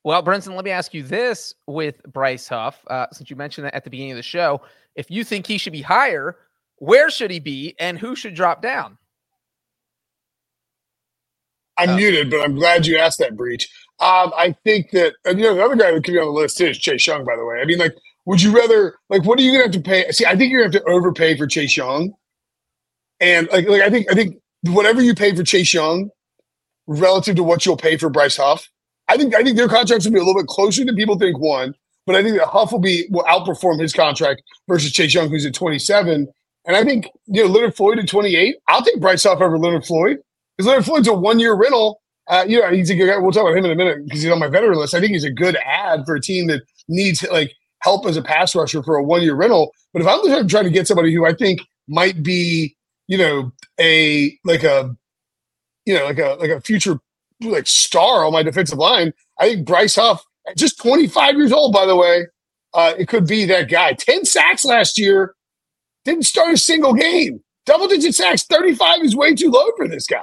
Well, 0.05 0.23
Brinson, 0.23 0.55
let 0.55 0.64
me 0.64 0.71
ask 0.71 0.95
you 0.95 1.03
this 1.03 1.55
with 1.66 2.01
Bryce 2.05 2.49
Huff, 2.49 2.81
uh, 2.88 3.07
since 3.12 3.29
you 3.29 3.37
mentioned 3.37 3.66
that 3.66 3.75
at 3.75 3.85
the 3.85 3.90
beginning 3.90 4.12
of 4.12 4.16
the 4.16 4.23
show. 4.23 4.61
If 4.95 5.11
you 5.11 5.25
think 5.25 5.47
he 5.47 5.59
should 5.59 5.73
be 5.73 5.83
higher, 5.83 6.37
where 6.77 7.11
should 7.11 7.31
he 7.31 7.40
be, 7.40 7.75
and 7.81 7.99
who 7.99 8.14
should 8.14 8.35
drop 8.35 8.62
down? 8.62 8.99
I'm 11.78 11.90
Oh. 11.90 11.96
muted, 11.96 12.30
but 12.30 12.40
I'm 12.40 12.54
glad 12.54 12.86
you 12.86 12.96
asked 12.98 13.18
that, 13.18 13.36
Breech. 13.36 13.68
Um, 14.00 14.32
I 14.36 14.54
think 14.64 14.90
that 14.92 15.14
and, 15.24 15.38
you 15.38 15.46
know 15.46 15.54
the 15.54 15.64
other 15.64 15.76
guy 15.76 15.90
that 15.92 16.04
could 16.04 16.12
be 16.12 16.18
on 16.18 16.26
the 16.26 16.32
list 16.32 16.58
too 16.58 16.66
is 16.66 16.78
Chase 16.78 17.06
Young. 17.06 17.24
By 17.24 17.36
the 17.36 17.44
way, 17.44 17.60
I 17.60 17.64
mean, 17.64 17.78
like, 17.78 17.94
would 18.26 18.42
you 18.42 18.54
rather 18.54 18.96
like 19.08 19.24
what 19.24 19.38
are 19.38 19.42
you 19.42 19.52
gonna 19.52 19.64
have 19.64 19.72
to 19.72 19.80
pay? 19.80 20.10
See, 20.12 20.26
I 20.26 20.36
think 20.36 20.50
you're 20.52 20.62
gonna 20.66 20.74
have 20.74 20.82
to 20.84 20.90
overpay 20.90 21.36
for 21.36 21.46
Chase 21.46 21.76
Young, 21.76 22.12
and 23.20 23.48
like, 23.52 23.68
like 23.68 23.82
I 23.82 23.90
think 23.90 24.10
I 24.10 24.14
think 24.14 24.36
whatever 24.62 25.00
you 25.02 25.14
pay 25.14 25.34
for 25.34 25.42
Chase 25.44 25.72
Young 25.72 26.10
relative 26.86 27.36
to 27.36 27.42
what 27.42 27.64
you'll 27.66 27.76
pay 27.76 27.96
for 27.96 28.10
Bryce 28.10 28.36
Huff, 28.36 28.68
I 29.08 29.16
think 29.16 29.34
I 29.34 29.42
think 29.42 29.56
their 29.56 29.68
contracts 29.68 30.04
will 30.04 30.12
be 30.12 30.18
a 30.20 30.24
little 30.24 30.40
bit 30.40 30.46
closer 30.48 30.84
than 30.84 30.94
people 30.96 31.18
think. 31.18 31.38
One, 31.38 31.74
but 32.06 32.16
I 32.16 32.22
think 32.22 32.36
that 32.38 32.48
Huff 32.48 32.72
will 32.72 32.80
be 32.80 33.06
will 33.10 33.24
outperform 33.24 33.80
his 33.80 33.92
contract 33.92 34.42
versus 34.68 34.92
Chase 34.92 35.14
Young, 35.14 35.30
who's 35.30 35.46
at 35.46 35.54
27. 35.54 36.28
And 36.66 36.76
I 36.76 36.84
think 36.84 37.08
you 37.26 37.44
know 37.44 37.50
Leonard 37.50 37.74
Floyd 37.76 37.98
at 37.98 38.08
28. 38.08 38.56
I'll 38.68 38.82
take 38.82 39.00
Bryce 39.00 39.24
Huff 39.24 39.40
over 39.40 39.58
Leonard 39.58 39.86
Floyd 39.86 40.18
because 40.57 40.69
Leonard 40.69 40.85
Floyd's 40.85 41.09
a 41.09 41.14
one 41.14 41.38
year 41.38 41.55
rental. 41.55 42.01
Uh, 42.29 42.45
you 42.47 42.61
know, 42.61 42.71
he's 42.73 42.90
a 42.90 42.95
good 42.97 43.07
guy. 43.07 43.19
We'll 43.19 43.31
talk 43.31 43.42
about 43.42 43.57
him 43.57 43.64
in 43.64 43.71
a 43.71 43.77
minute 43.77 44.05
because 44.05 44.23
he's 44.23 44.33
on 44.33 44.40
my 44.40 44.49
veteran 44.49 44.79
list. 44.79 44.95
I 44.95 45.01
think 45.01 45.12
he's 45.12 45.25
a 45.25 45.31
good 45.31 45.57
add 45.64 46.05
for 46.05 46.16
a 46.16 46.21
team 46.21 46.49
that 46.49 46.62
needs 46.88 47.23
like 47.31 47.53
help 47.83 48.05
as 48.07 48.16
a 48.16 48.23
pass 48.23 48.55
rusher 48.55 48.83
for 48.83 48.97
a 48.97 49.03
one 49.03 49.23
year 49.23 49.35
rental. 49.35 49.73
But 49.92 50.03
if 50.03 50.09
I'm 50.09 50.49
trying 50.49 50.64
to 50.64 50.71
get 50.71 50.88
somebody 50.88 51.14
who 51.14 51.25
I 51.25 51.35
think 51.35 51.61
might 51.88 52.23
be, 52.23 52.77
you 53.07 53.16
know, 53.16 53.53
a 53.79 54.37
like 54.45 54.64
a, 54.64 54.95
you 55.85 55.95
know, 55.95 56.05
like 56.05 56.19
a 56.19 56.37
like 56.40 56.51
a 56.51 56.61
future 56.61 56.99
like 57.40 57.66
star 57.66 58.25
on 58.25 58.33
my 58.33 58.42
defensive 58.42 58.79
line, 58.79 59.12
I 59.38 59.51
think 59.51 59.66
Bryce 59.66 59.95
Huff, 59.95 60.25
just 60.57 60.81
25 60.81 61.37
years 61.37 61.53
old, 61.53 61.73
by 61.73 61.87
the 61.87 61.95
way, 61.95 62.27
uh, 62.75 62.95
it 62.99 63.07
could 63.09 63.27
be 63.27 63.45
that 63.45 63.71
guy. 63.71 63.92
10 63.92 64.25
sacks 64.25 64.64
last 64.64 64.99
year, 64.99 65.35
didn't 66.05 66.25
start 66.25 66.55
a 66.55 66.57
single 66.57 66.95
game. 66.95 67.40
Double 67.66 67.88
digit 67.88 68.14
sacks, 68.14 68.45
35 68.45 69.03
is 69.03 69.16
way 69.16 69.35
too 69.35 69.51
low 69.51 69.66
for 69.77 69.88
this 69.88 70.07
guy. 70.07 70.23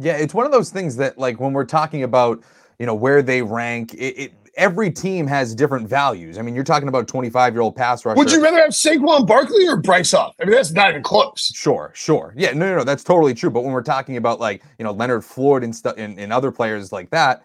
Yeah, 0.00 0.16
it's 0.16 0.34
one 0.34 0.46
of 0.46 0.52
those 0.52 0.70
things 0.70 0.96
that, 0.96 1.18
like, 1.18 1.38
when 1.38 1.52
we're 1.52 1.64
talking 1.64 2.02
about, 2.02 2.42
you 2.78 2.86
know, 2.86 2.94
where 2.94 3.22
they 3.22 3.42
rank, 3.42 3.94
it, 3.94 4.18
it 4.18 4.32
every 4.56 4.90
team 4.90 5.26
has 5.26 5.54
different 5.54 5.88
values. 5.88 6.38
I 6.38 6.42
mean, 6.42 6.54
you're 6.54 6.64
talking 6.64 6.88
about 6.88 7.08
25 7.08 7.54
year 7.54 7.62
old 7.62 7.76
pass 7.76 8.04
rusher. 8.04 8.16
Would 8.16 8.32
you 8.32 8.42
rather 8.42 8.58
have 8.58 8.70
Saquon 8.70 9.26
Barkley 9.26 9.66
or 9.68 9.76
Bryce 9.76 10.12
Huff? 10.12 10.34
I 10.40 10.44
mean, 10.44 10.54
that's 10.54 10.72
not 10.72 10.90
even 10.90 11.02
close. 11.02 11.52
Sure, 11.54 11.92
sure. 11.94 12.34
Yeah, 12.36 12.52
no, 12.52 12.66
no, 12.66 12.76
no, 12.78 12.84
that's 12.84 13.04
totally 13.04 13.34
true. 13.34 13.50
But 13.50 13.62
when 13.62 13.72
we're 13.72 13.82
talking 13.82 14.16
about 14.16 14.40
like, 14.40 14.62
you 14.78 14.84
know, 14.84 14.92
Leonard 14.92 15.24
Floyd 15.24 15.64
and 15.64 15.74
stuff 15.74 15.94
and, 15.96 16.18
and 16.18 16.32
other 16.32 16.50
players 16.50 16.92
like 16.92 17.10
that, 17.10 17.44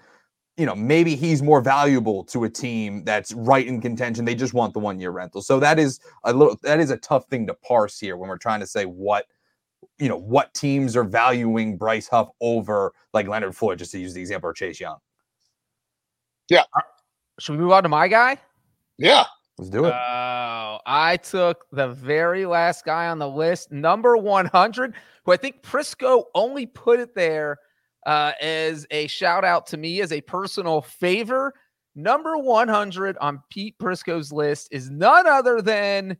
you 0.57 0.65
know, 0.65 0.75
maybe 0.75 1.15
he's 1.15 1.41
more 1.41 1.61
valuable 1.61 2.23
to 2.25 2.45
a 2.45 2.49
team 2.49 3.03
that's 3.03 3.33
right 3.33 3.67
in 3.67 3.81
contention. 3.81 4.23
They 4.23 4.35
just 4.35 4.53
want 4.53 4.73
the 4.73 4.79
one 4.79 4.99
year 4.99 5.11
rental. 5.11 5.41
So 5.41 5.59
that 5.59 5.79
is 5.79 5.99
a 6.23 6.33
little 6.33 6.57
that 6.63 6.79
is 6.79 6.91
a 6.91 6.97
tough 6.97 7.27
thing 7.27 7.45
to 7.47 7.53
parse 7.53 7.99
here 7.99 8.15
when 8.15 8.29
we're 8.29 8.37
trying 8.37 8.61
to 8.61 8.67
say 8.67 8.85
what 8.85 9.27
you 9.99 10.09
know 10.09 10.17
what 10.17 10.53
teams 10.53 10.95
are 10.95 11.03
valuing 11.03 11.77
Bryce 11.77 12.07
Huff 12.07 12.29
over 12.41 12.93
like 13.13 13.27
Leonard 13.27 13.55
Floyd, 13.55 13.79
just 13.79 13.91
to 13.91 13.99
use 13.99 14.13
the 14.13 14.21
example 14.21 14.49
of 14.49 14.55
Chase 14.55 14.79
Young. 14.79 14.97
Yeah. 16.49 16.63
Should 17.39 17.53
we 17.53 17.59
move 17.59 17.71
on 17.71 17.83
to 17.83 17.89
my 17.89 18.07
guy? 18.07 18.37
Yeah. 18.97 19.25
Let's 19.57 19.69
do 19.69 19.85
it. 19.85 19.93
Oh, 19.93 20.79
I 20.85 21.17
took 21.17 21.65
the 21.71 21.87
very 21.87 22.45
last 22.45 22.83
guy 22.83 23.07
on 23.07 23.19
the 23.19 23.29
list, 23.29 23.71
number 23.71 24.17
100, 24.17 24.93
who 25.23 25.31
I 25.31 25.37
think 25.37 25.61
Prisco 25.61 26.25
only 26.35 26.65
put 26.65 26.99
it 26.99 27.15
there 27.15 27.57
uh, 28.05 28.33
as 28.41 28.85
a 28.91 29.07
shout 29.07 29.45
out 29.45 29.65
to 29.67 29.77
me 29.77 30.01
as 30.01 30.11
a 30.11 30.21
personal 30.21 30.81
favor. 30.81 31.53
Number 31.95 32.37
100 32.37 33.17
on 33.19 33.41
Pete 33.49 33.77
Prisco's 33.79 34.33
list 34.33 34.67
is 34.71 34.89
none 34.89 35.25
other 35.25 35.61
than 35.61 36.17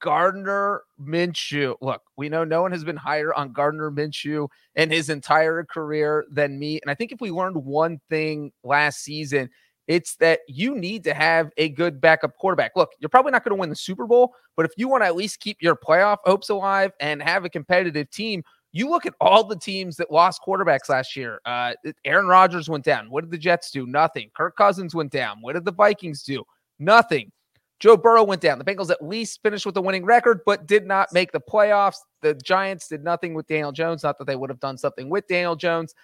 Gardner 0.00 0.82
Minshew. 1.00 1.76
Look, 1.80 2.02
we 2.16 2.28
know 2.28 2.44
no 2.44 2.62
one 2.62 2.72
has 2.72 2.84
been 2.84 2.96
higher 2.96 3.34
on 3.34 3.52
Gardner 3.52 3.90
Minshew 3.90 4.48
in 4.74 4.90
his 4.90 5.08
entire 5.08 5.64
career 5.64 6.26
than 6.30 6.58
me. 6.58 6.80
And 6.82 6.90
I 6.90 6.94
think 6.94 7.12
if 7.12 7.20
we 7.20 7.30
learned 7.30 7.56
one 7.56 8.00
thing 8.10 8.52
last 8.62 9.02
season, 9.02 9.48
it's 9.88 10.14
that 10.16 10.40
you 10.46 10.76
need 10.76 11.02
to 11.04 11.14
have 11.14 11.50
a 11.56 11.70
good 11.70 12.00
backup 12.00 12.36
quarterback. 12.36 12.72
Look, 12.76 12.90
you're 13.00 13.08
probably 13.08 13.32
not 13.32 13.42
going 13.42 13.56
to 13.56 13.60
win 13.60 13.70
the 13.70 13.76
Super 13.76 14.06
Bowl, 14.06 14.34
but 14.56 14.64
if 14.64 14.72
you 14.76 14.88
want 14.88 15.02
to 15.02 15.06
at 15.06 15.16
least 15.16 15.40
keep 15.40 15.56
your 15.60 15.74
playoff 15.74 16.18
hopes 16.24 16.48
alive 16.48 16.92
and 17.00 17.22
have 17.22 17.44
a 17.44 17.50
competitive 17.50 18.08
team, 18.10 18.44
you 18.72 18.88
look 18.88 19.04
at 19.04 19.14
all 19.20 19.42
the 19.42 19.58
teams 19.58 19.96
that 19.96 20.12
lost 20.12 20.42
quarterbacks 20.46 20.88
last 20.88 21.16
year. 21.16 21.40
Uh, 21.44 21.72
Aaron 22.04 22.26
Rodgers 22.26 22.68
went 22.68 22.84
down. 22.84 23.10
What 23.10 23.22
did 23.22 23.32
the 23.32 23.38
Jets 23.38 23.72
do? 23.72 23.84
Nothing. 23.84 24.30
Kirk 24.36 24.56
Cousins 24.56 24.94
went 24.94 25.10
down. 25.10 25.38
What 25.40 25.54
did 25.54 25.64
the 25.64 25.72
Vikings 25.72 26.22
do? 26.22 26.44
Nothing. 26.78 27.32
Joe 27.80 27.96
Burrow 27.96 28.22
went 28.22 28.42
down. 28.42 28.58
The 28.58 28.64
Bengals 28.64 28.90
at 28.90 29.02
least 29.02 29.42
finished 29.42 29.64
with 29.64 29.76
a 29.76 29.80
winning 29.80 30.04
record, 30.04 30.40
but 30.44 30.66
did 30.66 30.86
not 30.86 31.08
make 31.12 31.32
the 31.32 31.40
playoffs. 31.40 31.96
The 32.20 32.34
Giants 32.34 32.88
did 32.88 33.02
nothing 33.02 33.32
with 33.32 33.46
Daniel 33.46 33.72
Jones. 33.72 34.02
Not 34.02 34.18
that 34.18 34.26
they 34.26 34.36
would 34.36 34.50
have 34.50 34.60
done 34.60 34.76
something 34.76 35.08
with 35.08 35.26
Daniel 35.26 35.56
Jones. 35.56 35.94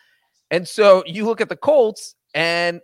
And 0.51 0.67
so 0.67 1.05
you 1.07 1.27
look 1.27 1.41
at 1.41 1.51
the 1.51 1.57
Colts, 1.57 2.15
and 2.35 2.81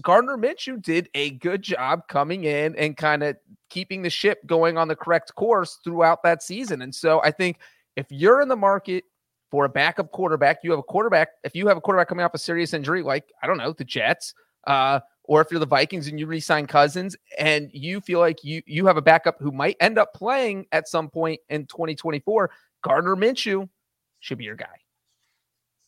Gardner 0.00 0.36
Minshew 0.36 0.82
did 0.82 1.08
a 1.14 1.32
good 1.32 1.62
job 1.62 2.08
coming 2.08 2.44
in 2.44 2.74
and 2.76 2.96
kind 2.96 3.22
of 3.22 3.36
keeping 3.68 4.02
the 4.02 4.10
ship 4.10 4.38
going 4.46 4.78
on 4.78 4.88
the 4.88 4.96
correct 4.96 5.34
course 5.34 5.78
throughout 5.84 6.22
that 6.22 6.42
season. 6.42 6.82
And 6.82 6.94
so 6.94 7.20
I 7.22 7.30
think 7.30 7.58
if 7.96 8.06
you're 8.10 8.40
in 8.40 8.48
the 8.48 8.56
market 8.56 9.04
for 9.50 9.66
a 9.66 9.68
backup 9.68 10.10
quarterback, 10.12 10.58
you 10.64 10.70
have 10.70 10.80
a 10.80 10.84
quarterback. 10.84 11.28
If 11.44 11.54
you 11.54 11.68
have 11.68 11.76
a 11.76 11.80
quarterback 11.80 12.08
coming 12.08 12.24
off 12.24 12.34
a 12.34 12.38
serious 12.38 12.72
injury, 12.72 13.02
like 13.02 13.32
I 13.42 13.46
don't 13.46 13.58
know, 13.58 13.72
the 13.72 13.84
Jets, 13.84 14.34
uh, 14.66 15.00
or 15.24 15.40
if 15.40 15.50
you're 15.50 15.60
the 15.60 15.66
Vikings 15.66 16.06
and 16.06 16.18
you 16.18 16.26
re-sign 16.26 16.66
Cousins 16.66 17.16
and 17.38 17.70
you 17.72 18.00
feel 18.00 18.20
like 18.20 18.44
you 18.44 18.62
you 18.66 18.86
have 18.86 18.96
a 18.96 19.02
backup 19.02 19.36
who 19.40 19.50
might 19.50 19.76
end 19.80 19.98
up 19.98 20.12
playing 20.14 20.66
at 20.72 20.88
some 20.88 21.08
point 21.08 21.40
in 21.48 21.66
2024, 21.66 22.50
Gardner 22.82 23.16
Minshew 23.16 23.68
should 24.20 24.38
be 24.38 24.44
your 24.44 24.56
guy. 24.56 24.66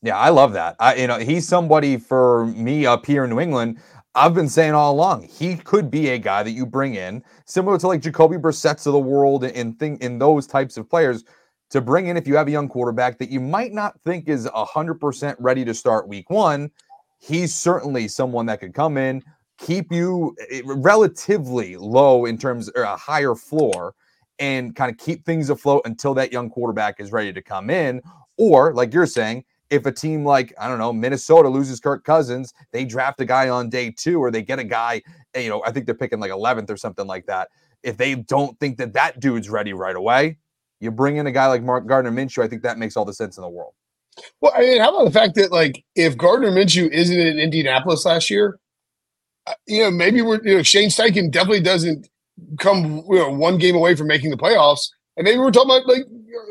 Yeah, 0.02 0.18
I 0.18 0.28
love 0.28 0.52
that. 0.52 0.76
I, 0.78 0.94
you 0.96 1.06
know, 1.06 1.18
he's 1.18 1.48
somebody 1.48 1.96
for 1.96 2.46
me 2.46 2.86
up 2.86 3.06
here 3.06 3.24
in 3.24 3.30
New 3.30 3.40
England. 3.40 3.78
I've 4.14 4.34
been 4.34 4.48
saying 4.48 4.72
all 4.72 4.94
along, 4.94 5.24
he 5.24 5.56
could 5.56 5.90
be 5.90 6.08
a 6.08 6.18
guy 6.18 6.42
that 6.42 6.52
you 6.52 6.64
bring 6.64 6.94
in, 6.94 7.22
similar 7.44 7.78
to 7.78 7.86
like 7.86 8.00
Jacoby 8.00 8.38
Brissett's 8.38 8.86
of 8.86 8.94
the 8.94 8.98
world 8.98 9.44
and 9.44 9.78
thing 9.78 9.98
in 10.00 10.18
those 10.18 10.46
types 10.46 10.76
of 10.76 10.88
players 10.88 11.24
to 11.70 11.80
bring 11.80 12.06
in 12.06 12.16
if 12.16 12.26
you 12.26 12.36
have 12.36 12.48
a 12.48 12.50
young 12.50 12.68
quarterback 12.68 13.18
that 13.18 13.30
you 13.30 13.40
might 13.40 13.72
not 13.72 14.00
think 14.02 14.28
is 14.28 14.46
100% 14.46 15.36
ready 15.38 15.64
to 15.64 15.74
start 15.74 16.08
week 16.08 16.30
one. 16.30 16.70
He's 17.18 17.54
certainly 17.54 18.08
someone 18.08 18.46
that 18.46 18.60
could 18.60 18.74
come 18.74 18.96
in, 18.96 19.22
keep 19.58 19.92
you 19.92 20.36
eh, 20.50 20.62
relatively 20.64 21.76
low 21.76 22.26
in 22.26 22.38
terms 22.38 22.70
or 22.74 22.82
a 22.82 22.96
higher 22.96 23.34
floor 23.34 23.94
and 24.38 24.76
kind 24.76 24.90
of 24.90 24.98
keep 24.98 25.24
things 25.24 25.48
afloat 25.50 25.82
until 25.86 26.14
that 26.14 26.32
young 26.32 26.50
quarterback 26.50 27.00
is 27.00 27.12
ready 27.12 27.32
to 27.32 27.42
come 27.42 27.70
in. 27.70 28.02
Or, 28.36 28.74
like 28.74 28.92
you're 28.92 29.06
saying, 29.06 29.44
if 29.70 29.86
a 29.86 29.92
team 29.92 30.24
like 30.24 30.52
I 30.58 30.68
don't 30.68 30.78
know 30.78 30.92
Minnesota 30.92 31.48
loses 31.48 31.80
Kirk 31.80 32.04
Cousins, 32.04 32.52
they 32.72 32.84
draft 32.84 33.20
a 33.20 33.24
guy 33.24 33.48
on 33.48 33.70
day 33.70 33.90
two, 33.90 34.22
or 34.22 34.30
they 34.30 34.42
get 34.42 34.58
a 34.58 34.64
guy, 34.64 35.02
eh, 35.34 35.40
you 35.40 35.50
know, 35.50 35.62
I 35.66 35.72
think 35.72 35.86
they're 35.86 35.94
picking 35.94 36.20
like 36.20 36.30
11th 36.30 36.70
or 36.70 36.76
something 36.76 37.06
like 37.06 37.26
that. 37.26 37.48
If 37.82 37.96
they 37.96 38.14
don't 38.14 38.58
think 38.60 38.78
that 38.78 38.92
that 38.94 39.20
dude's 39.20 39.48
ready 39.48 39.72
right 39.72 39.96
away, 39.96 40.38
you 40.80 40.90
bring 40.90 41.16
in 41.16 41.26
a 41.26 41.32
guy 41.32 41.46
like 41.46 41.62
Mark 41.62 41.86
Gardner 41.86 42.10
Minshew. 42.10 42.42
I 42.42 42.48
think 42.48 42.62
that 42.62 42.78
makes 42.78 42.96
all 42.96 43.04
the 43.04 43.14
sense 43.14 43.38
in 43.38 43.42
the 43.42 43.48
world. 43.48 43.72
Well, 44.40 44.52
I 44.54 44.60
mean, 44.60 44.80
how 44.80 44.94
about 44.94 45.04
the 45.04 45.18
fact 45.18 45.34
that 45.36 45.52
like 45.52 45.84
if 45.94 46.16
Gardner 46.16 46.50
Minshew 46.50 46.90
isn't 46.90 47.18
in 47.18 47.38
Indianapolis 47.38 48.04
last 48.04 48.30
year, 48.30 48.58
uh, 49.46 49.54
you 49.66 49.82
know, 49.82 49.90
maybe 49.90 50.22
we're 50.22 50.42
you 50.44 50.56
know 50.56 50.62
Shane 50.62 50.90
Steichen 50.90 51.30
definitely 51.30 51.60
doesn't 51.60 52.08
come 52.58 53.04
you 53.08 53.18
know 53.18 53.30
one 53.30 53.58
game 53.58 53.74
away 53.74 53.94
from 53.94 54.06
making 54.06 54.30
the 54.30 54.36
playoffs, 54.36 54.88
and 55.16 55.24
maybe 55.24 55.38
we're 55.38 55.50
talking 55.50 55.70
about 55.70 55.86
like 55.86 56.04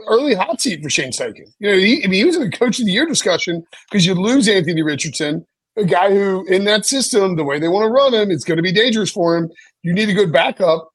early 0.07 0.33
hot 0.33 0.61
seat 0.61 0.81
for 0.81 0.89
Shane 0.89 1.11
Steichen. 1.11 1.51
You 1.59 1.71
know, 1.71 1.77
he, 1.77 2.03
I 2.03 2.07
mean, 2.07 2.19
he 2.19 2.25
was 2.25 2.35
in 2.35 2.43
the 2.43 2.57
coach 2.57 2.79
of 2.79 2.85
the 2.85 2.91
year 2.91 3.05
discussion 3.05 3.63
because 3.89 4.05
you 4.05 4.13
lose 4.13 4.47
Anthony 4.47 4.81
Richardson, 4.81 5.45
a 5.77 5.83
guy 5.83 6.09
who 6.09 6.45
in 6.47 6.65
that 6.65 6.85
system, 6.85 7.35
the 7.35 7.43
way 7.43 7.59
they 7.59 7.67
want 7.67 7.85
to 7.85 7.89
run 7.89 8.13
him, 8.13 8.31
it's 8.31 8.43
going 8.43 8.57
to 8.57 8.63
be 8.63 8.71
dangerous 8.71 9.11
for 9.11 9.37
him. 9.37 9.49
You 9.83 9.93
need 9.93 10.09
a 10.09 10.13
good 10.13 10.31
backup. 10.31 10.89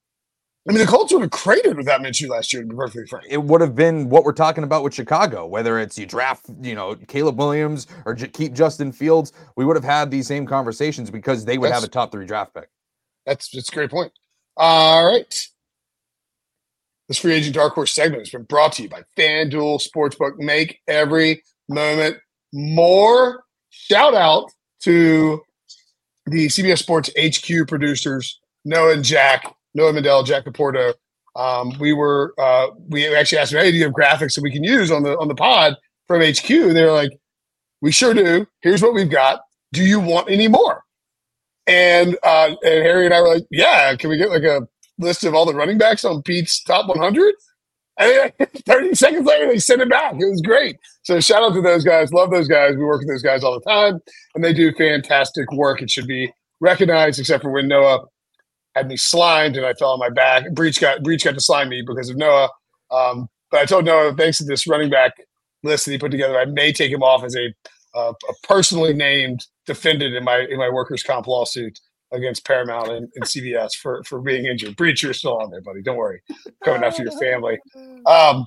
I 0.68 0.72
mean, 0.72 0.80
the 0.80 0.86
Colts 0.86 1.12
would 1.12 1.22
have 1.22 1.30
cratered 1.30 1.76
without 1.78 2.02
Minshew 2.02 2.28
last 2.28 2.52
year, 2.52 2.62
to 2.62 2.68
be 2.68 2.76
perfectly 2.76 3.06
frank. 3.06 3.26
It 3.30 3.42
would 3.42 3.62
have 3.62 3.74
been 3.74 4.10
what 4.10 4.24
we're 4.24 4.32
talking 4.32 4.62
about 4.62 4.84
with 4.84 4.92
Chicago, 4.92 5.46
whether 5.46 5.78
it's 5.78 5.98
you 5.98 6.04
draft, 6.04 6.46
you 6.60 6.74
know, 6.74 6.94
Caleb 7.08 7.38
Williams 7.38 7.86
or 8.04 8.14
j- 8.14 8.28
keep 8.28 8.52
Justin 8.52 8.92
Fields. 8.92 9.32
We 9.56 9.64
would 9.64 9.76
have 9.76 9.84
had 9.84 10.10
these 10.10 10.26
same 10.26 10.46
conversations 10.46 11.10
because 11.10 11.46
they 11.46 11.56
would 11.56 11.68
That's- 11.68 11.80
have 11.80 11.88
a 11.88 11.90
top 11.90 12.12
three 12.12 12.26
draft 12.26 12.52
pick. 12.54 12.68
That's 13.24 13.48
that's 13.50 13.70
a 13.70 13.72
great 13.72 13.90
point. 13.90 14.12
All 14.56 15.06
right. 15.06 15.34
This 17.08 17.18
free 17.18 17.32
agent 17.32 17.54
dark 17.54 17.74
horse 17.74 17.92
segment 17.92 18.22
has 18.22 18.30
been 18.30 18.44
brought 18.44 18.72
to 18.74 18.82
you 18.82 18.88
by 18.88 19.02
FanDuel 19.16 19.80
Sportsbook. 19.86 20.36
Make 20.38 20.80
every 20.86 21.42
moment 21.68 22.18
more. 22.52 23.44
Shout 23.70 24.14
out 24.14 24.50
to 24.82 25.40
the 26.26 26.46
CBS 26.48 26.78
Sports 26.78 27.10
HQ 27.18 27.66
producers, 27.66 28.40
Noah 28.64 28.92
and 28.92 29.04
Jack, 29.04 29.54
Noah 29.74 29.92
Mandel, 29.92 30.22
Jack 30.22 30.44
Caporto. 30.44 30.94
Um, 31.36 31.72
we 31.78 31.92
were 31.92 32.34
uh, 32.38 32.68
we 32.88 33.14
actually 33.14 33.38
asked 33.38 33.52
them, 33.52 33.62
hey, 33.62 33.70
do 33.70 33.76
you 33.76 33.84
have 33.84 33.92
graphics 33.92 34.34
that 34.34 34.42
we 34.42 34.50
can 34.50 34.64
use 34.64 34.90
on 34.90 35.02
the 35.02 35.16
on 35.18 35.28
the 35.28 35.34
pod 35.34 35.76
from 36.06 36.22
HQ? 36.22 36.48
They 36.48 36.82
were 36.82 36.92
like, 36.92 37.12
we 37.80 37.92
sure 37.92 38.14
do. 38.14 38.46
Here's 38.62 38.82
what 38.82 38.94
we've 38.94 39.10
got. 39.10 39.40
Do 39.72 39.82
you 39.82 40.00
want 40.00 40.28
any 40.28 40.48
more? 40.48 40.82
And 41.66 42.16
uh, 42.22 42.54
and 42.62 42.84
Harry 42.84 43.04
and 43.04 43.14
I 43.14 43.20
were 43.20 43.34
like, 43.34 43.46
yeah, 43.50 43.94
can 43.96 44.10
we 44.10 44.18
get 44.18 44.30
like 44.30 44.42
a 44.42 44.66
list 44.98 45.24
of 45.24 45.34
all 45.34 45.46
the 45.46 45.54
running 45.54 45.78
backs 45.78 46.04
on 46.04 46.22
Pete's 46.22 46.62
top 46.62 46.88
100? 46.88 47.34
And 47.98 48.32
then 48.38 48.48
30 48.66 48.94
seconds 48.94 49.26
later, 49.26 49.46
they 49.46 49.58
sent 49.58 49.82
it 49.82 49.90
back. 49.90 50.14
It 50.14 50.28
was 50.28 50.40
great. 50.40 50.76
So 51.02 51.20
shout 51.20 51.42
out 51.42 51.54
to 51.54 51.62
those 51.62 51.84
guys. 51.84 52.12
Love 52.12 52.30
those 52.30 52.48
guys. 52.48 52.76
We 52.76 52.84
work 52.84 53.00
with 53.00 53.08
those 53.08 53.22
guys 53.22 53.44
all 53.44 53.54
the 53.54 53.70
time, 53.70 54.00
and 54.34 54.42
they 54.42 54.52
do 54.52 54.72
fantastic 54.72 55.50
work. 55.52 55.82
It 55.82 55.90
should 55.90 56.06
be 56.06 56.32
recognized, 56.60 57.20
except 57.20 57.42
for 57.42 57.50
when 57.50 57.68
Noah 57.68 58.06
had 58.74 58.88
me 58.88 58.96
slimed 58.96 59.56
and 59.56 59.66
I 59.66 59.74
fell 59.74 59.92
on 59.92 59.98
my 59.98 60.10
back. 60.10 60.50
Breech 60.52 60.80
got 60.80 61.02
Breech 61.02 61.24
got 61.24 61.34
to 61.34 61.40
slime 61.40 61.68
me 61.68 61.82
because 61.86 62.08
of 62.10 62.16
Noah. 62.16 62.50
Um, 62.90 63.28
but 63.50 63.60
I 63.60 63.66
told 63.66 63.84
Noah, 63.84 64.14
thanks 64.14 64.38
to 64.38 64.44
this 64.44 64.66
running 64.66 64.90
back 64.90 65.12
list 65.62 65.84
that 65.84 65.92
he 65.92 65.98
put 65.98 66.10
together, 66.10 66.38
I 66.38 66.44
may 66.44 66.72
take 66.72 66.92
him 66.92 67.02
off 67.02 67.24
as 67.24 67.36
a, 67.36 67.52
uh, 67.94 68.12
a 68.12 68.46
personally 68.46 68.92
named 68.92 69.46
defendant 69.66 70.14
in 70.14 70.24
my 70.24 70.46
in 70.50 70.58
my 70.58 70.68
workers' 70.68 71.02
comp 71.02 71.26
lawsuit 71.26 71.78
against 72.12 72.46
Paramount 72.46 72.88
and, 72.88 73.08
and 73.14 73.24
CBS 73.24 73.74
for 73.74 74.02
for 74.04 74.20
being 74.20 74.46
injured. 74.46 74.76
Breech, 74.76 75.02
you're 75.02 75.12
still 75.12 75.38
on 75.38 75.50
there, 75.50 75.62
buddy. 75.62 75.82
Don't 75.82 75.96
worry. 75.96 76.20
Coming 76.64 76.84
after 76.84 77.02
your 77.02 77.18
family. 77.18 77.58
Um, 78.06 78.46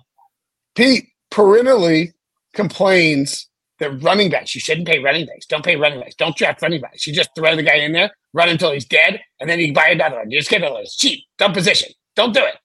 Pete 0.74 1.10
perennially 1.30 2.14
complains 2.54 3.48
that 3.80 4.04
running 4.04 4.30
backs, 4.30 4.54
you 4.56 4.62
shouldn't 4.62 4.88
pay 4.88 5.00
running 5.00 5.26
backs. 5.26 5.46
Don't 5.46 5.66
pay 5.66 5.76
running 5.76 6.00
backs. 6.00 6.16
Don't 6.16 6.36
draft 6.36 6.62
running 6.62 6.82
backs. 6.82 7.08
You 7.08 7.14
just 7.14 7.30
throw 7.36 7.56
the 7.56 7.64
guy 7.64 7.76
in 7.76 7.92
there, 7.92 8.12
run 8.34 8.50
until 8.50 8.72
he's 8.72 8.86
dead, 8.86 9.20
and 9.40 9.50
then 9.50 9.60
you 9.60 9.74
buy 9.74 9.90
another 9.90 10.18
one. 10.18 10.32
You 10.32 10.40
just 10.40 10.50
get 10.50 10.62
another 10.62 10.76
one. 10.76 10.86
Cheap. 10.88 11.24
Dumb 11.38 11.54
position. 11.54 11.92
Don't 12.16 12.34
do 12.34 12.44
it. 12.44 12.56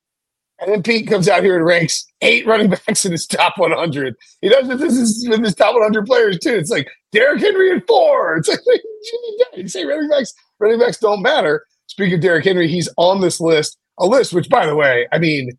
And 0.61 0.73
then 0.73 0.83
Pete 0.83 1.07
comes 1.07 1.29
out 1.29 1.45
here 1.45 1.57
and 1.57 1.65
ranks 1.65 2.05
eight 2.21 2.47
running 2.47 2.71
backs 2.87 3.05
in 3.05 3.13
his 3.13 3.27
top 3.27 3.59
100. 3.59 4.15
He 4.41 4.49
does 4.49 4.69
this 4.69 4.95
is 4.95 5.27
with 5.29 5.45
his 5.45 5.55
top 5.55 5.75
100 5.75 6.07
players 6.07 6.39
too. 6.39 6.55
It's 6.55 6.71
like 6.71 6.89
Derrick 7.13 7.41
Henry 7.41 7.73
at 7.73 7.87
four. 7.87 8.37
It's 8.37 8.49
like 8.49 8.61
you 9.57 9.69
say 9.69 9.85
running 9.85 10.09
backs, 10.09 10.35
running 10.59 10.79
backs 10.79 10.99
don't 10.99 11.23
matter. 11.23 11.65
Speaking 11.87 12.15
of 12.15 12.21
Derrick 12.21 12.45
Henry, 12.45 12.69
he's 12.69 12.89
on 12.97 13.21
this 13.21 13.41
list, 13.41 13.79
a 13.99 14.07
list 14.07 14.33
which, 14.33 14.49
by 14.49 14.67
the 14.67 14.75
way, 14.77 15.07
I 15.13 15.19
mean, 15.19 15.51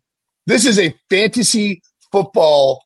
this 0.46 0.64
is 0.64 0.78
a 0.78 0.94
fantasy 1.08 1.82
football 2.12 2.84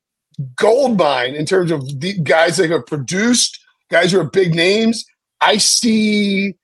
gold 0.57 0.99
mine 0.99 1.35
in 1.35 1.47
terms 1.47 1.70
of 1.70 2.01
the 2.01 2.18
guys 2.20 2.57
that 2.57 2.70
have 2.70 2.87
produced, 2.87 3.59
guys 3.91 4.12
who 4.12 4.20
are 4.20 4.24
big 4.24 4.55
names. 4.55 5.05
I 5.41 5.59
see, 5.59 6.55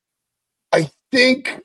I 0.73 0.91
think 1.13 1.61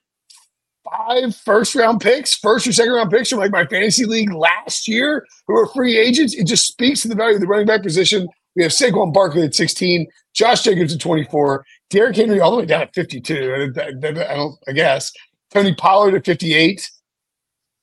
five 0.90 1.36
first 1.36 1.76
round 1.76 2.02
picks, 2.02 2.36
first 2.36 2.68
or 2.68 2.74
second 2.74 2.94
round 2.94 3.12
picks 3.12 3.30
from 3.30 3.40
like 3.40 3.52
my 3.52 3.66
fantasy 3.66 4.06
league 4.06 4.34
last 4.34 4.88
year 4.88 5.26
who 5.48 5.58
are 5.58 5.68
free 5.68 5.98
agents. 5.98 6.34
It 6.34 6.46
just 6.46 6.68
speaks 6.68 7.02
to 7.02 7.08
the 7.08 7.16
value 7.16 7.36
of 7.36 7.42
the 7.42 7.48
running 7.48 7.68
back 7.68 7.84
position. 7.84 8.28
We 8.56 8.64
have 8.64 8.72
Saquon 8.72 9.14
Barkley 9.14 9.44
at 9.44 9.54
16, 9.54 10.08
Josh 10.34 10.62
Jacobs 10.62 10.94
at 10.94 11.02
24, 11.02 11.66
Derrick 11.90 12.16
Henry 12.16 12.40
all 12.40 12.52
the 12.52 12.58
way 12.58 12.66
down 12.66 12.84
at 12.84 12.94
52. 12.94 13.74
I, 13.78 13.92
don't, 14.36 14.56
I 14.68 14.72
guess. 14.72 15.12
Tony 15.52 15.76
Pollard 15.76 16.16
at 16.16 16.26
58. 16.26 16.90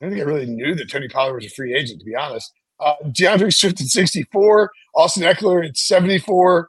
I 0.01 0.05
don't 0.05 0.13
think 0.13 0.23
I 0.23 0.27
really 0.29 0.47
knew 0.47 0.75
that 0.75 0.91
Tony 0.91 1.09
Pollard 1.09 1.35
was 1.35 1.47
a 1.47 1.51
free 1.51 1.75
agent, 1.75 2.01
to 2.01 2.07
be 2.07 2.15
honest. 2.15 2.53
Uh, 2.83 2.95
D'Andre 3.11 3.51
Swift 3.51 3.81
at 3.81 3.87
64, 3.87 4.71
Austin 4.95 5.23
Ekeler 5.23 5.67
at 5.67 5.77
74, 5.77 6.69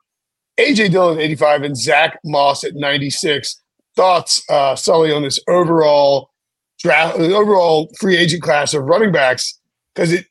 AJ 0.60 0.92
Dillon 0.92 1.18
at 1.18 1.24
85, 1.24 1.64
and 1.64 1.78
Zach 1.78 2.20
Moss 2.24 2.64
at 2.64 2.76
96. 2.76 3.62
Thoughts, 3.96 4.44
uh, 4.50 4.76
Sully, 4.76 5.12
on 5.12 5.24
this 5.24 5.40
overall 5.48 6.32
draft, 6.80 7.18
overall 7.18 7.92
free 8.00 8.18
agent 8.18 8.44
class 8.44 8.74
of 8.74 8.84
running 8.84 9.12
backs? 9.12 9.60
Because 9.94 10.12
it, 10.14 10.26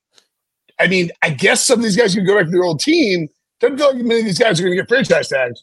I 0.78 0.88
mean, 0.88 1.10
I 1.22 1.30
guess 1.30 1.66
some 1.66 1.78
of 1.78 1.84
these 1.84 1.96
guys 1.96 2.14
can 2.14 2.26
go 2.26 2.36
back 2.36 2.46
to 2.46 2.50
their 2.50 2.64
old 2.64 2.80
team. 2.80 3.28
Doesn't 3.60 3.78
feel 3.78 3.94
like 3.94 4.04
many 4.04 4.20
of 4.20 4.26
these 4.26 4.38
guys 4.38 4.58
are 4.58 4.64
going 4.64 4.76
to 4.76 4.82
get 4.82 4.88
franchise 4.88 5.28
tags. 5.28 5.62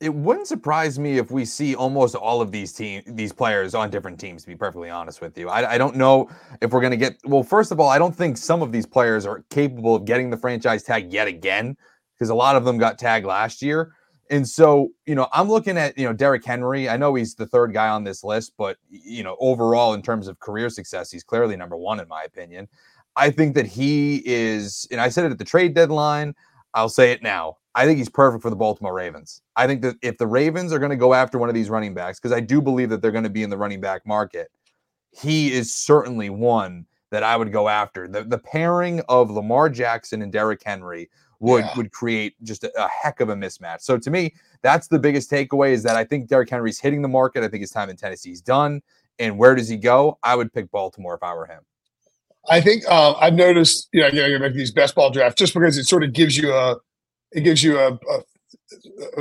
It 0.00 0.14
wouldn't 0.14 0.46
surprise 0.46 0.96
me 0.98 1.18
if 1.18 1.32
we 1.32 1.44
see 1.44 1.74
almost 1.74 2.14
all 2.14 2.40
of 2.40 2.52
these 2.52 2.72
team 2.72 3.02
these 3.06 3.32
players 3.32 3.74
on 3.74 3.90
different 3.90 4.20
teams. 4.20 4.42
To 4.42 4.48
be 4.48 4.54
perfectly 4.54 4.90
honest 4.90 5.20
with 5.20 5.36
you, 5.36 5.48
I, 5.48 5.72
I 5.72 5.78
don't 5.78 5.96
know 5.96 6.30
if 6.60 6.70
we're 6.70 6.80
going 6.80 6.92
to 6.92 6.96
get. 6.96 7.16
Well, 7.24 7.42
first 7.42 7.72
of 7.72 7.80
all, 7.80 7.88
I 7.88 7.98
don't 7.98 8.14
think 8.14 8.36
some 8.36 8.62
of 8.62 8.70
these 8.70 8.86
players 8.86 9.26
are 9.26 9.44
capable 9.50 9.96
of 9.96 10.04
getting 10.04 10.30
the 10.30 10.36
franchise 10.36 10.84
tag 10.84 11.12
yet 11.12 11.26
again 11.26 11.76
because 12.14 12.30
a 12.30 12.34
lot 12.34 12.54
of 12.54 12.64
them 12.64 12.78
got 12.78 12.98
tagged 12.98 13.26
last 13.26 13.60
year. 13.60 13.92
And 14.30 14.46
so, 14.46 14.90
you 15.06 15.14
know, 15.14 15.28
I'm 15.32 15.48
looking 15.48 15.78
at, 15.78 15.96
you 15.96 16.04
know, 16.04 16.12
Derrick 16.12 16.44
Henry. 16.44 16.88
I 16.88 16.96
know 16.96 17.14
he's 17.14 17.34
the 17.34 17.46
third 17.46 17.72
guy 17.72 17.88
on 17.88 18.04
this 18.04 18.22
list, 18.22 18.52
but, 18.58 18.76
you 18.90 19.22
know, 19.22 19.36
overall, 19.40 19.94
in 19.94 20.02
terms 20.02 20.28
of 20.28 20.38
career 20.38 20.68
success, 20.68 21.10
he's 21.10 21.24
clearly 21.24 21.56
number 21.56 21.76
one, 21.76 21.98
in 21.98 22.08
my 22.08 22.24
opinion. 22.24 22.68
I 23.16 23.30
think 23.30 23.54
that 23.54 23.66
he 23.66 24.22
is, 24.26 24.86
and 24.90 25.00
I 25.00 25.08
said 25.08 25.24
it 25.24 25.32
at 25.32 25.38
the 25.38 25.44
trade 25.44 25.74
deadline, 25.74 26.34
I'll 26.74 26.88
say 26.88 27.12
it 27.12 27.22
now. 27.22 27.56
I 27.74 27.86
think 27.86 27.98
he's 27.98 28.08
perfect 28.08 28.42
for 28.42 28.50
the 28.50 28.56
Baltimore 28.56 28.92
Ravens. 28.92 29.40
I 29.56 29.66
think 29.66 29.82
that 29.82 29.96
if 30.02 30.18
the 30.18 30.26
Ravens 30.26 30.72
are 30.72 30.78
going 30.78 30.90
to 30.90 30.96
go 30.96 31.14
after 31.14 31.38
one 31.38 31.48
of 31.48 31.54
these 31.54 31.70
running 31.70 31.94
backs, 31.94 32.18
because 32.18 32.32
I 32.32 32.40
do 32.40 32.60
believe 32.60 32.90
that 32.90 33.02
they're 33.02 33.12
going 33.12 33.24
to 33.24 33.30
be 33.30 33.42
in 33.42 33.50
the 33.50 33.56
running 33.56 33.80
back 33.80 34.06
market, 34.06 34.50
he 35.10 35.52
is 35.52 35.72
certainly 35.72 36.30
one 36.30 36.86
that 37.10 37.22
I 37.22 37.36
would 37.36 37.52
go 37.52 37.68
after. 37.68 38.08
The, 38.08 38.24
the 38.24 38.38
pairing 38.38 39.00
of 39.08 39.30
Lamar 39.30 39.68
Jackson 39.68 40.22
and 40.22 40.32
Derrick 40.32 40.62
Henry 40.64 41.08
would 41.40 41.64
yeah. 41.64 41.76
would 41.76 41.92
create 41.92 42.34
just 42.42 42.64
a, 42.64 42.84
a, 42.84 42.88
heck 42.88 43.20
of 43.20 43.28
a 43.28 43.34
mismatch. 43.34 43.82
So 43.82 43.96
to 43.96 44.10
me, 44.10 44.34
that's 44.62 44.88
the 44.88 44.98
biggest 44.98 45.30
takeaway 45.30 45.70
is 45.70 45.82
that 45.84 45.96
I 45.96 46.04
think 46.04 46.28
Derrick 46.28 46.50
Henry's 46.50 46.80
hitting 46.80 47.00
the 47.00 47.08
market. 47.08 47.44
I 47.44 47.48
think 47.48 47.60
his 47.60 47.70
time 47.70 47.90
in 47.90 47.96
Tennessee 47.96 48.32
is 48.32 48.40
done. 48.40 48.82
And 49.18 49.38
where 49.38 49.54
does 49.54 49.68
he 49.68 49.76
go? 49.76 50.18
I 50.22 50.34
would 50.34 50.52
pick 50.52 50.70
Baltimore 50.70 51.14
if 51.14 51.22
I 51.22 51.34
were 51.34 51.46
him. 51.46 51.60
I 52.50 52.60
think 52.60 52.84
uh, 52.88 53.14
I've 53.14 53.34
noticed, 53.34 53.88
you 53.92 54.00
know, 54.00 54.08
you 54.08 54.22
know, 54.22 54.38
make 54.38 54.54
these 54.54 54.72
best 54.72 54.94
ball 54.94 55.10
drafts 55.10 55.38
just 55.38 55.54
because 55.54 55.76
it 55.76 55.84
sort 55.84 56.04
of 56.04 56.12
gives 56.12 56.36
you 56.36 56.52
a, 56.52 56.76
it 57.32 57.42
gives 57.42 57.62
you 57.62 57.78
a, 57.78 57.92
a 57.92 58.22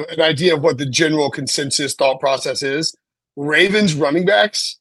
an 0.09 0.21
idea 0.21 0.55
of 0.55 0.61
what 0.61 0.77
the 0.77 0.85
general 0.85 1.29
consensus 1.29 1.93
thought 1.93 2.19
process 2.19 2.63
is. 2.63 2.95
Ravens 3.35 3.93
running 3.95 4.25
backs 4.25 4.77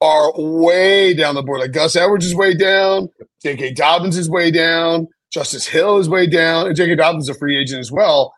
are 0.00 0.32
way 0.36 1.14
down 1.14 1.34
the 1.34 1.42
board. 1.42 1.60
Like 1.60 1.72
Gus 1.72 1.96
Edwards 1.96 2.26
is 2.26 2.34
way 2.34 2.54
down, 2.54 3.08
J.K. 3.42 3.72
Dobbins 3.72 4.16
is 4.16 4.28
way 4.28 4.50
down. 4.50 5.08
Justice 5.32 5.66
Hill 5.66 5.98
is 5.98 6.08
way 6.08 6.26
down, 6.26 6.66
and 6.66 6.76
J.K. 6.76 6.94
Dobbins 6.94 7.28
is 7.28 7.36
a 7.36 7.38
free 7.38 7.56
agent 7.58 7.80
as 7.80 7.90
well. 7.90 8.32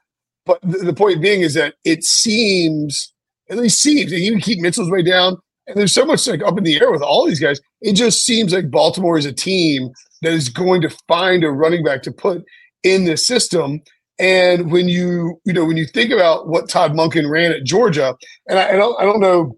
But 0.46 0.60
the, 0.62 0.94
point 0.94 1.20
being 1.20 1.42
is 1.42 1.54
that 1.54 1.74
it 1.84 2.04
seems, 2.04 3.12
at 3.50 3.58
least 3.58 3.80
seems, 3.80 4.12
even 4.12 4.40
Keaton 4.40 4.62
Mitchell's 4.62 4.90
way 4.90 5.02
down. 5.02 5.36
And 5.68 5.76
there's 5.76 5.92
so 5.92 6.04
much 6.04 6.26
like 6.26 6.42
up 6.42 6.58
in 6.58 6.64
the 6.64 6.80
air 6.80 6.90
with 6.90 7.02
all 7.02 7.26
these 7.26 7.40
guys. 7.40 7.60
It 7.80 7.92
just 7.92 8.24
seems 8.24 8.52
like 8.52 8.70
Baltimore 8.70 9.18
is 9.18 9.26
a 9.26 9.32
team 9.32 9.90
that 10.22 10.32
is 10.32 10.48
going 10.48 10.80
to 10.82 10.90
find 11.06 11.44
a 11.44 11.50
running 11.50 11.84
back 11.84 12.02
to 12.02 12.12
put 12.12 12.44
in 12.82 13.04
the 13.04 13.16
system. 13.16 13.82
And 14.18 14.72
when 14.72 14.88
you, 14.88 15.40
you 15.44 15.52
know, 15.52 15.64
when 15.64 15.76
you 15.76 15.86
think 15.86 16.10
about 16.10 16.48
what 16.48 16.68
Todd 16.68 16.92
Monken 16.92 17.30
ran 17.30 17.52
at 17.52 17.64
Georgia, 17.64 18.16
and 18.48 18.58
I, 18.58 18.70
I 18.70 18.72
don't, 18.72 19.00
I 19.00 19.04
don't 19.04 19.20
know 19.20 19.56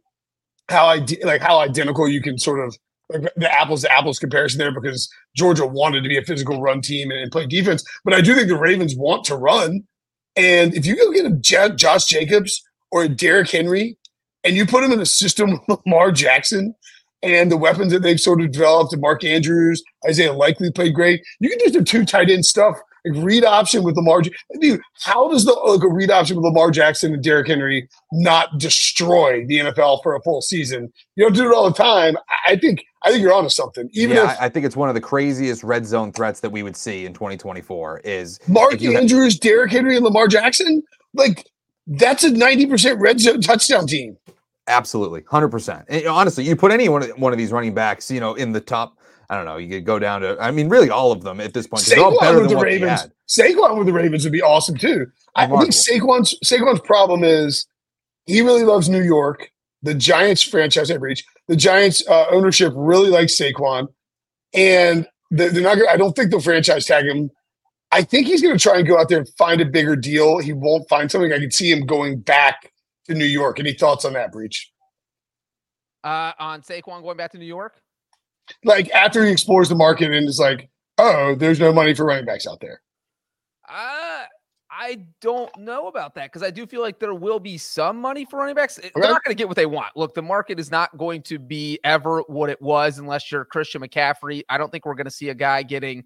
how 0.68 0.86
I 0.86 1.04
like 1.22 1.40
how 1.40 1.58
identical 1.58 2.08
you 2.08 2.22
can 2.22 2.38
sort 2.38 2.60
of 2.60 2.76
like 3.08 3.22
the 3.36 3.52
apples 3.52 3.82
to 3.82 3.92
apples 3.92 4.18
comparison 4.18 4.58
there 4.58 4.72
because 4.72 5.08
Georgia 5.36 5.66
wanted 5.66 6.02
to 6.02 6.08
be 6.08 6.16
a 6.16 6.22
physical 6.22 6.60
run 6.60 6.80
team 6.80 7.10
and, 7.10 7.30
play 7.30 7.46
defense. 7.46 7.84
But 8.04 8.14
I 8.14 8.20
do 8.20 8.34
think 8.34 8.48
the 8.48 8.56
Ravens 8.56 8.94
want 8.96 9.24
to 9.24 9.36
run. 9.36 9.82
And 10.36 10.74
if 10.74 10.86
you 10.86 10.96
go 10.96 11.12
get 11.12 11.26
a 11.26 11.36
J- 11.36 11.74
Josh 11.74 12.06
Jacobs 12.06 12.62
or 12.92 13.02
a 13.02 13.08
Derrick 13.08 13.50
Henry 13.50 13.96
and 14.44 14.56
you 14.56 14.66
put 14.66 14.82
them 14.82 14.92
in 14.92 15.00
a 15.00 15.06
system 15.06 15.60
with 15.68 15.80
Lamar 15.86 16.12
Jackson 16.12 16.74
and 17.22 17.50
the 17.50 17.56
weapons 17.56 17.92
that 17.92 18.02
they've 18.02 18.20
sort 18.20 18.40
of 18.40 18.50
developed, 18.50 18.92
and 18.92 19.02
Mark 19.02 19.24
Andrews, 19.24 19.82
Isaiah 20.08 20.32
Likely 20.32 20.70
played 20.72 20.94
great, 20.94 21.22
you 21.38 21.50
can 21.50 21.58
do 21.58 21.70
some 21.70 21.84
two 21.84 22.04
tight 22.04 22.30
end 22.30 22.46
stuff 22.46 22.78
like 23.04 23.24
read 23.24 23.44
option 23.44 23.82
with 23.82 23.96
Lamar. 23.96 24.22
Dude, 24.60 24.80
how 25.02 25.28
does 25.30 25.44
the 25.44 25.52
like 25.52 25.82
a 25.82 25.88
read 25.88 26.10
option 26.10 26.36
with 26.36 26.44
Lamar 26.44 26.70
Jackson 26.70 27.14
and 27.14 27.22
Derrick 27.22 27.48
Henry 27.48 27.88
not 28.12 28.58
destroy 28.58 29.44
the 29.46 29.58
NFL 29.58 30.02
for 30.02 30.14
a 30.14 30.22
full 30.22 30.42
season? 30.42 30.92
You 31.16 31.24
don't 31.24 31.34
do 31.34 31.50
it 31.50 31.54
all 31.54 31.68
the 31.68 31.76
time. 31.76 32.16
I 32.46 32.56
think 32.56 32.84
I 33.02 33.10
think 33.10 33.22
you're 33.22 33.32
onto 33.32 33.48
something. 33.48 33.88
Even 33.92 34.16
yeah, 34.16 34.32
if 34.32 34.40
I 34.40 34.48
think 34.48 34.66
it's 34.66 34.76
one 34.76 34.88
of 34.88 34.94
the 34.94 35.00
craziest 35.00 35.62
red 35.62 35.86
zone 35.86 36.12
threats 36.12 36.40
that 36.40 36.50
we 36.50 36.62
would 36.62 36.76
see 36.76 37.06
in 37.06 37.12
2024 37.12 38.00
is 38.00 38.38
Mark 38.46 38.82
Andrews, 38.82 39.34
ha- 39.34 39.38
Derrick 39.40 39.72
Henry, 39.72 39.96
and 39.96 40.04
Lamar 40.04 40.28
Jackson. 40.28 40.82
Like 41.14 41.46
that's 41.90 42.24
a 42.24 42.30
90% 42.30 42.98
red 42.98 43.20
zone 43.20 43.40
touchdown 43.40 43.86
team. 43.86 44.16
Absolutely, 44.66 45.22
hundred 45.28 45.48
percent. 45.48 45.84
And 45.88 46.06
Honestly, 46.06 46.44
you 46.44 46.54
put 46.54 46.70
any 46.70 46.88
one 46.88 47.02
of, 47.02 47.10
one 47.18 47.32
of 47.32 47.38
these 47.38 47.50
running 47.50 47.74
backs, 47.74 48.10
you 48.10 48.20
know, 48.20 48.34
in 48.34 48.52
the 48.52 48.60
top 48.60 48.96
I 49.30 49.36
don't 49.36 49.44
know. 49.44 49.58
You 49.58 49.68
could 49.68 49.84
go 49.84 50.00
down 50.00 50.22
to, 50.22 50.36
I 50.40 50.50
mean, 50.50 50.68
really 50.68 50.90
all 50.90 51.12
of 51.12 51.22
them 51.22 51.40
at 51.40 51.54
this 51.54 51.68
point. 51.68 51.84
Saquon 51.84 52.02
all 52.02 52.20
better 52.20 52.40
with 52.40 52.50
the 52.50 52.56
Ravens. 52.56 53.06
Saquon 53.28 53.78
with 53.78 53.86
the 53.86 53.92
Ravens 53.92 54.24
would 54.24 54.32
be 54.32 54.42
awesome 54.42 54.76
too. 54.76 55.06
Remarkable. 55.36 55.58
I 55.58 55.62
think 55.62 55.72
Saquon's 55.72 56.34
Saquon's 56.44 56.80
problem 56.80 57.22
is 57.22 57.64
he 58.26 58.40
really 58.40 58.64
loves 58.64 58.88
New 58.88 59.02
York. 59.02 59.52
The 59.82 59.94
Giants 59.94 60.42
franchise 60.42 60.88
have 60.88 61.00
reach. 61.00 61.24
The 61.46 61.54
Giants 61.54 62.06
uh, 62.08 62.26
ownership 62.32 62.72
really 62.74 63.08
likes 63.08 63.38
Saquon, 63.38 63.86
and 64.52 65.06
they're 65.30 65.52
not. 65.52 65.76
Gonna, 65.76 65.90
I 65.90 65.96
don't 65.96 66.14
think 66.16 66.32
they'll 66.32 66.40
franchise 66.40 66.86
tag 66.86 67.04
him. 67.04 67.30
I 67.92 68.02
think 68.02 68.26
he's 68.26 68.40
going 68.42 68.56
to 68.56 68.62
try 68.62 68.78
and 68.78 68.86
go 68.86 68.98
out 68.98 69.08
there 69.08 69.18
and 69.18 69.28
find 69.36 69.60
a 69.60 69.64
bigger 69.64 69.96
deal. 69.96 70.38
He 70.38 70.52
won't 70.52 70.88
find 70.88 71.10
something. 71.10 71.32
I 71.32 71.38
can 71.38 71.50
see 71.50 71.70
him 71.70 71.86
going 71.86 72.20
back 72.20 72.72
to 73.06 73.14
New 73.14 73.24
York. 73.24 73.58
Any 73.58 73.72
thoughts 73.72 74.04
on 74.04 74.12
that, 74.12 74.30
Breech? 74.30 74.70
Uh, 76.04 76.32
on 76.38 76.62
Saquon 76.62 77.02
going 77.02 77.16
back 77.16 77.32
to 77.32 77.38
New 77.38 77.46
York? 77.46 77.80
like 78.64 78.90
after 78.90 79.24
he 79.24 79.32
explores 79.32 79.68
the 79.68 79.74
market 79.74 80.12
and 80.12 80.28
is 80.28 80.38
like, 80.38 80.68
oh, 80.98 81.34
there's 81.34 81.60
no 81.60 81.72
money 81.72 81.94
for 81.94 82.04
running 82.04 82.24
backs 82.24 82.46
out 82.46 82.60
there? 82.60 82.80
Uh, 83.68 84.24
I 84.70 85.04
don't 85.20 85.56
know 85.58 85.88
about 85.88 86.14
that 86.14 86.26
because 86.26 86.42
I 86.42 86.50
do 86.50 86.66
feel 86.66 86.80
like 86.80 86.98
there 86.98 87.14
will 87.14 87.40
be 87.40 87.58
some 87.58 88.00
money 88.00 88.24
for 88.24 88.38
running 88.38 88.54
backs. 88.54 88.76
They're 88.76 88.90
not 88.96 89.24
going 89.24 89.34
to 89.34 89.38
get 89.38 89.48
what 89.48 89.56
they 89.56 89.66
want. 89.66 89.96
Look, 89.96 90.14
the 90.14 90.22
market 90.22 90.58
is 90.58 90.70
not 90.70 90.96
going 90.96 91.22
to 91.22 91.38
be 91.38 91.78
ever 91.84 92.22
what 92.28 92.50
it 92.50 92.60
was 92.60 92.98
unless 92.98 93.30
you're 93.30 93.44
Christian 93.44 93.82
McCaffrey. 93.82 94.42
I 94.48 94.58
don't 94.58 94.70
think 94.70 94.86
we're 94.86 94.94
going 94.94 95.06
to 95.06 95.10
see 95.10 95.28
a 95.28 95.34
guy 95.34 95.62
getting 95.62 96.04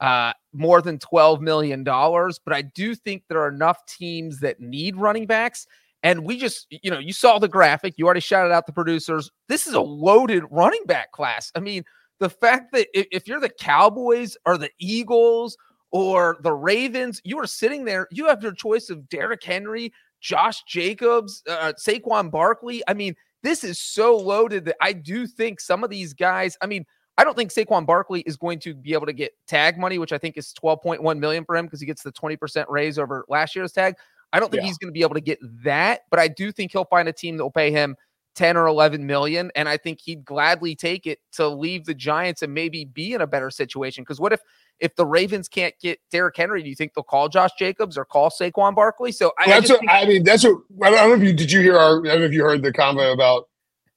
uh, 0.00 0.32
more 0.52 0.80
than 0.80 0.98
$12 0.98 1.40
million, 1.40 1.84
but 1.84 2.52
I 2.52 2.62
do 2.62 2.94
think 2.94 3.24
there 3.28 3.40
are 3.40 3.48
enough 3.48 3.84
teams 3.86 4.40
that 4.40 4.60
need 4.60 4.96
running 4.96 5.26
backs. 5.26 5.66
And 6.02 6.24
we 6.24 6.38
just, 6.38 6.66
you 6.70 6.90
know, 6.90 6.98
you 6.98 7.12
saw 7.12 7.38
the 7.38 7.48
graphic. 7.48 7.94
You 7.98 8.06
already 8.06 8.20
shouted 8.20 8.52
out 8.52 8.66
the 8.66 8.72
producers. 8.72 9.30
This 9.48 9.66
is 9.66 9.74
a 9.74 9.80
loaded 9.80 10.44
running 10.50 10.84
back 10.86 11.12
class. 11.12 11.52
I 11.54 11.60
mean, 11.60 11.84
the 12.20 12.30
fact 12.30 12.72
that 12.72 12.88
if 12.94 13.28
you're 13.28 13.40
the 13.40 13.50
Cowboys 13.50 14.36
or 14.46 14.56
the 14.56 14.70
Eagles 14.78 15.58
or 15.90 16.38
the 16.40 16.52
Ravens, 16.52 17.20
you 17.24 17.38
are 17.38 17.46
sitting 17.46 17.84
there, 17.84 18.08
you 18.10 18.26
have 18.28 18.42
your 18.42 18.52
choice 18.52 18.88
of 18.88 19.08
Derrick 19.10 19.44
Henry, 19.44 19.92
Josh 20.22 20.62
Jacobs, 20.64 21.42
uh, 21.48 21.74
Saquon 21.78 22.30
Barkley. 22.30 22.82
I 22.88 22.94
mean, 22.94 23.14
this 23.42 23.64
is 23.64 23.78
so 23.78 24.16
loaded 24.16 24.64
that 24.66 24.76
I 24.80 24.92
do 24.92 25.26
think 25.26 25.60
some 25.60 25.84
of 25.84 25.90
these 25.90 26.14
guys, 26.14 26.56
I 26.62 26.66
mean, 26.66 26.86
I 27.18 27.24
don't 27.24 27.36
think 27.36 27.50
Saquon 27.50 27.84
Barkley 27.84 28.20
is 28.22 28.36
going 28.36 28.58
to 28.60 28.74
be 28.74 28.92
able 28.94 29.06
to 29.06 29.12
get 29.12 29.32
tag 29.46 29.78
money, 29.78 29.98
which 29.98 30.12
I 30.12 30.18
think 30.18 30.36
is 30.36 30.54
12.1 30.62 31.18
million 31.18 31.44
for 31.44 31.56
him 31.56 31.66
because 31.66 31.80
he 31.80 31.86
gets 31.86 32.02
the 32.02 32.12
20% 32.12 32.64
raise 32.68 32.98
over 32.98 33.24
last 33.28 33.54
year's 33.54 33.72
tag. 33.72 33.94
I 34.32 34.40
don't 34.40 34.50
think 34.50 34.62
yeah. 34.62 34.68
he's 34.68 34.78
going 34.78 34.88
to 34.88 34.92
be 34.92 35.02
able 35.02 35.14
to 35.14 35.20
get 35.20 35.38
that, 35.64 36.02
but 36.10 36.20
I 36.20 36.28
do 36.28 36.52
think 36.52 36.72
he'll 36.72 36.84
find 36.84 37.08
a 37.08 37.12
team 37.12 37.36
that 37.36 37.42
will 37.42 37.50
pay 37.50 37.70
him 37.70 37.96
10 38.36 38.56
or 38.56 38.66
11 38.66 39.04
million. 39.04 39.50
And 39.54 39.68
I 39.68 39.76
think 39.76 40.00
he'd 40.00 40.24
gladly 40.24 40.74
take 40.74 41.06
it 41.06 41.18
to 41.32 41.48
leave 41.48 41.84
the 41.84 41.94
Giants 41.94 42.42
and 42.42 42.54
maybe 42.54 42.84
be 42.84 43.12
in 43.12 43.20
a 43.20 43.26
better 43.26 43.50
situation. 43.50 44.02
Because 44.02 44.20
what 44.20 44.32
if 44.32 44.40
if 44.78 44.94
the 44.96 45.04
Ravens 45.04 45.48
can't 45.48 45.74
get 45.78 45.98
Derrick 46.10 46.36
Henry, 46.36 46.62
do 46.62 46.68
you 46.68 46.74
think 46.74 46.94
they'll 46.94 47.04
call 47.04 47.28
Josh 47.28 47.50
Jacobs 47.58 47.98
or 47.98 48.04
call 48.06 48.30
Saquon 48.30 48.74
Barkley? 48.74 49.12
So 49.12 49.32
I, 49.38 49.46
that's 49.46 49.68
I 49.68 49.74
what 49.74 49.80
think- 49.80 49.90
I 49.90 50.04
mean. 50.06 50.22
That's 50.22 50.44
what 50.44 50.62
I 50.82 50.90
don't 50.90 51.10
know 51.10 51.14
if 51.16 51.22
you 51.22 51.34
did. 51.34 51.52
You 51.52 51.60
hear 51.60 51.76
our? 51.76 52.00
I 52.00 52.12
don't 52.12 52.20
know 52.20 52.26
if 52.26 52.32
you 52.32 52.42
heard 52.42 52.62
the 52.62 52.72
convo 52.72 53.12
about 53.12 53.48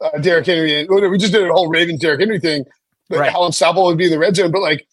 uh, 0.01 0.17
Derrick 0.19 0.45
Henry. 0.45 0.79
And, 0.79 0.89
we 0.89 1.17
just 1.17 1.31
did 1.31 1.47
a 1.47 1.53
whole 1.53 1.69
Ravens 1.69 1.99
Derrick 1.99 2.19
Henry 2.19 2.39
thing. 2.39 2.65
Right. 3.09 3.31
How 3.31 3.45
unstoppable 3.45 3.85
would 3.85 3.97
be 3.97 4.05
in 4.05 4.11
the 4.11 4.19
red 4.19 4.35
zone, 4.35 4.51
but 4.51 4.61
like 4.61 4.87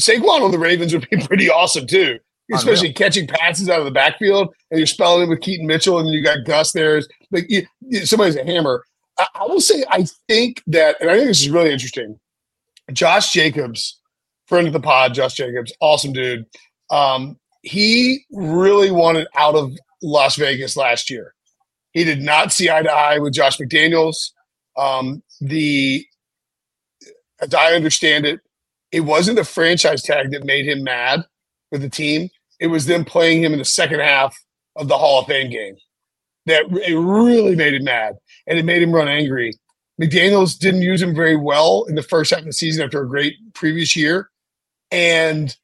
Saquon 0.00 0.42
on 0.42 0.50
the 0.50 0.58
Ravens 0.58 0.92
would 0.92 1.08
be 1.08 1.16
pretty 1.26 1.50
awesome 1.50 1.86
too. 1.86 2.18
Especially 2.52 2.88
Unreal. 2.88 2.94
catching 2.94 3.26
passes 3.26 3.70
out 3.70 3.78
of 3.78 3.86
the 3.86 3.90
backfield, 3.90 4.54
and 4.70 4.78
you're 4.78 4.86
spelling 4.86 5.22
it 5.22 5.30
with 5.30 5.40
Keaton 5.40 5.66
Mitchell, 5.66 5.98
and 5.98 6.10
you 6.10 6.22
got 6.22 6.44
Gus 6.44 6.72
there. 6.72 7.00
Like 7.30 7.46
you, 7.48 7.66
somebody's 8.04 8.36
a 8.36 8.44
hammer. 8.44 8.84
I, 9.18 9.26
I 9.34 9.46
will 9.46 9.62
say, 9.62 9.82
I 9.88 10.04
think 10.28 10.62
that, 10.66 11.00
and 11.00 11.08
I 11.08 11.16
think 11.16 11.28
this 11.28 11.40
is 11.40 11.48
really 11.48 11.72
interesting. 11.72 12.20
Josh 12.92 13.32
Jacobs 13.32 13.98
friend 14.46 14.66
of 14.66 14.72
the 14.72 14.80
pod, 14.80 15.14
Josh 15.14 15.34
Jacobs, 15.34 15.72
awesome 15.80 16.12
dude. 16.12 16.46
Um, 16.90 17.38
he 17.62 18.24
really 18.30 18.90
wanted 18.90 19.26
out 19.34 19.54
of 19.54 19.72
Las 20.02 20.36
Vegas 20.36 20.76
last 20.76 21.10
year. 21.10 21.34
He 21.92 22.04
did 22.04 22.20
not 22.20 22.52
see 22.52 22.70
eye 22.70 22.82
to 22.82 22.90
eye 22.90 23.18
with 23.18 23.32
Josh 23.32 23.58
McDaniels. 23.58 24.32
Um, 24.76 25.22
the, 25.40 26.04
as 27.44 27.54
I 27.54 27.74
understand 27.74 28.26
it, 28.26 28.40
it 28.92 29.00
wasn't 29.00 29.36
the 29.36 29.44
franchise 29.44 30.02
tag 30.02 30.30
that 30.30 30.44
made 30.44 30.66
him 30.66 30.82
mad 30.82 31.24
with 31.70 31.82
the 31.82 31.88
team. 31.88 32.30
It 32.60 32.68
was 32.68 32.86
them 32.86 33.04
playing 33.04 33.42
him 33.42 33.52
in 33.52 33.58
the 33.58 33.64
second 33.64 34.00
half 34.00 34.36
of 34.76 34.88
the 34.88 34.98
Hall 34.98 35.20
of 35.20 35.26
Fame 35.26 35.50
game 35.50 35.76
that 36.46 36.64
it 36.86 36.96
really 36.96 37.56
made 37.56 37.74
him 37.74 37.84
mad 37.84 38.16
and 38.46 38.58
it 38.58 38.64
made 38.64 38.82
him 38.82 38.92
run 38.92 39.08
angry. 39.08 39.52
McDaniels 40.00 40.58
didn't 40.58 40.82
use 40.82 41.00
him 41.00 41.14
very 41.14 41.36
well 41.36 41.84
in 41.88 41.94
the 41.94 42.02
first 42.02 42.30
half 42.30 42.40
of 42.40 42.46
the 42.46 42.52
season 42.52 42.84
after 42.84 43.02
a 43.02 43.08
great 43.08 43.36
previous 43.54 43.94
year. 43.94 44.30
And 44.90 45.56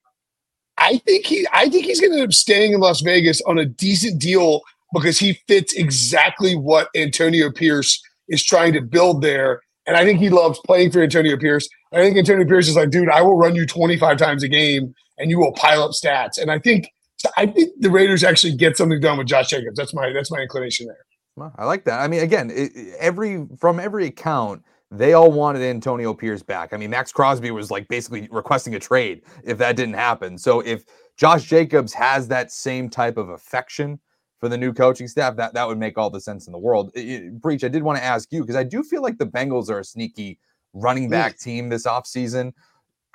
I 0.79 0.99
think 0.99 1.27
he 1.27 1.47
I 1.53 1.69
think 1.69 1.85
he's 1.85 2.01
gonna 2.01 2.15
end 2.15 2.25
up 2.25 2.33
staying 2.33 2.73
in 2.73 2.81
Las 2.81 3.01
Vegas 3.01 3.43
on 3.43 3.59
a 3.59 3.67
decent 3.67 4.21
deal 4.21 4.63
because 4.93 5.19
he 5.19 5.35
fits 5.47 5.75
exactly 5.75 6.57
what 6.57 6.89
Antonio 6.97 7.51
Pierce 7.51 8.03
is 8.29 8.43
trying 8.43 8.73
to 8.73 8.81
build 8.81 9.23
there. 9.23 9.63
And 9.91 9.97
I 9.97 10.05
think 10.05 10.21
he 10.21 10.31
loves 10.31 10.61
playing 10.65 10.93
for 10.93 11.03
Antonio 11.03 11.37
Pierce. 11.37 11.69
I 11.93 11.97
think 11.97 12.17
Antonio 12.17 12.47
Pierce 12.47 12.69
is 12.69 12.77
like, 12.77 12.91
dude, 12.91 13.11
I 13.11 13.23
will 13.23 13.37
run 13.37 13.57
you 13.57 13.67
25 13.67 14.19
times 14.19 14.45
a 14.45 14.49
game 14.49 14.95
and 15.19 15.31
you 15.31 15.41
will 15.41 15.51
pile 15.55 15.83
up 15.83 15.91
stats. 15.91 16.41
And 16.41 16.49
I 16.49 16.61
think 16.61 16.89
I 17.37 17.47
think 17.47 17.73
the 17.81 17.91
Raiders 17.91 18.23
actually 18.23 18.55
get 18.55 18.77
something 18.77 19.01
done 19.01 19.19
with 19.19 19.27
Josh 19.27 19.49
Jacobs. 19.49 19.77
That's 19.77 19.93
my 19.93 20.13
that's 20.13 20.31
my 20.31 20.39
inclination 20.39 20.87
there. 20.87 21.51
I 21.59 21.65
like 21.65 21.85
that. 21.87 21.99
I 21.99 22.07
mean, 22.07 22.21
again, 22.21 22.53
it, 22.55 22.71
every 23.01 23.49
from 23.59 23.81
every 23.81 24.07
account, 24.07 24.63
they 24.93 25.15
all 25.15 25.33
wanted 25.33 25.63
Antonio 25.63 26.15
Pierce 26.15 26.45
back. 26.45 26.73
I 26.73 26.77
mean, 26.77 26.91
Maxx 26.91 27.11
Crosby 27.11 27.51
was 27.51 27.73
like 27.73 27.89
basically 27.89 28.29
requesting 28.31 28.77
a 28.77 28.79
trade 28.79 29.23
if 29.43 29.59
that 29.59 29.75
didn't 29.75 29.95
happen. 29.95 30.39
So 30.39 30.61
if 30.61 30.85
Josh 31.17 31.43
Jacobs 31.49 31.93
has 31.95 32.29
that 32.29 32.53
same 32.53 32.89
type 32.89 33.17
of 33.17 33.31
affection 33.31 33.99
for 34.41 34.49
the 34.49 34.57
new 34.57 34.73
coaching 34.73 35.07
staff, 35.07 35.37
that 35.37 35.55
that 35.55 35.69
would 35.69 35.79
make 35.79 35.99
all 35.99 36.11
the 36.11 36.21
sense 36.21 36.47
in 36.47 36.53
the 36.53 36.59
world. 36.59 36.91
It, 36.95 37.01
it, 37.01 37.41
Breech, 37.41 37.63
I 37.63 37.69
did 37.69 37.83
want 37.83 37.99
to 37.99 38.05
ask 38.05 38.33
you 38.33 38.41
because 38.41 38.57
I 38.57 38.65
do 38.65 38.83
feel 38.83 39.03
like 39.03 39.19
the 39.19 39.27
Bengals 39.27 39.71
are 39.71 39.81
a 39.81 39.85
sneaky 39.85 40.39
running 40.73 41.11
back 41.11 41.39
team 41.39 41.69
this 41.69 41.87
offseason. 41.87 42.53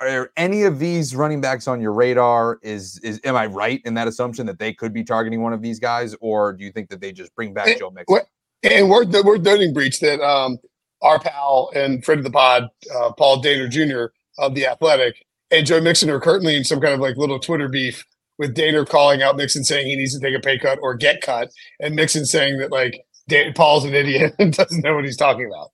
Are 0.00 0.30
any 0.36 0.62
of 0.62 0.78
these 0.78 1.16
running 1.16 1.40
backs 1.40 1.66
on 1.66 1.80
your 1.80 1.92
radar? 1.92 2.58
Is 2.62 2.98
is 3.00 3.20
am 3.24 3.34
I 3.34 3.46
right 3.46 3.82
in 3.84 3.94
that 3.94 4.06
assumption 4.06 4.46
that 4.46 4.58
they 4.58 4.72
could 4.72 4.92
be 4.92 5.02
targeting 5.02 5.42
one 5.42 5.52
of 5.52 5.62
these 5.62 5.80
guys, 5.80 6.14
or 6.20 6.52
do 6.52 6.64
you 6.64 6.70
think 6.70 6.88
that 6.90 7.00
they 7.00 7.12
just 7.12 7.34
bring 7.34 7.52
back 7.52 7.68
and, 7.68 7.78
Joe 7.78 7.90
Mixon? 7.90 8.20
And 8.62 8.88
we're 8.88 9.04
we're 9.22 9.38
noting 9.38 9.72
Breech 9.72 10.00
that 10.00 10.20
um, 10.20 10.58
our 11.02 11.18
pal 11.18 11.70
and 11.74 12.04
friend 12.04 12.20
of 12.20 12.24
the 12.24 12.30
pod, 12.30 12.68
uh, 12.94 13.12
Paul 13.12 13.42
Dehner 13.42 13.70
Jr. 13.70 14.12
of 14.38 14.54
the 14.54 14.66
Athletic, 14.66 15.24
and 15.50 15.66
Joe 15.66 15.80
Mixon 15.80 16.10
are 16.10 16.20
currently 16.20 16.56
in 16.56 16.64
some 16.64 16.80
kind 16.80 16.94
of 16.94 17.00
like 17.00 17.16
little 17.16 17.38
Twitter 17.38 17.68
beef 17.68 18.04
with 18.38 18.54
Dehner 18.54 18.86
calling 18.86 19.22
out 19.22 19.36
Mixon 19.36 19.64
saying 19.64 19.86
he 19.86 19.96
needs 19.96 20.14
to 20.14 20.20
take 20.20 20.36
a 20.36 20.40
pay 20.40 20.58
cut 20.58 20.78
or 20.82 20.94
get 20.94 21.20
cut, 21.20 21.50
and 21.80 21.94
Mixon 21.94 22.26
saying 22.26 22.58
that 22.58 22.70
like 22.70 23.04
Paul's 23.54 23.84
an 23.84 23.94
idiot 23.94 24.34
and 24.38 24.52
doesn't 24.52 24.84
know 24.84 24.94
what 24.94 25.04
he's 25.04 25.16
talking 25.16 25.46
about. 25.46 25.70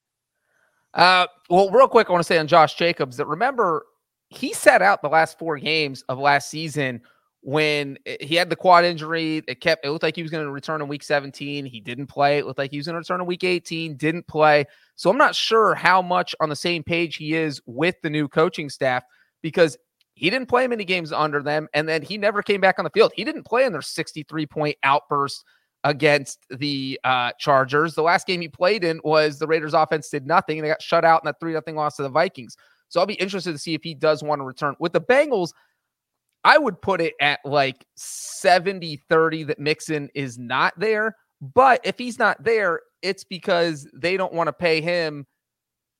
Uh, 0.94 1.26
well, 1.48 1.70
real 1.70 1.88
quick, 1.88 2.08
I 2.08 2.12
want 2.12 2.20
to 2.20 2.26
say 2.26 2.38
on 2.38 2.46
Josh 2.46 2.74
Jacobs 2.74 3.16
that 3.16 3.26
remember 3.26 3.86
he 4.28 4.52
sat 4.52 4.82
out 4.82 5.02
the 5.02 5.08
last 5.08 5.38
four 5.38 5.58
games 5.58 6.02
of 6.08 6.18
last 6.18 6.50
season 6.50 7.00
when 7.40 7.98
he 8.20 8.34
had 8.34 8.48
the 8.48 8.56
quad 8.56 8.84
injury. 8.84 9.42
It 9.46 9.60
kept 9.60 9.84
it 9.84 9.90
looked 9.90 10.02
like 10.02 10.16
he 10.16 10.22
was 10.22 10.30
going 10.30 10.44
to 10.44 10.50
return 10.50 10.80
in 10.80 10.88
week 10.88 11.02
17. 11.02 11.66
He 11.66 11.80
didn't 11.80 12.06
play. 12.06 12.38
It 12.38 12.46
looked 12.46 12.58
like 12.58 12.70
he 12.70 12.76
was 12.76 12.86
going 12.86 12.94
to 12.94 13.00
return 13.00 13.20
in 13.20 13.26
week 13.26 13.44
18. 13.44 13.96
Didn't 13.96 14.26
play. 14.26 14.64
So 14.96 15.10
I'm 15.10 15.18
not 15.18 15.34
sure 15.34 15.74
how 15.74 16.00
much 16.00 16.34
on 16.40 16.48
the 16.48 16.56
same 16.56 16.82
page 16.82 17.16
he 17.16 17.34
is 17.34 17.60
with 17.66 17.96
the 18.02 18.10
new 18.10 18.28
coaching 18.28 18.70
staff 18.70 19.02
because 19.42 19.76
he 20.22 20.30
didn't 20.30 20.46
play 20.46 20.68
many 20.68 20.84
games 20.84 21.12
under 21.12 21.42
them, 21.42 21.68
and 21.74 21.88
then 21.88 22.00
he 22.00 22.16
never 22.16 22.42
came 22.42 22.60
back 22.60 22.78
on 22.78 22.84
the 22.84 22.90
field. 22.90 23.10
He 23.16 23.24
didn't 23.24 23.42
play 23.42 23.64
in 23.64 23.72
their 23.72 23.82
63 23.82 24.46
point 24.46 24.76
outburst 24.84 25.44
against 25.82 26.46
the 26.48 27.00
uh, 27.02 27.32
Chargers. 27.40 27.96
The 27.96 28.04
last 28.04 28.28
game 28.28 28.40
he 28.40 28.46
played 28.46 28.84
in 28.84 29.00
was 29.02 29.40
the 29.40 29.48
Raiders 29.48 29.74
offense 29.74 30.08
did 30.08 30.24
nothing. 30.24 30.62
They 30.62 30.68
got 30.68 30.80
shut 30.80 31.04
out 31.04 31.22
in 31.24 31.26
that 31.26 31.40
3 31.40 31.50
0 31.50 31.62
loss 31.74 31.96
to 31.96 32.04
the 32.04 32.08
Vikings. 32.08 32.56
So 32.88 33.00
I'll 33.00 33.06
be 33.06 33.14
interested 33.14 33.50
to 33.50 33.58
see 33.58 33.74
if 33.74 33.82
he 33.82 33.94
does 33.94 34.22
want 34.22 34.38
to 34.38 34.44
return. 34.44 34.76
With 34.78 34.92
the 34.92 35.00
Bengals, 35.00 35.54
I 36.44 36.56
would 36.56 36.80
put 36.80 37.00
it 37.00 37.14
at 37.20 37.40
like 37.44 37.84
70 37.96 39.02
30 39.08 39.42
that 39.42 39.58
Mixon 39.58 40.08
is 40.14 40.38
not 40.38 40.72
there. 40.78 41.16
But 41.40 41.80
if 41.82 41.98
he's 41.98 42.20
not 42.20 42.44
there, 42.44 42.82
it's 43.02 43.24
because 43.24 43.88
they 43.92 44.16
don't 44.16 44.32
want 44.32 44.46
to 44.46 44.52
pay 44.52 44.80
him 44.80 45.26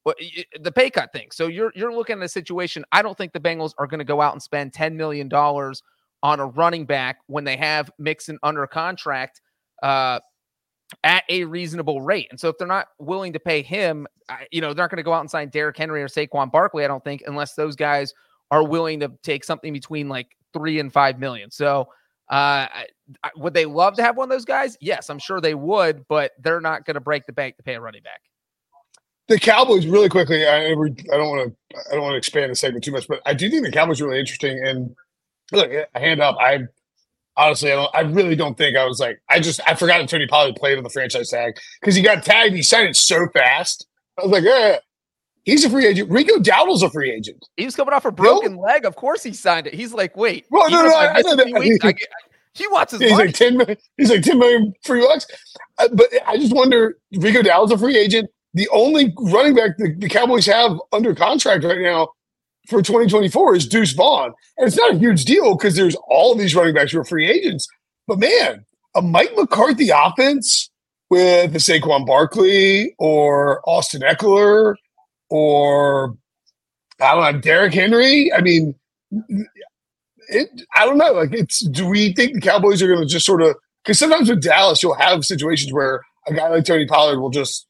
the 0.04 0.72
pay 0.72 0.90
cut 0.90 1.12
thing. 1.12 1.28
So 1.30 1.46
you're 1.46 1.72
you're 1.74 1.94
looking 1.94 2.18
at 2.18 2.24
a 2.24 2.28
situation. 2.28 2.84
I 2.92 3.02
don't 3.02 3.16
think 3.16 3.32
the 3.32 3.40
Bengals 3.40 3.72
are 3.78 3.86
going 3.86 3.98
to 3.98 4.04
go 4.04 4.20
out 4.20 4.32
and 4.32 4.42
spend 4.42 4.72
$10 4.72 4.94
million 4.94 5.32
on 5.32 6.40
a 6.40 6.46
running 6.46 6.86
back 6.86 7.18
when 7.26 7.44
they 7.44 7.56
have 7.56 7.90
Mixon 7.98 8.38
under 8.42 8.66
contract 8.66 9.40
uh, 9.82 10.20
at 11.04 11.24
a 11.28 11.44
reasonable 11.44 12.02
rate. 12.02 12.28
And 12.30 12.38
so 12.38 12.48
if 12.48 12.58
they're 12.58 12.68
not 12.68 12.88
willing 12.98 13.32
to 13.32 13.40
pay 13.40 13.62
him, 13.62 14.06
you 14.50 14.60
know, 14.60 14.68
they're 14.72 14.84
not 14.84 14.90
going 14.90 14.98
to 14.98 15.02
go 15.02 15.12
out 15.12 15.20
and 15.20 15.30
sign 15.30 15.48
Derrick 15.48 15.76
Henry 15.76 16.02
or 16.02 16.08
Saquon 16.08 16.50
Barkley, 16.50 16.84
I 16.84 16.88
don't 16.88 17.02
think, 17.02 17.22
unless 17.26 17.54
those 17.54 17.76
guys 17.76 18.14
are 18.50 18.64
willing 18.66 19.00
to 19.00 19.10
take 19.22 19.44
something 19.44 19.72
between 19.72 20.08
like 20.08 20.36
three 20.52 20.78
and 20.78 20.92
five 20.92 21.18
million. 21.18 21.50
So, 21.50 21.88
uh, 22.28 22.66
would 23.36 23.52
they 23.52 23.66
love 23.66 23.94
to 23.96 24.02
have 24.02 24.16
one 24.16 24.24
of 24.24 24.30
those 24.30 24.44
guys? 24.44 24.76
Yes, 24.80 25.10
I'm 25.10 25.18
sure 25.18 25.40
they 25.40 25.54
would, 25.54 26.06
but 26.08 26.32
they're 26.38 26.60
not 26.60 26.86
going 26.86 26.94
to 26.94 27.00
break 27.00 27.26
the 27.26 27.32
bank 27.32 27.56
to 27.56 27.62
pay 27.62 27.74
a 27.74 27.80
running 27.80 28.02
back. 28.02 28.22
The 29.32 29.40
Cowboys, 29.40 29.86
really 29.86 30.10
quickly. 30.10 30.46
I, 30.46 30.66
I 30.66 30.74
don't 30.74 31.28
want 31.28 31.54
to. 31.72 31.78
I 31.90 31.94
don't 31.94 32.02
want 32.02 32.12
to 32.12 32.18
expand 32.18 32.50
the 32.50 32.56
segment 32.56 32.84
too 32.84 32.92
much, 32.92 33.08
but 33.08 33.20
I 33.24 33.32
do 33.32 33.48
think 33.48 33.64
the 33.64 33.72
Cowboys 33.72 34.00
are 34.00 34.06
really 34.06 34.20
interesting. 34.20 34.62
And 34.62 34.94
look, 35.52 35.70
hand 35.94 36.20
up. 36.20 36.36
I 36.38 36.60
honestly, 37.36 37.72
I 37.72 37.76
don't. 37.76 37.90
I 37.94 38.00
really 38.00 38.36
don't 38.36 38.58
think 38.58 38.76
I 38.76 38.84
was 38.84 39.00
like. 39.00 39.22
I 39.30 39.40
just 39.40 39.60
I 39.66 39.74
forgot 39.74 39.98
that 39.98 40.08
Tony 40.10 40.26
Pollard 40.26 40.56
played 40.56 40.76
on 40.76 40.84
the 40.84 40.90
franchise 40.90 41.30
tag 41.30 41.54
because 41.80 41.94
he 41.94 42.02
got 42.02 42.24
tagged. 42.24 42.54
He 42.54 42.62
signed 42.62 42.88
it 42.88 42.96
so 42.96 43.26
fast. 43.32 43.86
I 44.18 44.22
was 44.22 44.32
like, 44.32 44.44
yeah, 44.44 44.76
He's 45.44 45.64
a 45.64 45.70
free 45.70 45.86
agent. 45.86 46.10
Rico 46.10 46.38
Dowdle's 46.38 46.82
a 46.82 46.90
free 46.90 47.10
agent. 47.10 47.48
He 47.56 47.64
was 47.64 47.74
coming 47.74 47.92
off 47.92 48.04
a 48.04 48.12
broken 48.12 48.52
Bill? 48.52 48.62
leg. 48.62 48.84
Of 48.84 48.94
course, 48.94 49.22
he 49.22 49.32
signed 49.32 49.66
it. 49.66 49.74
He's 49.74 49.92
like, 49.92 50.16
wait. 50.16 50.46
Well, 50.50 50.70
no, 50.70 50.84
no, 50.84 50.94
I, 50.94 51.14
I 51.16 51.20
know 51.22 51.34
that. 51.36 51.46
Weeks, 51.58 51.78
I, 51.84 51.94
he 52.54 52.68
wants 52.68 52.92
his 52.92 53.00
he's 53.00 53.10
money. 53.10 53.24
like 53.26 53.34
ten 53.34 53.56
million. 53.56 53.76
He's 53.96 54.10
like 54.10 54.22
ten 54.22 54.38
million 54.38 54.72
free 54.84 55.00
bucks. 55.00 55.26
Uh, 55.78 55.88
but 55.94 56.06
I 56.26 56.36
just 56.36 56.54
wonder. 56.54 56.96
Rico 57.16 57.42
Dowdle's 57.42 57.72
a 57.72 57.78
free 57.78 57.96
agent. 57.96 58.30
The 58.54 58.68
only 58.72 59.14
running 59.18 59.54
back 59.54 59.78
the, 59.78 59.94
the 59.96 60.08
Cowboys 60.08 60.46
have 60.46 60.78
under 60.92 61.14
contract 61.14 61.64
right 61.64 61.80
now 61.80 62.08
for 62.68 62.82
2024 62.82 63.56
is 63.56 63.66
Deuce 63.66 63.92
Vaughn, 63.92 64.32
and 64.58 64.66
it's 64.66 64.76
not 64.76 64.94
a 64.94 64.98
huge 64.98 65.24
deal 65.24 65.56
because 65.56 65.74
there's 65.74 65.96
all 66.08 66.34
these 66.34 66.54
running 66.54 66.74
backs 66.74 66.92
who 66.92 67.00
are 67.00 67.04
free 67.04 67.28
agents. 67.28 67.66
But 68.06 68.18
man, 68.18 68.64
a 68.94 69.02
Mike 69.02 69.32
McCarthy 69.36 69.90
offense 69.90 70.70
with 71.10 71.52
the 71.52 71.58
Saquon 71.58 72.06
Barkley 72.06 72.94
or 72.98 73.60
Austin 73.68 74.02
Ekeler 74.02 74.76
or 75.30 76.16
I 77.00 77.14
don't 77.14 77.34
know, 77.34 77.40
Derrick 77.40 77.74
Henry. 77.74 78.32
I 78.32 78.40
mean, 78.40 78.74
it, 80.28 80.48
I 80.74 80.86
don't 80.86 80.98
know. 80.98 81.12
Like, 81.12 81.32
it's 81.32 81.60
do 81.60 81.86
we 81.86 82.12
think 82.14 82.34
the 82.34 82.40
Cowboys 82.40 82.82
are 82.82 82.86
going 82.86 83.00
to 83.00 83.06
just 83.06 83.26
sort 83.26 83.42
of 83.42 83.56
because 83.82 83.98
sometimes 83.98 84.28
with 84.28 84.42
Dallas, 84.42 84.82
you'll 84.82 84.94
have 84.94 85.24
situations 85.24 85.72
where 85.72 86.02
a 86.26 86.34
guy 86.34 86.48
like 86.48 86.64
Tony 86.64 86.86
Pollard 86.86 87.20
will 87.20 87.30
just 87.30 87.66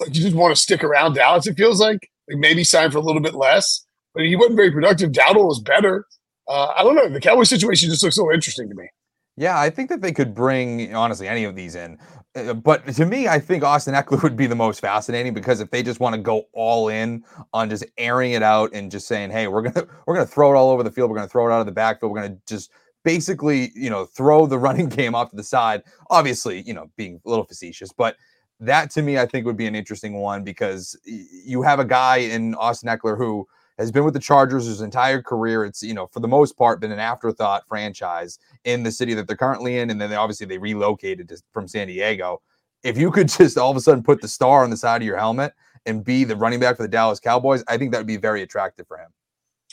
like 0.00 0.14
you 0.14 0.22
just 0.22 0.36
want 0.36 0.54
to 0.54 0.60
stick 0.60 0.84
around 0.84 1.14
Dallas. 1.14 1.46
It 1.46 1.56
feels 1.56 1.80
like 1.80 2.10
like 2.28 2.38
maybe 2.38 2.64
sign 2.64 2.90
for 2.90 2.98
a 2.98 3.02
little 3.02 3.22
bit 3.22 3.34
less, 3.34 3.86
but 4.14 4.24
he 4.24 4.36
wasn't 4.36 4.56
very 4.56 4.70
productive. 4.70 5.12
Dowdle 5.12 5.46
was 5.46 5.60
better. 5.60 6.04
Uh, 6.48 6.72
I 6.76 6.82
don't 6.82 6.94
know. 6.94 7.08
The 7.08 7.20
Cowboys 7.20 7.48
situation 7.48 7.90
just 7.90 8.02
looks 8.02 8.16
so 8.16 8.32
interesting 8.32 8.68
to 8.68 8.74
me. 8.74 8.88
Yeah, 9.36 9.58
I 9.58 9.68
think 9.68 9.90
that 9.90 10.00
they 10.00 10.12
could 10.12 10.34
bring 10.34 10.94
honestly 10.94 11.28
any 11.28 11.44
of 11.44 11.54
these 11.54 11.74
in. 11.74 11.98
Uh, 12.34 12.54
but 12.54 12.86
to 12.94 13.04
me, 13.04 13.28
I 13.28 13.38
think 13.38 13.62
Austin 13.62 13.94
Ekeler 13.94 14.22
would 14.22 14.36
be 14.36 14.46
the 14.46 14.54
most 14.54 14.80
fascinating 14.80 15.34
because 15.34 15.60
if 15.60 15.70
they 15.70 15.82
just 15.82 16.00
want 16.00 16.14
to 16.14 16.20
go 16.20 16.44
all 16.52 16.88
in 16.88 17.22
on 17.52 17.68
just 17.68 17.84
airing 17.98 18.32
it 18.32 18.42
out 18.42 18.70
and 18.72 18.90
just 18.90 19.06
saying, 19.06 19.30
"Hey, 19.30 19.46
we're 19.46 19.62
gonna 19.62 19.86
we're 20.06 20.14
gonna 20.14 20.26
throw 20.26 20.52
it 20.52 20.56
all 20.56 20.70
over 20.70 20.82
the 20.82 20.90
field. 20.90 21.10
We're 21.10 21.16
gonna 21.16 21.28
throw 21.28 21.48
it 21.48 21.52
out 21.52 21.60
of 21.60 21.66
the 21.66 21.72
backfield. 21.72 22.12
We're 22.12 22.22
gonna 22.22 22.38
just 22.46 22.70
basically, 23.04 23.72
you 23.74 23.90
know, 23.90 24.06
throw 24.06 24.46
the 24.46 24.58
running 24.58 24.88
game 24.90 25.14
off 25.14 25.30
to 25.30 25.36
the 25.36 25.44
side." 25.44 25.82
Obviously, 26.10 26.62
you 26.62 26.72
know, 26.72 26.90
being 26.96 27.20
a 27.24 27.28
little 27.28 27.44
facetious, 27.44 27.92
but 27.92 28.16
that 28.60 28.90
to 28.92 29.02
me, 29.02 29.18
I 29.18 29.26
think 29.26 29.46
would 29.46 29.56
be 29.56 29.66
an 29.66 29.74
interesting 29.74 30.14
one 30.14 30.42
because 30.42 30.96
you 31.04 31.62
have 31.62 31.78
a 31.78 31.84
guy 31.84 32.18
in 32.18 32.54
Austin 32.54 32.88
Ekeler 32.88 33.16
who 33.16 33.46
has 33.78 33.92
been 33.92 34.04
with 34.04 34.14
the 34.14 34.20
Chargers 34.20 34.66
his 34.66 34.80
entire 34.80 35.20
career. 35.20 35.64
It's 35.64 35.82
you 35.82 35.94
know 35.94 36.06
for 36.06 36.20
the 36.20 36.28
most 36.28 36.56
part 36.56 36.80
been 36.80 36.92
an 36.92 36.98
afterthought 36.98 37.64
franchise 37.68 38.38
in 38.64 38.82
the 38.82 38.92
city 38.92 39.14
that 39.14 39.26
they're 39.26 39.36
currently 39.36 39.78
in, 39.78 39.90
and 39.90 40.00
then 40.00 40.10
they, 40.10 40.16
obviously 40.16 40.46
they 40.46 40.58
relocated 40.58 41.28
to, 41.28 41.42
from 41.52 41.68
San 41.68 41.88
Diego. 41.88 42.40
If 42.82 42.96
you 42.96 43.10
could 43.10 43.28
just 43.36 43.58
all 43.58 43.70
of 43.70 43.76
a 43.76 43.80
sudden 43.80 44.02
put 44.02 44.20
the 44.20 44.28
star 44.28 44.64
on 44.64 44.70
the 44.70 44.76
side 44.76 45.02
of 45.02 45.06
your 45.06 45.18
helmet 45.18 45.52
and 45.84 46.04
be 46.04 46.24
the 46.24 46.36
running 46.36 46.60
back 46.60 46.76
for 46.76 46.82
the 46.82 46.88
Dallas 46.88 47.20
Cowboys, 47.20 47.62
I 47.68 47.76
think 47.76 47.92
that 47.92 47.98
would 47.98 48.06
be 48.06 48.16
very 48.16 48.42
attractive 48.42 48.86
for 48.88 48.98
him. 48.98 49.08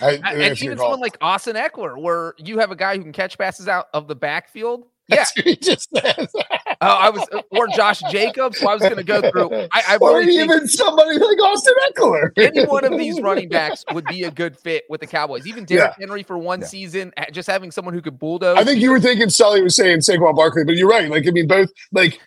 I, 0.01 0.19
and 0.23 0.61
even 0.61 0.77
someone 0.77 0.99
like 0.99 1.17
Austin 1.21 1.55
Ekeler, 1.55 2.01
where 2.01 2.34
you 2.38 2.57
have 2.57 2.71
a 2.71 2.75
guy 2.75 2.97
who 2.97 3.03
can 3.03 3.13
catch 3.13 3.38
passes 3.38 3.67
out 3.67 3.88
of 3.93 4.07
the 4.07 4.15
backfield 4.15 4.86
yeah, 5.08 5.26
he 5.36 5.56
just 5.56 5.89
says. 5.95 6.28
Oh, 6.82 6.88
I 6.88 7.10
was, 7.12 7.26
or 7.51 7.68
Josh 7.70 8.01
Jacobs. 8.12 8.58
So 8.58 8.68
I 8.68 8.74
was 8.74 8.82
going 8.82 8.97
to 8.97 9.06
go 9.06 9.22
through. 9.32 9.54
I, 9.72 9.84
I 9.91 9.97
or 10.01 10.22
even 10.22 10.68
somebody 10.68 11.18
like 11.18 11.39
Austin 11.39 11.74
Ekeler. 11.89 12.32
any 12.36 12.66
one 12.66 12.84
of 12.84 12.97
these 12.97 13.22
running 13.22 13.47
backs 13.47 13.86
would 13.93 14.04
be 14.06 14.24
a 14.24 14.32
good 14.32 14.58
fit 14.58 14.84
with 14.89 14.99
the 14.99 15.08
Cowboys. 15.08 15.47
Even 15.47 15.64
Derrick 15.64 15.93
yeah. 15.97 16.06
Henry 16.06 16.24
for 16.24 16.38
one 16.38 16.60
yeah. 16.60 16.68
season, 16.68 17.14
just 17.32 17.47
having 17.49 17.72
someone 17.72 17.93
who 17.93 18.01
could 18.01 18.20
bulldoze. 18.20 18.58
I 18.58 18.66
think 18.66 18.82
you 18.82 18.91
were 18.91 18.99
thinking 18.99 19.30
Sully 19.30 19.62
was 19.62 19.78
saying 19.78 19.99
Saquon 19.99 20.36
Barkley, 20.36 20.66
but 20.66 20.76
you're 20.76 20.89
right. 20.89 21.10
Like 21.10 21.26
I 21.26 21.32
mean, 21.32 21.47
both 21.47 21.70
like 21.93 22.20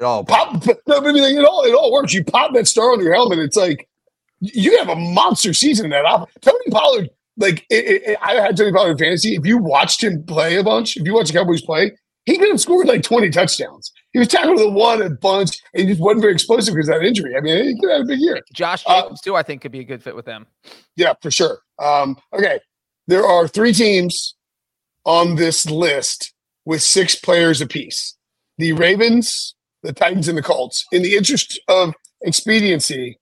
oh, 0.00 0.24
pop. 0.26 0.66
No, 0.88 0.96
I 0.96 1.00
mean, 1.00 1.22
like, 1.22 1.34
it 1.34 1.44
all 1.44 1.62
it 1.62 1.72
all 1.72 1.92
works. 1.92 2.12
You 2.12 2.24
pop 2.24 2.54
that 2.54 2.66
star 2.66 2.92
on 2.92 3.00
your 3.00 3.14
helmet. 3.14 3.38
It's 3.38 3.56
like 3.56 3.88
you 4.40 4.78
have 4.78 4.88
a 4.88 4.96
monster 4.96 5.54
season 5.54 5.86
in 5.86 5.90
that. 5.92 6.26
Tony 6.40 6.70
Pollard 6.72 7.10
like 7.36 7.64
it, 7.70 8.02
it, 8.06 8.18
I 8.20 8.34
had 8.34 8.56
Tony 8.56 8.72
Pollard 8.72 8.92
in 8.92 8.98
fantasy. 8.98 9.34
If 9.36 9.46
you 9.46 9.58
watched 9.58 10.02
him 10.02 10.22
play 10.24 10.56
a 10.56 10.64
bunch, 10.64 10.96
if 10.96 11.06
you 11.06 11.14
watched 11.14 11.32
the 11.32 11.38
Cowboys 11.38 11.62
play, 11.62 11.92
he 12.24 12.38
could 12.38 12.48
have 12.48 12.60
scored 12.60 12.86
like 12.86 13.02
20 13.02 13.30
touchdowns. 13.30 13.92
He 14.12 14.18
was 14.18 14.28
tackled 14.28 14.58
to 14.58 14.64
the 14.64 14.70
one 14.70 15.02
a 15.02 15.10
bunch, 15.10 15.58
and 15.74 15.82
he 15.82 15.88
just 15.88 16.00
wasn't 16.00 16.22
very 16.22 16.32
explosive 16.32 16.74
because 16.74 16.88
of 16.88 16.96
that 16.96 17.06
injury. 17.06 17.36
I 17.36 17.40
mean, 17.40 17.64
he 17.64 17.80
could 17.80 17.90
have 17.90 18.02
a 18.02 18.04
big 18.04 18.20
year. 18.20 18.40
Josh 18.52 18.84
uh, 18.86 19.02
Jacobs, 19.02 19.20
uh, 19.20 19.24
too, 19.24 19.36
I 19.36 19.42
think 19.42 19.62
could 19.62 19.72
be 19.72 19.80
a 19.80 19.84
good 19.84 20.02
fit 20.02 20.14
with 20.14 20.26
them. 20.26 20.46
Yeah, 20.96 21.14
for 21.20 21.30
sure. 21.30 21.58
Um, 21.78 22.16
okay. 22.32 22.60
There 23.08 23.26
are 23.26 23.48
three 23.48 23.72
teams 23.72 24.36
on 25.04 25.34
this 25.34 25.68
list 25.68 26.32
with 26.64 26.82
six 26.82 27.16
players 27.16 27.60
apiece 27.60 28.16
the 28.58 28.72
Ravens, 28.72 29.54
the 29.82 29.92
Titans, 29.92 30.28
and 30.28 30.38
the 30.38 30.42
Colts. 30.42 30.84
In 30.92 31.02
the 31.02 31.16
interest 31.16 31.58
of 31.68 31.94
expediency, 32.22 33.18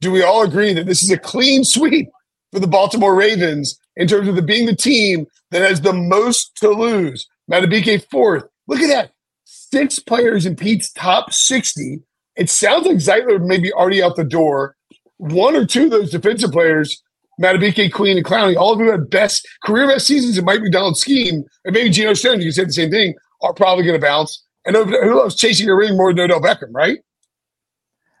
do 0.00 0.12
we 0.12 0.22
all 0.22 0.42
agree 0.42 0.72
that 0.74 0.86
this 0.86 1.02
is 1.02 1.10
a 1.10 1.18
clean 1.18 1.64
sweep 1.64 2.08
for 2.52 2.60
the 2.60 2.66
Baltimore 2.66 3.14
Ravens 3.14 3.78
in 3.96 4.06
terms 4.06 4.28
of 4.28 4.36
the, 4.36 4.42
being 4.42 4.66
the 4.66 4.76
team 4.76 5.26
that 5.50 5.62
has 5.62 5.80
the 5.80 5.92
most 5.92 6.56
to 6.58 6.68
lose? 6.68 7.26
Madubuike 7.50 8.08
fourth. 8.10 8.44
Look 8.66 8.80
at 8.80 8.88
that. 8.88 9.12
Six 9.44 9.98
players 9.98 10.46
in 10.46 10.56
Pete's 10.56 10.92
top 10.92 11.32
60. 11.32 12.00
It 12.36 12.50
sounds 12.50 12.86
like 12.86 12.96
Zeitler 12.96 13.44
may 13.44 13.58
be 13.58 13.72
already 13.72 14.02
out 14.02 14.16
the 14.16 14.24
door. 14.24 14.76
One 15.18 15.56
or 15.56 15.64
two 15.64 15.84
of 15.84 15.90
those 15.90 16.10
defensive 16.10 16.52
players, 16.52 17.02
Madubuike, 17.40 17.92
Queen, 17.92 18.16
and 18.16 18.26
Clowney, 18.26 18.56
all 18.56 18.72
of 18.72 18.78
who 18.78 18.90
had 18.90 19.08
best 19.08 19.46
career 19.64 19.86
best 19.86 20.06
seasons 20.06 20.36
in 20.36 20.44
Mike 20.44 20.60
Macdonald's 20.60 21.00
scheme, 21.00 21.44
and 21.64 21.74
maybe 21.74 21.90
Geno 21.90 22.14
Stone, 22.14 22.40
you 22.40 22.46
can 22.46 22.52
say 22.52 22.64
the 22.64 22.72
same 22.72 22.90
thing, 22.90 23.14
are 23.42 23.54
probably 23.54 23.84
going 23.84 23.98
to 23.98 24.04
bounce. 24.04 24.42
And 24.64 24.74
who 24.74 25.18
loves 25.18 25.36
chasing 25.36 25.68
a 25.68 25.74
ring 25.74 25.96
more 25.96 26.12
than 26.12 26.24
Odell 26.24 26.40
Beckham, 26.40 26.72
right? 26.72 26.98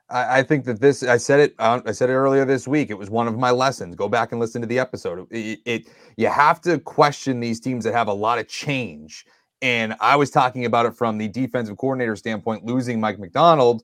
I, 0.08 0.42
think 0.42 0.64
that 0.66 0.80
this 0.80 1.02
I 1.02 1.16
said 1.16 1.40
it 1.40 1.54
uh, 1.58 1.80
I 1.84 1.92
said 1.92 2.10
it 2.10 2.14
earlier 2.14 2.44
this 2.44 2.68
week. 2.68 2.90
It 2.90 2.98
was 2.98 3.10
one 3.10 3.26
of 3.26 3.36
my 3.36 3.50
lessons. 3.50 3.96
Go 3.96 4.08
back 4.08 4.30
and 4.30 4.40
listen 4.40 4.60
to 4.60 4.66
the 4.66 4.78
episode. 4.78 5.26
It, 5.30 5.60
it, 5.64 5.88
you 6.16 6.28
have 6.28 6.60
to 6.62 6.78
question 6.78 7.40
these 7.40 7.58
teams 7.58 7.84
that 7.84 7.92
have 7.92 8.06
a 8.08 8.12
lot 8.12 8.38
of 8.38 8.46
change. 8.46 9.26
And 9.62 9.96
I 10.00 10.14
was 10.16 10.30
talking 10.30 10.64
about 10.64 10.86
it 10.86 10.94
from 10.94 11.18
the 11.18 11.28
defensive 11.28 11.76
coordinator 11.76 12.14
standpoint, 12.14 12.64
losing 12.64 13.00
Mike 13.00 13.18
Macdonald. 13.18 13.82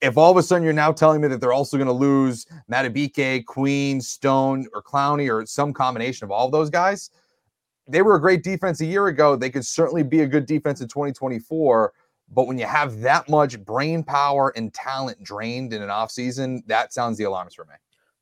If 0.00 0.16
all 0.16 0.30
of 0.30 0.36
a 0.36 0.42
sudden 0.42 0.62
you're 0.62 0.72
now 0.72 0.92
telling 0.92 1.20
me 1.20 1.28
that 1.28 1.40
they're 1.40 1.52
also 1.52 1.76
going 1.76 1.88
to 1.88 1.92
lose 1.92 2.46
Madubuike, 2.70 3.46
Queen, 3.46 4.00
Stone, 4.00 4.68
or 4.74 4.82
Clowney, 4.82 5.32
or 5.32 5.46
some 5.46 5.72
combination 5.72 6.24
of 6.24 6.30
all 6.30 6.46
of 6.46 6.52
those 6.52 6.70
guys, 6.70 7.10
they 7.88 8.02
were 8.02 8.14
a 8.14 8.20
great 8.20 8.42
defense 8.42 8.80
a 8.80 8.86
year 8.86 9.06
ago. 9.08 9.34
They 9.34 9.50
could 9.50 9.64
certainly 9.64 10.02
be 10.02 10.20
a 10.20 10.26
good 10.26 10.46
defense 10.46 10.80
in 10.80 10.88
2024 10.88 11.92
but 12.32 12.46
when 12.46 12.58
you 12.58 12.66
have 12.66 13.00
that 13.00 13.28
much 13.28 13.62
brain 13.64 14.02
power 14.02 14.52
and 14.56 14.72
talent 14.72 15.22
drained 15.22 15.72
in 15.72 15.82
an 15.82 15.88
offseason, 15.88 16.66
that 16.66 16.92
sounds 16.92 17.18
the 17.18 17.24
alarms 17.24 17.54
for 17.54 17.64
me. 17.64 17.74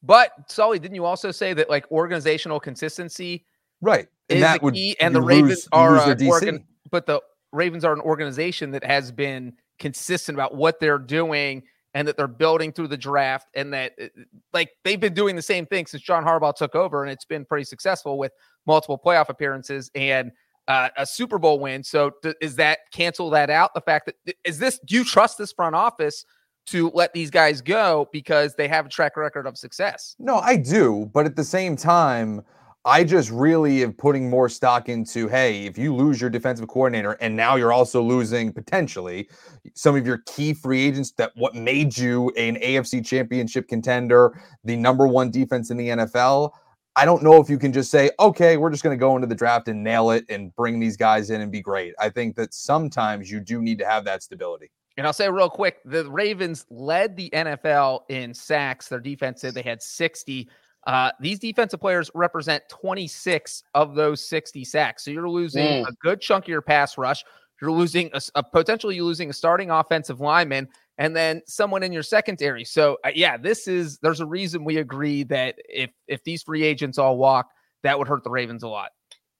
But 0.02 0.32
Sully, 0.48 0.78
didn't 0.78 0.96
you 0.96 1.04
also 1.04 1.30
say 1.30 1.54
that 1.54 1.70
like 1.70 1.90
organizational 1.90 2.58
consistency, 2.60 3.44
right? 3.80 4.08
And 4.28 4.38
is 4.38 4.42
that 4.42 4.60
the 4.60 4.64
would 4.64 4.74
key, 4.74 4.96
and 5.00 5.14
the 5.14 5.22
Ravens 5.22 5.48
lose, 5.48 5.68
are 5.72 6.14
lose 6.14 6.22
organ, 6.22 6.66
but 6.90 7.06
the 7.06 7.20
Ravens 7.52 7.84
are 7.84 7.92
an 7.92 8.00
organization 8.00 8.72
that 8.72 8.84
has 8.84 9.12
been 9.12 9.52
consistent 9.78 10.36
about 10.36 10.54
what 10.54 10.80
they're 10.80 10.98
doing 10.98 11.62
and 11.94 12.08
that 12.08 12.16
they're 12.16 12.26
building 12.26 12.72
through 12.72 12.88
the 12.88 12.96
draft 12.96 13.48
and 13.54 13.72
that 13.72 13.92
uh, 14.00 14.06
like 14.52 14.70
they've 14.84 15.00
been 15.00 15.14
doing 15.14 15.36
the 15.36 15.42
same 15.42 15.66
thing 15.66 15.86
since 15.86 16.02
John 16.02 16.24
Harbaugh 16.24 16.54
took 16.54 16.74
over 16.74 17.02
and 17.02 17.12
it's 17.12 17.24
been 17.24 17.44
pretty 17.44 17.64
successful 17.64 18.18
with 18.18 18.32
multiple 18.66 18.98
playoff 18.98 19.28
appearances 19.28 19.90
and 19.94 20.32
uh, 20.68 20.88
a 20.96 21.06
Super 21.06 21.38
Bowl 21.38 21.58
win. 21.58 21.82
So 21.82 22.12
th- 22.22 22.36
is 22.40 22.56
that 22.56 22.80
cancel 22.92 23.30
that 23.30 23.50
out? 23.50 23.74
The 23.74 23.80
fact 23.80 24.06
that 24.06 24.36
is 24.44 24.58
this? 24.58 24.78
Do 24.86 24.94
you 24.94 25.04
trust 25.04 25.38
this 25.38 25.52
front 25.52 25.74
office 25.74 26.24
to 26.66 26.90
let 26.94 27.12
these 27.12 27.30
guys 27.30 27.60
go 27.60 28.08
because 28.12 28.54
they 28.54 28.68
have 28.68 28.86
a 28.86 28.88
track 28.88 29.16
record 29.16 29.46
of 29.46 29.58
success? 29.58 30.14
No, 30.18 30.38
I 30.38 30.56
do, 30.56 31.10
but 31.12 31.26
at 31.26 31.36
the 31.36 31.44
same 31.44 31.76
time. 31.76 32.42
I 32.84 33.04
just 33.04 33.30
really 33.30 33.84
am 33.84 33.92
putting 33.92 34.28
more 34.28 34.48
stock 34.48 34.88
into 34.88 35.28
hey, 35.28 35.66
if 35.66 35.78
you 35.78 35.94
lose 35.94 36.20
your 36.20 36.30
defensive 36.30 36.66
coordinator 36.66 37.12
and 37.20 37.36
now 37.36 37.54
you're 37.54 37.72
also 37.72 38.02
losing 38.02 38.52
potentially 38.52 39.28
some 39.74 39.94
of 39.94 40.04
your 40.04 40.18
key 40.26 40.52
free 40.52 40.84
agents 40.84 41.12
that 41.12 41.30
what 41.36 41.54
made 41.54 41.96
you 41.96 42.30
an 42.30 42.56
AFC 42.56 43.06
championship 43.06 43.68
contender, 43.68 44.36
the 44.64 44.74
number 44.74 45.06
one 45.06 45.30
defense 45.30 45.70
in 45.70 45.76
the 45.76 45.90
NFL, 45.90 46.50
I 46.94 47.04
don't 47.04 47.22
know 47.22 47.40
if 47.40 47.48
you 47.48 47.58
can 47.58 47.72
just 47.72 47.90
say, 47.90 48.10
okay, 48.20 48.56
we're 48.58 48.70
just 48.70 48.82
going 48.82 48.96
to 48.96 49.00
go 49.00 49.14
into 49.16 49.26
the 49.26 49.34
draft 49.34 49.68
and 49.68 49.82
nail 49.82 50.10
it 50.10 50.26
and 50.28 50.54
bring 50.54 50.78
these 50.78 50.96
guys 50.96 51.30
in 51.30 51.40
and 51.40 51.50
be 51.50 51.62
great. 51.62 51.94
I 51.98 52.10
think 52.10 52.36
that 52.36 52.52
sometimes 52.52 53.30
you 53.30 53.40
do 53.40 53.62
need 53.62 53.78
to 53.78 53.86
have 53.86 54.04
that 54.04 54.22
stability. 54.22 54.70
And 54.98 55.06
I'll 55.06 55.14
say 55.14 55.30
real 55.30 55.48
quick 55.48 55.78
the 55.84 56.08
Ravens 56.10 56.66
led 56.68 57.16
the 57.16 57.30
NFL 57.30 58.00
in 58.10 58.34
sacks. 58.34 58.88
Their 58.88 59.00
defense 59.00 59.40
said 59.40 59.54
they 59.54 59.62
had 59.62 59.82
60. 59.82 60.50
Uh, 60.86 61.12
these 61.18 61.38
defensive 61.38 61.80
players 61.80 62.10
represent 62.14 62.62
26 62.68 63.62
of 63.74 63.94
those 63.94 64.26
60 64.28 64.64
sacks. 64.64 65.04
So 65.04 65.10
you're 65.10 65.30
losing 65.30 65.84
mm. 65.84 65.88
a 65.88 65.92
good 66.02 66.20
chunk 66.20 66.44
of 66.44 66.48
your 66.48 66.60
pass 66.60 66.98
rush. 66.98 67.24
You're 67.62 67.72
losing 67.72 68.10
a, 68.12 68.20
a 68.34 68.42
potentially 68.42 68.96
you're 68.96 69.04
losing 69.04 69.30
a 69.30 69.32
starting 69.32 69.70
offensive 69.70 70.20
lineman 70.20 70.68
and 70.98 71.16
then 71.16 71.42
someone 71.46 71.82
in 71.82 71.92
your 71.92 72.02
secondary. 72.02 72.64
So 72.64 72.98
uh, 73.04 73.10
yeah, 73.14 73.36
this 73.36 73.66
is 73.66 73.98
there's 73.98 74.20
a 74.20 74.26
reason 74.26 74.64
we 74.64 74.78
agree 74.78 75.24
that 75.24 75.56
if 75.68 75.90
if 76.06 76.22
these 76.24 76.42
free 76.42 76.64
agents 76.64 76.98
all 76.98 77.16
walk, 77.16 77.48
that 77.82 77.98
would 77.98 78.08
hurt 78.08 78.24
the 78.24 78.30
Ravens 78.30 78.62
a 78.62 78.68
lot. 78.68 78.90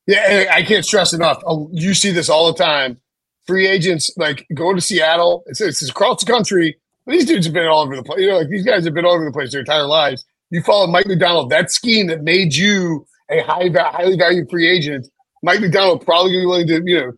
Yeah, 0.07 0.51
I 0.53 0.63
can't 0.63 0.85
stress 0.85 1.13
enough. 1.13 1.41
Oh, 1.47 1.71
you 1.73 1.95
see 1.95 2.11
this 2.11 2.29
all 2.29 2.53
the 2.53 2.59
time. 2.59 3.01
Free 3.47 3.67
agents 3.67 4.11
like 4.17 4.47
going 4.55 4.77
to 4.77 4.83
Seattle. 4.83 5.45
It's, 5.47 5.61
it's 5.61 5.89
across 5.89 6.25
the 6.25 6.31
country. 6.31 6.77
These 7.07 7.27
dudes 7.27 7.47
have 7.47 7.55
been 7.55 7.67
all 7.67 7.83
over 7.83 7.97
the 7.97 8.03
place. 8.03 8.21
You 8.21 8.29
know, 8.29 8.39
like 8.39 8.49
these 8.49 8.65
guys 8.65 8.85
have 8.85 8.95
been 8.95 9.05
all 9.05 9.15
over 9.15 9.25
the 9.25 9.33
place 9.33 9.53
their 9.53 9.61
entire 9.61 9.87
lives. 9.87 10.25
You 10.51 10.63
follow 10.63 10.87
Mike 10.87 11.07
Macdonald. 11.07 11.51
that 11.51 11.71
scheme 11.71 12.09
that 12.09 12.23
made 12.23 12.55
you 12.55 13.07
a 13.31 13.43
high, 13.43 13.71
highly 13.75 14.17
valued 14.17 14.51
free 14.51 14.69
agent. 14.69 15.09
Mike 15.43 15.61
Macdonald 15.61 16.05
probably 16.05 16.33
be 16.33 16.47
willing 16.47 16.67
to, 16.69 16.83
you 16.85 17.01
know, 17.01 17.13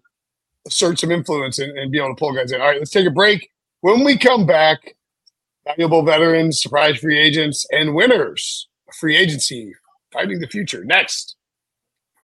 assert 0.66 0.98
some 0.98 1.10
influence 1.10 1.58
and, 1.58 1.76
and 1.76 1.90
be 1.90 1.98
able 1.98 2.14
to 2.14 2.18
pull 2.18 2.32
guys 2.32 2.52
in. 2.52 2.60
All 2.60 2.68
right, 2.68 2.78
let's 2.78 2.90
take 2.90 3.06
a 3.06 3.10
break. 3.10 3.50
When 3.84 4.02
we 4.02 4.16
come 4.16 4.46
back, 4.46 4.96
valuable 5.66 6.02
veterans, 6.06 6.58
surprise 6.58 7.00
free 7.00 7.18
agents, 7.18 7.66
and 7.70 7.94
winners, 7.94 8.66
free 8.98 9.14
agency, 9.14 9.74
fighting 10.10 10.38
the 10.38 10.46
future. 10.46 10.86
Next. 10.86 11.36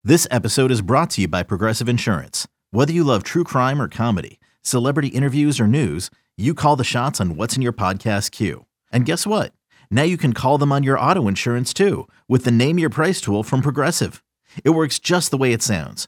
This 0.03 0.27
episode 0.31 0.71
is 0.71 0.81
brought 0.81 1.11
to 1.11 1.21
you 1.21 1.27
by 1.27 1.43
Progressive 1.43 1.87
Insurance. 1.87 2.47
Whether 2.71 2.93
you 2.93 3.03
love 3.03 3.21
true 3.21 3.43
crime 3.43 3.79
or 3.79 3.87
comedy, 3.87 4.39
celebrity 4.63 5.09
interviews 5.09 5.59
or 5.59 5.67
news, 5.67 6.09
you 6.35 6.55
call 6.55 6.77
the 6.77 6.83
shots 6.83 7.21
on 7.21 7.35
what's 7.35 7.55
in 7.55 7.61
your 7.61 7.73
podcast 7.73 8.31
queue. 8.31 8.65
And 8.91 9.05
guess 9.05 9.27
what? 9.27 9.53
Now 9.91 10.01
you 10.01 10.17
can 10.17 10.33
call 10.33 10.57
them 10.57 10.71
on 10.71 10.81
your 10.81 10.97
auto 10.97 11.27
insurance 11.27 11.75
too 11.75 12.07
with 12.27 12.43
the 12.43 12.49
Name 12.49 12.79
Your 12.79 12.89
Price 12.89 13.21
tool 13.21 13.43
from 13.43 13.61
Progressive. 13.61 14.23
It 14.63 14.71
works 14.71 14.97
just 14.97 15.29
the 15.29 15.37
way 15.37 15.53
it 15.53 15.61
sounds. 15.61 16.07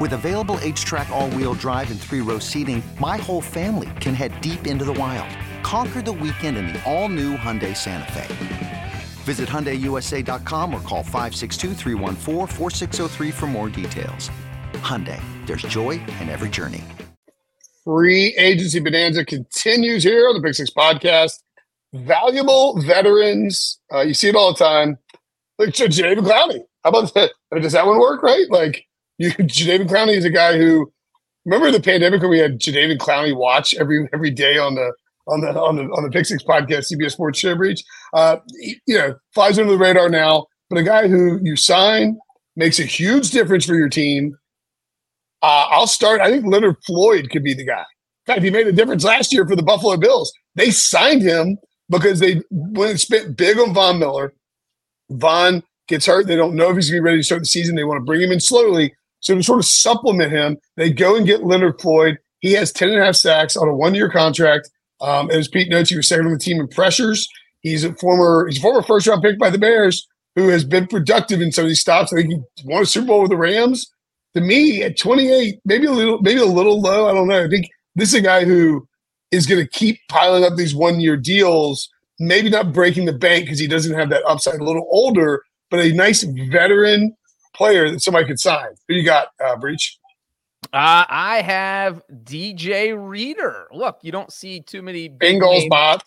With 0.00 0.12
available 0.12 0.58
HTRAC, 0.58 1.08
all 1.10 1.28
wheel 1.30 1.54
drive, 1.54 1.90
and 1.90 2.00
three 2.00 2.20
row 2.20 2.38
seating, 2.38 2.82
my 3.00 3.16
whole 3.16 3.40
family 3.40 3.90
can 4.00 4.14
head 4.14 4.40
deep 4.40 4.68
into 4.68 4.84
the 4.84 4.92
wild. 4.92 5.28
Conquer 5.64 6.02
the 6.02 6.12
weekend 6.12 6.56
in 6.56 6.68
the 6.68 6.80
all 6.84 7.08
new 7.08 7.36
Hyundai 7.36 7.76
Santa 7.76 8.12
Fe. 8.12 8.92
Visit 9.24 9.48
HyundaiUSA.com 9.48 10.72
or 10.72 10.80
call 10.82 11.02
562 11.02 11.74
for 13.32 13.46
more 13.48 13.68
details. 13.68 14.30
Hyundai, 14.74 15.20
there's 15.46 15.62
joy 15.62 16.00
in 16.20 16.28
every 16.28 16.48
journey. 16.48 16.84
Free 17.84 18.34
agency 18.36 18.78
bonanza 18.80 19.24
continues 19.24 20.04
here 20.04 20.28
on 20.28 20.34
the 20.34 20.42
Pick 20.42 20.54
Six 20.54 20.70
Podcast. 20.70 21.42
Valuable 21.92 22.80
veterans, 22.82 23.80
uh, 23.92 24.02
you 24.02 24.14
see 24.14 24.28
it 24.28 24.36
all 24.36 24.52
the 24.52 24.58
time. 24.64 24.96
Like 25.58 25.70
Jadeveon 25.70 26.18
Clowney. 26.18 26.60
How 26.84 26.90
about 26.90 27.12
that? 27.14 27.32
Does 27.60 27.72
that 27.72 27.86
one 27.86 27.98
work, 27.98 28.22
right? 28.22 28.46
Like, 28.48 28.87
you, 29.28 29.30
Clowney 29.32 30.16
is 30.16 30.24
a 30.24 30.30
guy 30.30 30.56
who, 30.56 30.92
remember 31.44 31.70
the 31.70 31.82
pandemic 31.82 32.20
when 32.20 32.30
we 32.30 32.38
had 32.38 32.60
Jadeveon 32.60 32.98
Clowney 32.98 33.36
watch 33.36 33.74
every 33.74 34.08
every 34.12 34.30
day 34.30 34.58
on 34.58 34.74
the 34.74 34.92
on 35.26 35.40
the 35.40 35.48
on 35.48 35.76
the 35.76 35.82
on 35.82 36.04
the 36.04 36.10
Pick 36.10 36.26
Six 36.26 36.42
podcast, 36.42 36.92
CBS 36.92 37.12
Sports 37.12 37.38
Show 37.38 37.54
Breech. 37.54 37.82
Uh, 38.12 38.36
you 38.86 38.96
know, 38.96 39.14
flies 39.34 39.58
under 39.58 39.72
the 39.72 39.78
radar 39.78 40.08
now, 40.08 40.46
but 40.70 40.78
a 40.78 40.82
guy 40.82 41.08
who 41.08 41.38
you 41.42 41.56
sign 41.56 42.18
makes 42.56 42.78
a 42.78 42.84
huge 42.84 43.30
difference 43.30 43.64
for 43.64 43.74
your 43.74 43.88
team. 43.88 44.36
Uh, 45.42 45.66
I'll 45.70 45.86
start. 45.86 46.20
I 46.20 46.30
think 46.30 46.46
Leonard 46.46 46.76
Floyd 46.84 47.30
could 47.30 47.44
be 47.44 47.54
the 47.54 47.64
guy. 47.64 47.84
In 48.26 48.34
fact, 48.34 48.42
he 48.42 48.50
made 48.50 48.66
a 48.66 48.72
difference 48.72 49.04
last 49.04 49.32
year 49.32 49.46
for 49.46 49.56
the 49.56 49.62
Buffalo 49.62 49.96
Bills. 49.96 50.32
They 50.54 50.70
signed 50.70 51.22
him 51.22 51.58
because 51.88 52.20
they 52.20 52.42
went 52.50 52.90
and 52.90 53.00
spent 53.00 53.36
big 53.36 53.58
on 53.58 53.72
Von 53.72 53.98
Miller. 53.98 54.34
Von 55.10 55.62
gets 55.86 56.06
hurt. 56.06 56.26
They 56.26 56.36
don't 56.36 56.54
know 56.54 56.70
if 56.70 56.76
he's 56.76 56.90
going 56.90 56.98
to 56.98 57.02
be 57.02 57.06
ready 57.06 57.18
to 57.18 57.24
start 57.24 57.42
the 57.42 57.46
season. 57.46 57.76
They 57.76 57.84
want 57.84 57.98
to 57.98 58.04
bring 58.04 58.20
him 58.20 58.32
in 58.32 58.40
slowly. 58.40 58.94
So 59.20 59.34
to 59.34 59.42
sort 59.42 59.58
of 59.58 59.64
supplement 59.64 60.32
him, 60.32 60.58
they 60.76 60.92
go 60.92 61.16
and 61.16 61.26
get 61.26 61.44
Leonard 61.44 61.80
Floyd. 61.80 62.18
He 62.40 62.52
has 62.52 62.72
10 62.72 62.90
and 62.90 62.98
a 63.00 63.04
half 63.04 63.16
sacks 63.16 63.56
on 63.56 63.68
a 63.68 63.74
one 63.74 63.94
year 63.94 64.10
contract. 64.10 64.70
Um, 65.00 65.30
as 65.30 65.48
Pete 65.48 65.68
notes, 65.68 65.90
he 65.90 65.96
was 65.96 66.08
second 66.08 66.26
on 66.26 66.32
the 66.32 66.38
team 66.38 66.60
in 66.60 66.68
pressures. 66.68 67.28
He's 67.60 67.84
a 67.84 67.94
former 67.94 68.46
he's 68.48 68.58
a 68.58 68.62
former 68.62 68.82
first 68.82 69.06
round 69.06 69.22
pick 69.22 69.38
by 69.38 69.50
the 69.50 69.58
Bears 69.58 70.06
who 70.34 70.48
has 70.48 70.64
been 70.64 70.86
productive 70.86 71.40
in 71.40 71.50
some 71.50 71.64
of 71.64 71.68
these 71.68 71.80
stops. 71.80 72.12
I 72.12 72.16
think 72.16 72.30
he 72.30 72.40
won 72.64 72.82
a 72.82 72.86
Super 72.86 73.08
Bowl 73.08 73.22
with 73.22 73.30
the 73.30 73.36
Rams. 73.36 73.90
To 74.34 74.40
me, 74.40 74.82
at 74.82 74.96
28, 74.96 75.58
maybe 75.64 75.86
a 75.86 75.92
little 75.92 76.20
maybe 76.20 76.40
a 76.40 76.46
little 76.46 76.80
low. 76.80 77.08
I 77.08 77.12
don't 77.12 77.28
know. 77.28 77.42
I 77.42 77.48
think 77.48 77.66
this 77.96 78.10
is 78.10 78.20
a 78.20 78.22
guy 78.22 78.44
who 78.44 78.86
is 79.32 79.46
going 79.46 79.60
to 79.60 79.70
keep 79.70 79.98
piling 80.08 80.44
up 80.44 80.56
these 80.56 80.74
one 80.74 81.00
year 81.00 81.16
deals. 81.16 81.88
Maybe 82.20 82.50
not 82.50 82.72
breaking 82.72 83.04
the 83.04 83.12
bank 83.12 83.44
because 83.44 83.58
he 83.58 83.66
doesn't 83.66 83.96
have 83.98 84.10
that 84.10 84.24
upside. 84.24 84.60
A 84.60 84.64
little 84.64 84.86
older, 84.90 85.42
but 85.70 85.80
a 85.80 85.92
nice 85.92 86.22
veteran 86.22 87.16
player 87.58 87.90
that 87.90 88.00
somebody 88.00 88.26
could 88.26 88.40
sign. 88.40 88.70
Who 88.88 88.94
you 88.94 89.04
got, 89.04 89.28
uh, 89.44 89.56
Breech? 89.56 89.98
Uh, 90.72 91.04
I 91.08 91.42
have 91.42 92.02
DJ 92.24 92.94
Reader. 92.96 93.68
Look, 93.72 93.98
you 94.02 94.12
don't 94.12 94.32
see 94.32 94.60
too 94.60 94.82
many 94.82 95.08
Bengals 95.08 95.68
bot 95.68 96.02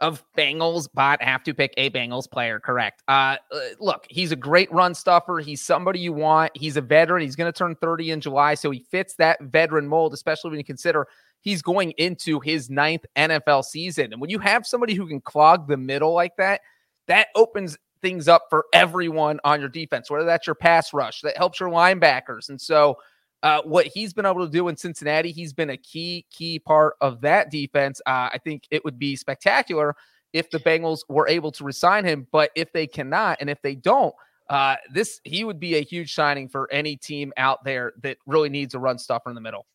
of 0.00 0.22
Bengals 0.36 0.88
bot 0.92 1.22
have 1.22 1.42
to 1.44 1.54
pick 1.54 1.72
a 1.76 1.90
Bengals 1.90 2.30
player. 2.30 2.60
Correct. 2.60 3.02
Uh, 3.08 3.36
uh, 3.50 3.58
look, 3.80 4.06
he's 4.10 4.32
a 4.32 4.36
great 4.36 4.70
run 4.72 4.94
stuffer. 4.94 5.38
He's 5.38 5.62
somebody 5.62 6.00
you 6.00 6.12
want. 6.12 6.52
He's 6.54 6.76
a 6.76 6.80
veteran. 6.80 7.22
He's 7.22 7.36
going 7.36 7.50
to 7.50 7.56
turn 7.56 7.74
30 7.76 8.10
in 8.10 8.20
July, 8.20 8.54
so 8.54 8.70
he 8.70 8.80
fits 8.90 9.14
that 9.16 9.40
veteran 9.42 9.88
mold, 9.88 10.12
especially 10.12 10.50
when 10.50 10.58
you 10.58 10.64
consider 10.64 11.06
he's 11.40 11.62
going 11.62 11.92
into 11.92 12.40
his 12.40 12.68
ninth 12.68 13.04
NFL 13.16 13.64
season. 13.64 14.12
And 14.12 14.20
when 14.20 14.30
you 14.30 14.38
have 14.40 14.66
somebody 14.66 14.94
who 14.94 15.06
can 15.06 15.20
clog 15.20 15.68
the 15.68 15.76
middle 15.76 16.12
like 16.12 16.36
that, 16.36 16.60
that 17.06 17.28
opens 17.34 17.78
things 18.02 18.28
up 18.28 18.46
for 18.50 18.66
everyone 18.72 19.40
on 19.44 19.60
your 19.60 19.68
defense, 19.68 20.10
whether 20.10 20.24
that's 20.24 20.46
your 20.46 20.54
pass 20.54 20.92
rush, 20.92 21.20
that 21.22 21.36
helps 21.36 21.60
your 21.60 21.70
linebackers. 21.70 22.48
And 22.48 22.60
so 22.60 22.98
uh, 23.42 23.62
what 23.62 23.86
he's 23.86 24.12
been 24.12 24.26
able 24.26 24.44
to 24.44 24.50
do 24.50 24.68
in 24.68 24.76
Cincinnati, 24.76 25.30
he's 25.30 25.52
been 25.52 25.70
a 25.70 25.76
key, 25.76 26.26
key 26.30 26.58
part 26.58 26.96
of 27.00 27.20
that 27.22 27.50
defense. 27.50 28.00
Uh, 28.06 28.30
I 28.32 28.38
think 28.42 28.64
it 28.70 28.84
would 28.84 28.98
be 28.98 29.16
spectacular 29.16 29.94
if 30.32 30.50
the 30.50 30.58
Bengals 30.58 31.00
were 31.08 31.28
able 31.28 31.52
to 31.52 31.64
resign 31.64 32.04
him, 32.04 32.26
but 32.30 32.50
if 32.54 32.72
they 32.72 32.86
cannot, 32.86 33.38
and 33.40 33.48
if 33.48 33.60
they 33.62 33.74
don't, 33.74 34.14
uh, 34.48 34.76
this 34.92 35.20
he 35.24 35.44
would 35.44 35.58
be 35.58 35.76
a 35.76 35.80
huge 35.80 36.14
signing 36.14 36.48
for 36.48 36.70
any 36.70 36.96
team 36.96 37.32
out 37.36 37.64
there 37.64 37.94
that 38.02 38.16
really 38.26 38.48
needs 38.48 38.74
a 38.74 38.78
run 38.78 38.98
stuffer 38.98 39.28
in 39.28 39.34
the 39.34 39.40
middle. 39.40 39.66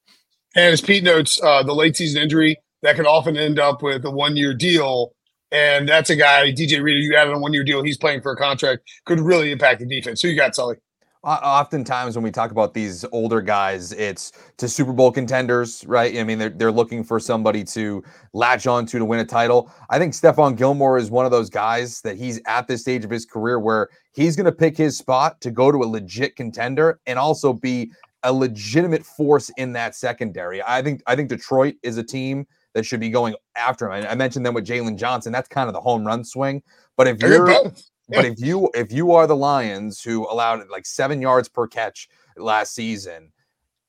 And 0.55 0.71
as 0.71 0.81
Pete 0.81 1.03
notes, 1.03 1.41
uh, 1.43 1.63
the 1.63 1.73
late 1.73 1.97
season 1.97 2.21
injury 2.21 2.57
that 2.81 2.95
could 2.95 3.05
often 3.05 3.37
end 3.37 3.59
up 3.59 3.81
with 3.81 4.05
a 4.05 4.11
one 4.11 4.35
year 4.35 4.53
deal. 4.53 5.13
And 5.51 5.87
that's 5.87 6.09
a 6.09 6.15
guy, 6.15 6.51
DJ 6.51 6.81
Reader, 6.81 6.99
you 6.99 7.15
added 7.15 7.33
a 7.33 7.37
one 7.37 7.53
year 7.53 7.63
deal. 7.63 7.83
He's 7.83 7.97
playing 7.97 8.21
for 8.21 8.31
a 8.31 8.37
contract, 8.37 8.89
could 9.05 9.19
really 9.19 9.51
impact 9.51 9.79
the 9.79 9.85
defense. 9.85 10.21
So 10.21 10.27
you 10.27 10.35
got 10.35 10.55
Sully 10.55 10.77
oftentimes 11.23 12.15
when 12.15 12.23
we 12.23 12.31
talk 12.31 12.51
about 12.51 12.73
these 12.73 13.05
older 13.11 13.41
guys, 13.41 13.91
it's 13.93 14.31
to 14.57 14.67
Super 14.67 14.91
Bowl 14.91 15.11
contenders, 15.11 15.85
right? 15.85 16.17
I 16.17 16.23
mean, 16.23 16.39
they're, 16.39 16.49
they're 16.49 16.71
looking 16.71 17.03
for 17.03 17.19
somebody 17.19 17.63
to 17.65 18.03
latch 18.33 18.65
onto 18.65 18.97
to 18.97 19.05
win 19.05 19.19
a 19.19 19.25
title. 19.25 19.71
I 19.89 19.99
think 19.99 20.13
Stephon 20.13 20.57
Gilmore 20.57 20.97
is 20.97 21.11
one 21.11 21.25
of 21.25 21.31
those 21.31 21.49
guys 21.49 22.01
that 22.01 22.17
he's 22.17 22.41
at 22.47 22.67
this 22.67 22.81
stage 22.81 23.05
of 23.05 23.11
his 23.11 23.25
career 23.25 23.59
where 23.59 23.89
he's 24.13 24.35
going 24.35 24.45
to 24.45 24.51
pick 24.51 24.75
his 24.75 24.97
spot 24.97 25.39
to 25.41 25.51
go 25.51 25.71
to 25.71 25.77
a 25.79 25.85
legit 25.85 26.35
contender 26.35 26.99
and 27.05 27.19
also 27.19 27.53
be 27.53 27.91
a 28.23 28.33
legitimate 28.33 29.05
force 29.05 29.51
in 29.57 29.73
that 29.73 29.95
secondary. 29.95 30.61
I 30.63 30.81
think 30.81 31.01
I 31.07 31.15
think 31.15 31.29
Detroit 31.29 31.75
is 31.81 31.97
a 31.97 32.03
team 32.03 32.47
that 32.73 32.85
should 32.85 32.99
be 32.99 33.09
going 33.09 33.35
after 33.55 33.85
him. 33.85 34.03
I, 34.03 34.11
I 34.11 34.15
mentioned 34.15 34.45
them 34.45 34.53
with 34.53 34.65
Jaylon 34.65 34.97
Johnson. 34.97 35.31
That's 35.31 35.49
kind 35.49 35.67
of 35.67 35.73
the 35.73 35.81
home 35.81 36.05
run 36.05 36.23
swing. 36.23 36.63
But 36.97 37.07
if 37.07 37.21
you're 37.21 37.47
but 38.09 38.25
if 38.25 38.39
you 38.39 38.69
if 38.73 38.91
you 38.91 39.11
are 39.13 39.27
the 39.27 39.35
Lions 39.35 40.01
who 40.01 40.29
allowed 40.29 40.67
like 40.69 40.85
seven 40.85 41.21
yards 41.21 41.49
per 41.49 41.67
catch 41.67 42.09
last 42.37 42.73
season, 42.73 43.31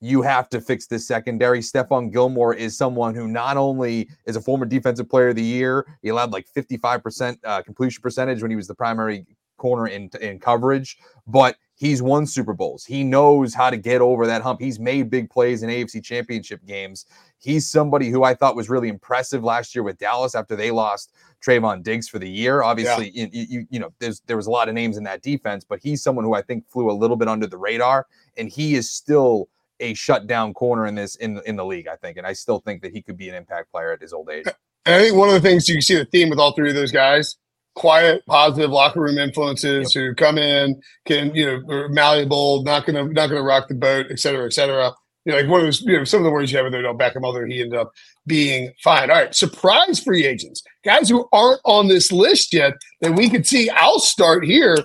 you 0.00 0.20
have 0.22 0.48
to 0.50 0.60
fix 0.60 0.86
this 0.86 1.06
secondary. 1.06 1.60
Stephon 1.60 2.12
Gilmore 2.12 2.54
is 2.54 2.76
someone 2.76 3.14
who 3.14 3.28
not 3.28 3.56
only 3.56 4.08
is 4.26 4.34
a 4.34 4.40
former 4.40 4.66
defensive 4.66 5.08
player 5.08 5.28
of 5.28 5.36
the 5.36 5.42
year, 5.42 5.86
he 6.02 6.08
allowed 6.08 6.32
like 6.32 6.46
55% 6.56 7.38
uh, 7.44 7.62
completion 7.62 8.02
percentage 8.02 8.42
when 8.42 8.50
he 8.50 8.56
was 8.56 8.66
the 8.66 8.74
primary 8.74 9.24
corner 9.62 9.86
in 9.86 10.10
in 10.20 10.40
coverage, 10.40 10.98
but 11.28 11.56
he's 11.76 12.02
won 12.02 12.26
Super 12.26 12.52
Bowls. 12.52 12.84
He 12.84 13.04
knows 13.04 13.54
how 13.54 13.70
to 13.70 13.76
get 13.76 14.00
over 14.00 14.26
that 14.26 14.42
hump. 14.42 14.60
He's 14.60 14.80
made 14.80 15.08
big 15.08 15.30
plays 15.30 15.62
in 15.62 15.70
AFC 15.70 16.02
championship 16.02 16.66
games. 16.66 17.06
He's 17.38 17.70
somebody 17.70 18.10
who 18.10 18.24
I 18.24 18.34
thought 18.34 18.56
was 18.56 18.68
really 18.68 18.88
impressive 18.88 19.44
last 19.44 19.74
year 19.74 19.84
with 19.84 19.98
Dallas 19.98 20.34
after 20.34 20.56
they 20.56 20.72
lost 20.72 21.12
Trevon 21.46 21.84
Diggs 21.84 22.08
for 22.08 22.18
the 22.18 22.28
year. 22.28 22.62
Obviously, 22.62 23.10
yeah. 23.14 23.26
you, 23.32 23.46
you, 23.48 23.66
you 23.70 23.78
know, 23.78 23.92
there's 24.00 24.20
there 24.26 24.36
was 24.36 24.48
a 24.48 24.50
lot 24.50 24.68
of 24.68 24.74
names 24.74 24.96
in 24.96 25.04
that 25.04 25.22
defense, 25.22 25.64
but 25.64 25.78
he's 25.80 26.02
someone 26.02 26.24
who 26.24 26.34
I 26.34 26.42
think 26.42 26.68
flew 26.68 26.90
a 26.90 26.92
little 26.92 27.16
bit 27.16 27.28
under 27.28 27.46
the 27.46 27.58
radar, 27.58 28.06
and 28.36 28.48
he 28.48 28.74
is 28.74 28.90
still 28.90 29.48
a 29.78 29.94
shutdown 29.94 30.54
corner 30.54 30.86
in 30.86 30.96
this 30.96 31.14
in 31.16 31.40
in 31.46 31.54
the 31.54 31.64
league. 31.64 31.86
I 31.86 31.94
think, 31.94 32.16
and 32.16 32.26
I 32.26 32.32
still 32.32 32.58
think 32.58 32.82
that 32.82 32.92
he 32.92 33.00
could 33.00 33.16
be 33.16 33.28
an 33.28 33.36
impact 33.36 33.70
player 33.70 33.92
at 33.92 34.00
his 34.00 34.12
old 34.12 34.28
age. 34.28 34.46
And 34.84 34.96
I 34.96 34.98
think 34.98 35.16
one 35.16 35.28
of 35.28 35.34
the 35.34 35.40
things 35.40 35.68
you 35.68 35.80
see 35.80 35.94
the 35.94 36.04
theme 36.04 36.28
with 36.28 36.40
all 36.40 36.52
three 36.52 36.68
of 36.68 36.74
those 36.74 36.90
guys 36.90 37.36
quiet, 37.74 38.24
positive 38.26 38.70
locker 38.70 39.00
room 39.00 39.18
influences 39.18 39.94
yep. 39.94 40.02
who 40.02 40.14
come 40.14 40.38
in, 40.38 40.80
can 41.06 41.34
you 41.34 41.46
know, 41.46 41.74
are 41.74 41.88
malleable, 41.88 42.62
not 42.62 42.86
gonna 42.86 43.04
not 43.04 43.28
gonna 43.28 43.42
rock 43.42 43.68
the 43.68 43.74
boat, 43.74 44.06
et 44.10 44.18
cetera, 44.18 44.46
et 44.46 44.52
cetera. 44.52 44.92
You 45.24 45.32
know, 45.32 45.38
like 45.38 45.48
one 45.48 45.60
of 45.60 45.66
those, 45.66 45.80
you 45.82 45.96
know, 45.96 46.04
some 46.04 46.20
of 46.20 46.24
the 46.24 46.30
words 46.30 46.50
you 46.50 46.58
have 46.58 46.66
in 46.66 46.72
there 46.72 46.82
don't 46.82 46.96
back 46.96 47.14
him 47.14 47.24
other. 47.24 47.46
He 47.46 47.62
ended 47.62 47.78
up 47.78 47.92
being 48.26 48.72
fine. 48.82 49.10
All 49.10 49.16
right, 49.16 49.34
surprise 49.34 50.00
free 50.00 50.26
agents, 50.26 50.62
guys 50.84 51.08
who 51.08 51.28
aren't 51.32 51.60
on 51.64 51.88
this 51.88 52.12
list 52.12 52.52
yet 52.52 52.74
that 53.00 53.14
we 53.14 53.30
could 53.30 53.46
see. 53.46 53.70
I'll 53.70 54.00
start 54.00 54.44
here. 54.44 54.76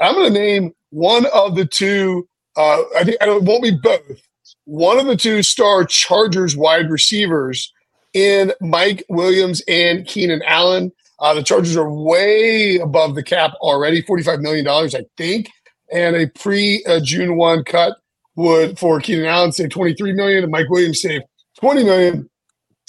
I'm 0.00 0.14
going 0.14 0.32
to 0.32 0.38
name 0.38 0.74
one 0.90 1.26
of 1.34 1.56
the 1.56 1.64
two. 1.64 2.28
Uh, 2.56 2.82
I 2.96 3.04
think 3.04 3.16
it 3.20 3.42
won't 3.42 3.62
be 3.62 3.78
both. 3.82 4.20
One 4.64 4.98
of 4.98 5.06
the 5.06 5.16
two 5.16 5.42
star 5.42 5.84
Chargers 5.84 6.56
wide 6.56 6.90
receivers 6.90 7.72
in 8.12 8.52
Mike 8.60 9.04
Williams 9.08 9.62
and 9.68 10.06
Keenan 10.06 10.42
Allen. 10.42 10.92
Uh, 11.18 11.34
the 11.34 11.42
Chargers 11.42 11.76
are 11.76 11.90
way 11.90 12.76
above 12.76 13.14
the 13.14 13.22
cap 13.22 13.52
already, 13.60 14.02
$45 14.02 14.40
million, 14.40 14.68
I 14.68 15.04
think, 15.16 15.50
and 15.90 16.14
a 16.14 16.26
pre 16.28 16.84
June 17.02 17.36
1 17.36 17.64
cut 17.64 17.96
would 18.34 18.78
for 18.78 19.00
Keenan 19.00 19.24
Allen 19.24 19.52
save 19.52 19.70
23 19.70 20.12
million 20.12 20.44
and 20.44 20.52
Mike 20.52 20.68
Williams 20.68 21.00
save 21.00 21.22
20 21.58 21.84
million. 21.84 22.28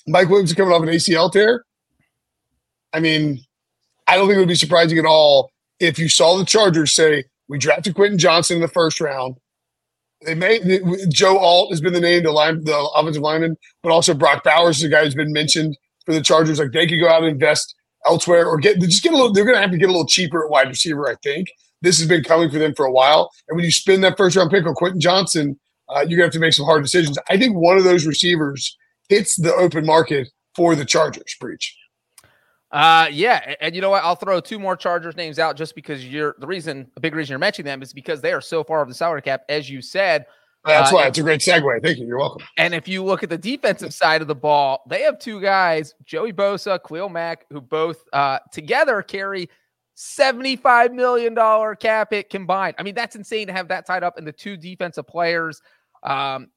Mike 0.07 0.29
Williams 0.29 0.51
is 0.51 0.55
coming 0.55 0.73
off 0.73 0.83
an 0.83 0.89
ACL 0.89 1.31
tear. 1.31 1.63
I 2.93 2.99
mean, 2.99 3.39
I 4.07 4.15
don't 4.15 4.27
think 4.27 4.37
it 4.37 4.39
would 4.39 4.47
be 4.47 4.55
surprising 4.55 4.97
at 4.97 5.05
all 5.05 5.51
if 5.79 5.99
you 5.99 6.09
saw 6.09 6.37
the 6.37 6.45
Chargers 6.45 6.93
say, 6.93 7.25
we 7.47 7.57
drafted 7.57 7.95
Quentin 7.95 8.17
Johnston 8.17 8.55
in 8.55 8.61
the 8.61 8.67
first 8.67 8.99
round. 8.99 9.37
They 10.25 10.35
may 10.35 10.59
Joe 11.09 11.37
Alt 11.37 11.69
has 11.69 11.79
been 11.79 11.93
the 11.93 12.01
name, 12.01 12.23
the 12.23 12.31
line, 12.31 12.63
the 12.63 12.75
offensive 12.95 13.21
lineman, 13.21 13.55
but 13.83 13.91
also 13.91 14.13
Brock 14.13 14.43
Bowers 14.43 14.79
is 14.79 14.85
a 14.85 14.89
guy 14.89 15.03
who's 15.03 15.13
been 15.13 15.31
mentioned 15.31 15.77
for 16.05 16.13
the 16.13 16.21
Chargers. 16.21 16.59
Like 16.59 16.71
they 16.71 16.87
could 16.87 16.99
go 16.99 17.07
out 17.07 17.21
and 17.21 17.31
invest 17.31 17.75
elsewhere 18.07 18.45
or 18.47 18.57
get 18.57 18.79
just 18.79 19.03
get 19.03 19.13
a 19.13 19.15
little. 19.15 19.33
They're 19.33 19.45
going 19.45 19.55
to 19.55 19.61
have 19.61 19.71
to 19.71 19.77
get 19.77 19.89
a 19.89 19.91
little 19.91 20.07
cheaper 20.07 20.43
at 20.43 20.49
wide 20.49 20.67
receiver. 20.67 21.07
I 21.07 21.15
think 21.23 21.49
this 21.81 21.99
has 21.99 22.07
been 22.07 22.23
coming 22.23 22.49
for 22.49 22.59
them 22.59 22.73
for 22.75 22.85
a 22.85 22.91
while. 22.91 23.29
And 23.47 23.55
when 23.55 23.65
you 23.65 23.71
spend 23.71 24.03
that 24.03 24.17
first 24.17 24.35
round 24.35 24.49
pick 24.49 24.65
on 24.65 24.73
Quentin 24.73 24.99
Johnston, 24.99 25.59
uh, 25.89 25.99
you're 25.99 26.17
going 26.17 26.19
to 26.19 26.23
have 26.23 26.33
to 26.33 26.39
make 26.39 26.53
some 26.53 26.65
hard 26.65 26.83
decisions. 26.83 27.17
I 27.29 27.37
think 27.37 27.55
one 27.55 27.77
of 27.77 27.83
those 27.83 28.05
receivers 28.05 28.77
hits 29.09 29.35
the 29.35 29.53
open 29.53 29.85
market 29.85 30.29
for 30.55 30.75
the 30.75 30.85
Chargers. 30.85 31.35
Breech. 31.39 31.75
Uh, 32.71 33.07
yeah, 33.11 33.55
and, 33.61 33.73
you 33.73 33.81
know 33.81 33.89
what? 33.89 34.03
I'll 34.03 34.15
throw 34.15 34.41
two 34.41 34.59
more 34.59 34.75
Chargers 34.75 35.15
names 35.15 35.39
out 35.39 35.55
just 35.55 35.73
because 35.73 36.05
you're 36.05 36.35
the 36.39 36.47
reason. 36.47 36.91
A 36.97 36.99
big 36.99 37.15
reason 37.15 37.31
you're 37.31 37.39
mentioning 37.39 37.67
them 37.67 37.81
is 37.81 37.93
because 37.93 38.19
they 38.19 38.33
are 38.33 38.41
so 38.41 38.63
far 38.63 38.81
off 38.81 38.87
the 38.89 38.93
salary 38.93 39.21
cap, 39.21 39.43
as 39.47 39.69
you 39.69 39.81
said. 39.81 40.25
That's 40.67 40.91
uh, 40.91 40.95
why 40.95 41.07
it's 41.07 41.17
a 41.17 41.23
great 41.23 41.41
segue. 41.41 41.81
Thank 41.81 41.97
you. 41.97 42.05
You're 42.05 42.19
welcome. 42.19 42.45
And 42.57 42.73
if 42.73 42.87
you 42.87 43.03
look 43.03 43.23
at 43.23 43.29
the 43.29 43.37
defensive 43.37 43.93
side 43.93 44.21
of 44.21 44.27
the 44.27 44.35
ball, 44.35 44.83
they 44.87 45.01
have 45.01 45.17
two 45.19 45.41
guys, 45.41 45.95
Joey 46.05 46.33
Bosa, 46.33 46.79
Khalil 46.85 47.09
Mack, 47.09 47.45
who 47.49 47.61
both 47.61 48.03
uh, 48.13 48.39
together 48.51 49.01
carry 49.01 49.49
$75 49.97 50.93
million 50.93 51.35
cap 51.77 52.09
hit 52.11 52.29
combined. 52.29 52.75
I 52.77 52.83
mean, 52.83 52.95
that's 52.95 53.15
insane 53.15 53.47
to 53.47 53.53
have 53.53 53.69
that 53.69 53.85
tied 53.85 54.03
up 54.03 54.17
in 54.17 54.25
the 54.25 54.31
two 54.31 54.57
defensive 54.57 55.07
players. 55.07 55.61
Um, 56.03 56.49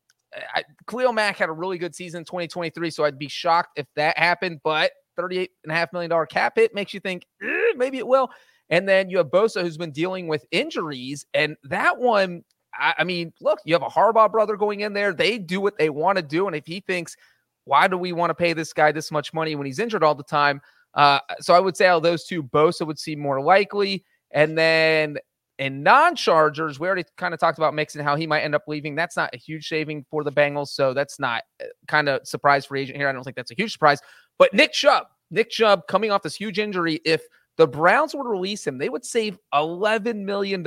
I, 0.55 0.65
Khalil 0.89 1.13
Mack 1.13 1.39
had 1.39 1.49
a 1.49 1.53
really 1.53 1.79
good 1.79 1.95
season 1.95 2.19
in 2.19 2.25
2023, 2.25 2.91
so 2.91 3.05
I'd 3.05 3.19
be 3.19 3.29
shocked 3.29 3.79
if 3.79 3.87
that 3.97 4.19
happened. 4.19 4.61
But 4.63 4.93
$38.5 5.19 5.93
million 5.93 6.27
cap 6.27 6.55
hit 6.57 6.75
makes 6.75 6.93
you 6.95 7.01
think 7.01 7.25
eh, 7.43 7.73
maybe 7.77 7.99
it 7.99 8.07
will. 8.07 8.31
And 8.69 8.89
then 8.89 9.11
you 9.11 9.19
have 9.19 9.27
Bosa, 9.27 9.63
who's 9.63 9.77
been 9.77 9.91
dealing 9.91 10.29
with 10.29 10.45
injuries. 10.53 11.27
And 11.35 11.57
that 11.65 11.99
one, 11.99 12.45
I, 12.81 12.95
I 12.99 13.05
mean, 13.05 13.33
look, 13.41 13.61
you 13.65 13.75
have 13.75 13.83
a 13.83 13.87
Harbaugh 13.87 14.31
brother 14.31 14.57
going 14.57 14.81
in 14.81 14.93
there. 14.93 15.13
They 15.13 15.39
do 15.39 15.61
what 15.61 15.79
they 15.79 15.91
want 15.91 16.17
to 16.17 16.23
do. 16.23 16.47
And 16.47 16.57
if 16.57 16.67
he 16.67 16.81
thinks, 16.81 17.17
why 17.65 17.87
do 17.87 17.97
we 17.97 18.13
want 18.13 18.31
to 18.31 18.35
pay 18.35 18.53
this 18.53 18.73
guy 18.73 18.91
this 18.91 19.13
much 19.13 19.33
money 19.33 19.55
when 19.55 19.67
he's 19.67 19.79
injured 19.79 20.03
all 20.03 20.15
the 20.15 20.25
time? 20.25 20.61
Uh, 20.95 21.21
so 21.41 21.55
I 21.55 21.61
would 21.61 21.77
say 21.77 21.87
all 21.87 22.01
those 22.01 22.25
two, 22.25 22.43
Bosa 22.43 22.87
would 22.87 22.99
seem 22.99 23.21
more 23.21 23.41
likely. 23.41 24.05
And 24.33 24.57
then 24.57 25.19
in 25.59 25.83
non-Chargers, 25.83 26.81
we 26.81 26.87
already 26.87 27.05
kind 27.17 27.35
of 27.35 27.39
talked 27.39 27.59
about 27.59 27.75
Mixon, 27.75 28.03
how 28.03 28.17
he 28.17 28.27
might 28.27 28.41
end 28.41 28.55
up 28.55 28.65
leaving. 28.67 28.95
That's 28.95 29.17
not 29.17 29.35
a 29.35 29.37
huge 29.37 29.69
saving 29.69 30.07
for 30.11 30.25
the 30.25 30.33
Bengals, 30.33 30.69
so 30.69 30.95
that's 30.95 31.21
not 31.21 31.45
uh, 31.63 31.67
kind 31.87 32.09
of 32.09 32.27
surprise 32.27 32.67
free 32.67 32.81
agent 32.81 32.97
here. 32.97 33.09
I 33.09 33.13
don't 33.13 33.23
think 33.23 33.37
that's 33.37 33.51
a 33.51 33.57
huge 33.57 33.73
surprise. 33.73 34.01
But 34.39 34.55
Nick 34.55 34.73
Chubb, 34.73 35.09
Nick 35.31 35.51
Chubb 35.51 35.87
coming 35.87 36.11
off 36.11 36.23
this 36.23 36.35
huge 36.35 36.59
injury, 36.59 37.01
if 37.05 37.23
the 37.59 37.69
Browns 37.69 38.15
would 38.15 38.27
release 38.27 38.67
him, 38.67 38.79
they 38.79 38.89
would 38.89 39.05
save 39.05 39.39
$11 39.53 40.25
million 40.25 40.65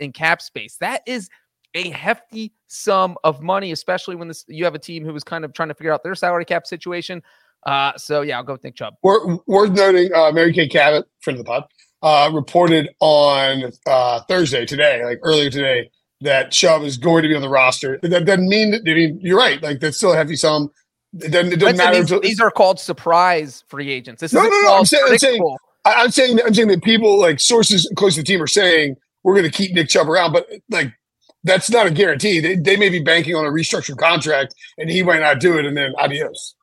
in 0.00 0.12
cap 0.12 0.42
space. 0.42 0.76
That 0.76 1.00
is 1.06 1.30
a 1.76 1.90
hefty 1.90 2.52
sum 2.66 3.16
of 3.22 3.42
money, 3.42 3.70
especially 3.72 4.16
when 4.16 4.28
this 4.28 4.44
you 4.48 4.64
have 4.64 4.74
a 4.74 4.78
team 4.78 5.04
who 5.04 5.12
was 5.12 5.22
kind 5.22 5.44
of 5.44 5.52
trying 5.52 5.68
to 5.68 5.74
figure 5.74 5.92
out 5.92 6.02
their 6.02 6.14
salary 6.14 6.44
cap 6.44 6.66
situation. 6.66 7.22
Uh, 7.66 7.92
so 7.96 8.22
yeah, 8.22 8.36
I'll 8.36 8.44
go 8.44 8.54
with 8.54 8.64
Nick 8.64 8.76
Chubb. 8.76 8.94
Worth, 9.02 9.40
worth 9.46 9.70
noting, 9.72 10.12
uh, 10.14 10.32
Mary 10.32 10.52
Kay 10.52 10.68
Cabot, 10.68 11.06
friend 11.20 11.38
of 11.38 11.44
the 11.44 11.48
pod, 11.48 11.64
uh, 12.02 12.30
reported 12.32 12.88
on 13.00 13.72
uh, 13.86 14.20
Thursday 14.28 14.64
today, 14.64 15.04
like 15.04 15.18
earlier 15.22 15.50
today, 15.50 15.90
that 16.20 16.50
Chubb 16.50 16.82
is 16.82 16.96
going 16.96 17.22
to 17.22 17.28
be 17.28 17.34
on 17.34 17.42
the 17.42 17.48
roster. 17.48 17.98
That 18.02 18.24
doesn't 18.24 18.48
mean 18.48 18.70
that. 18.70 18.82
I 18.86 18.94
mean, 18.94 19.18
you're 19.20 19.38
right. 19.38 19.62
Like 19.62 19.80
that's 19.80 19.96
still 19.96 20.12
a 20.12 20.16
hefty 20.16 20.36
sum. 20.36 20.70
It 21.18 21.30
doesn't, 21.30 21.52
it 21.52 21.56
doesn't 21.56 21.76
matter. 21.76 21.96
These, 21.96 22.00
until, 22.02 22.20
these, 22.20 22.40
are 22.40 22.50
called 22.50 22.78
surprise 22.78 23.64
free 23.68 23.90
agents. 23.90 24.20
This 24.20 24.32
no, 24.32 24.42
no, 24.42 24.48
no. 24.48 24.74
I'm 24.76 24.84
saying, 24.84 25.04
I'm 25.08 25.18
saying, 25.18 25.56
I'm 25.84 26.10
saying, 26.10 26.38
I'm 26.44 26.54
saying 26.54 26.68
that 26.68 26.82
people 26.82 27.18
like 27.18 27.40
sources 27.40 27.90
close 27.96 28.14
to 28.14 28.20
the 28.20 28.24
team 28.24 28.42
are 28.42 28.46
saying 28.46 28.96
we're 29.22 29.34
going 29.34 29.50
to 29.50 29.50
keep 29.50 29.72
Nick 29.72 29.88
Chubb 29.88 30.08
around, 30.08 30.32
but 30.32 30.48
like 30.70 30.92
that's 31.46 31.70
not 31.70 31.86
a 31.86 31.90
guarantee. 31.90 32.40
They, 32.40 32.56
they 32.56 32.76
may 32.76 32.88
be 32.88 33.00
banking 33.00 33.34
on 33.34 33.46
a 33.46 33.50
restructured 33.50 33.98
contract, 33.98 34.54
and 34.78 34.90
he 34.90 35.02
might 35.02 35.20
not 35.20 35.40
do 35.40 35.58
it, 35.58 35.64
and 35.64 35.76
then 35.76 35.94
adios. 35.98 36.54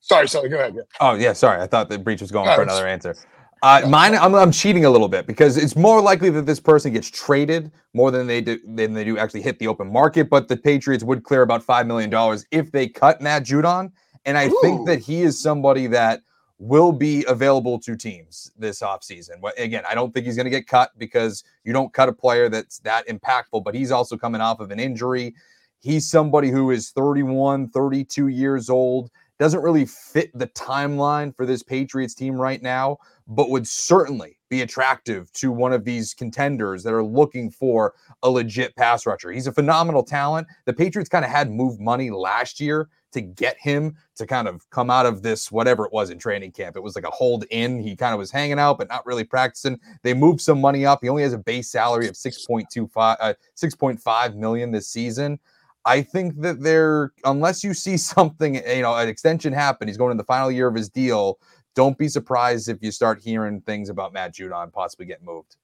Sorry, 0.00 0.28
sorry. 0.28 0.48
Go 0.48 0.58
ahead. 0.58 0.74
Yeah. 0.76 0.82
Oh 1.00 1.14
yeah, 1.14 1.32
sorry. 1.32 1.60
I 1.60 1.66
thought 1.66 1.88
the 1.88 1.98
Breech 1.98 2.20
was 2.20 2.30
going 2.30 2.54
for 2.54 2.62
another 2.62 2.86
answer. 2.86 3.16
Uh, 3.62 3.80
mine, 3.88 4.14
I'm, 4.14 4.34
I'm 4.34 4.52
cheating 4.52 4.84
a 4.84 4.90
little 4.90 5.08
bit 5.08 5.26
because 5.26 5.56
it's 5.56 5.74
more 5.74 6.02
likely 6.02 6.28
that 6.28 6.44
this 6.44 6.60
person 6.60 6.92
gets 6.92 7.08
traded 7.10 7.72
more 7.94 8.10
than 8.10 8.26
they 8.26 8.42
do 8.42 8.60
than 8.66 8.92
they 8.92 9.04
do 9.04 9.16
actually 9.16 9.40
hit 9.40 9.58
the 9.58 9.66
open 9.66 9.90
market. 9.90 10.28
But 10.28 10.48
the 10.48 10.56
Patriots 10.56 11.02
would 11.02 11.24
clear 11.24 11.40
about 11.40 11.62
five 11.62 11.86
million 11.86 12.10
dollars 12.10 12.44
if 12.50 12.70
they 12.70 12.86
cut 12.86 13.22
Matt 13.22 13.44
Judon, 13.44 13.90
and 14.26 14.36
I 14.36 14.48
Ooh. 14.48 14.58
think 14.60 14.86
that 14.86 14.98
he 14.98 15.22
is 15.22 15.42
somebody 15.42 15.86
that 15.86 16.20
will 16.58 16.92
be 16.92 17.24
available 17.26 17.78
to 17.80 17.96
teams 17.96 18.52
this 18.56 18.80
offseason. 18.80 19.34
Again, 19.58 19.82
I 19.88 19.94
don't 19.94 20.14
think 20.14 20.26
he's 20.26 20.36
going 20.36 20.44
to 20.44 20.50
get 20.50 20.68
cut 20.68 20.90
because 20.98 21.42
you 21.64 21.72
don't 21.72 21.92
cut 21.92 22.08
a 22.08 22.12
player 22.12 22.48
that's 22.48 22.78
that 22.80 23.06
impactful, 23.08 23.64
but 23.64 23.74
he's 23.74 23.90
also 23.90 24.16
coming 24.16 24.40
off 24.40 24.60
of 24.60 24.70
an 24.70 24.78
injury. 24.78 25.34
He's 25.80 26.08
somebody 26.08 26.50
who 26.50 26.70
is 26.70 26.90
31, 26.90 27.70
32 27.70 28.28
years 28.28 28.70
old 28.70 29.10
doesn't 29.38 29.62
really 29.62 29.84
fit 29.84 30.30
the 30.38 30.46
timeline 30.48 31.36
for 31.36 31.44
this 31.44 31.62
Patriots 31.62 32.14
team 32.14 32.36
right 32.36 32.62
now, 32.62 32.98
but 33.26 33.50
would 33.50 33.66
certainly 33.66 34.38
be 34.48 34.62
attractive 34.62 35.32
to 35.32 35.50
one 35.50 35.72
of 35.72 35.84
these 35.84 36.14
contenders 36.14 36.84
that 36.84 36.94
are 36.94 37.02
looking 37.02 37.50
for 37.50 37.94
a 38.22 38.30
legit 38.30 38.76
pass 38.76 39.06
rusher. 39.06 39.32
He's 39.32 39.48
a 39.48 39.52
phenomenal 39.52 40.04
talent. 40.04 40.46
The 40.66 40.72
Patriots 40.72 41.08
kind 41.08 41.24
of 41.24 41.30
had 41.32 41.50
moved 41.50 41.80
money 41.80 42.10
last 42.10 42.60
year 42.60 42.88
to 43.14 43.22
get 43.22 43.56
him 43.58 43.96
to 44.16 44.26
kind 44.26 44.46
of 44.46 44.68
come 44.70 44.90
out 44.90 45.06
of 45.06 45.22
this 45.22 45.50
whatever 45.50 45.86
it 45.86 45.92
was 45.92 46.10
in 46.10 46.18
training 46.18 46.52
camp. 46.52 46.76
It 46.76 46.82
was 46.82 46.94
like 46.94 47.06
a 47.06 47.10
hold 47.10 47.44
in. 47.50 47.80
He 47.80 47.96
kind 47.96 48.12
of 48.12 48.18
was 48.18 48.30
hanging 48.30 48.58
out 48.58 48.78
but 48.78 48.88
not 48.88 49.06
really 49.06 49.24
practicing. 49.24 49.80
They 50.02 50.14
moved 50.14 50.40
some 50.40 50.60
money 50.60 50.84
up. 50.84 51.00
He 51.02 51.08
only 51.08 51.22
has 51.22 51.32
a 51.32 51.38
base 51.38 51.70
salary 51.70 52.08
of 52.08 52.14
6.25 52.14 53.16
uh, 53.20 53.34
6.5 53.56 54.34
million 54.36 54.70
this 54.70 54.88
season. 54.88 55.38
I 55.86 56.02
think 56.02 56.40
that 56.40 56.62
there, 56.62 57.12
unless 57.24 57.62
you 57.62 57.74
see 57.74 57.96
something, 57.96 58.56
you 58.56 58.82
know, 58.82 58.94
an 58.94 59.08
extension 59.08 59.52
happen, 59.52 59.88
he's 59.88 59.96
going 59.96 60.10
in 60.10 60.16
the 60.16 60.24
final 60.24 60.50
year 60.50 60.68
of 60.68 60.74
his 60.74 60.88
deal. 60.88 61.38
Don't 61.74 61.98
be 61.98 62.08
surprised 62.08 62.68
if 62.68 62.78
you 62.82 62.90
start 62.92 63.20
hearing 63.20 63.60
things 63.62 63.88
about 63.88 64.12
Matt 64.12 64.34
Judon 64.34 64.72
possibly 64.72 65.06
getting 65.06 65.26
moved. 65.26 65.56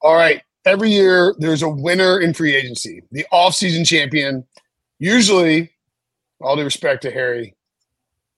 All 0.00 0.14
right. 0.14 0.42
Every 0.64 0.90
year 0.90 1.34
there's 1.38 1.62
a 1.62 1.68
winner 1.68 2.20
in 2.20 2.34
free 2.34 2.54
agency, 2.54 3.02
the 3.10 3.26
offseason 3.32 3.84
champion. 3.84 4.44
Usually, 5.00 5.71
all 6.42 6.56
due 6.56 6.64
respect 6.64 7.02
to 7.02 7.10
Harry, 7.10 7.54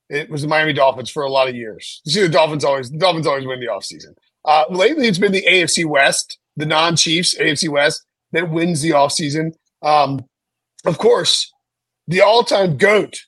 it 0.09 0.29
was 0.31 0.43
the 0.43 0.49
Miami 0.49 0.73
Dolphins 0.73 1.11
for 1.11 1.23
a 1.23 1.31
lot 1.31 1.49
of 1.49 1.57
years. 1.57 2.01
You 2.05 2.13
see, 2.13 2.21
the 2.21 2.29
Dolphins 2.29 2.65
always 2.65 2.91
the 2.91 2.99
Dolphins 2.99 3.27
always 3.27 3.47
win 3.47 3.61
the 3.61 3.67
offseason. 3.67 4.15
Uh, 4.45 4.65
lately, 4.71 5.09
it's 5.09 5.19
been 5.19 5.33
the 5.33 5.47
AFC 5.49 5.87
West, 5.87 6.39
the 6.57 6.67
non-Chiefs 6.67 7.35
AFC 7.39 7.69
West 7.69 8.05
that 8.33 8.51
wins 8.51 8.83
the 8.83 8.91
offseason. 8.91 9.55
Um, 9.83 10.25
of 10.85 10.99
course, 10.99 11.53
the 12.07 12.21
all-time 12.21 12.77
GOAT 12.77 13.23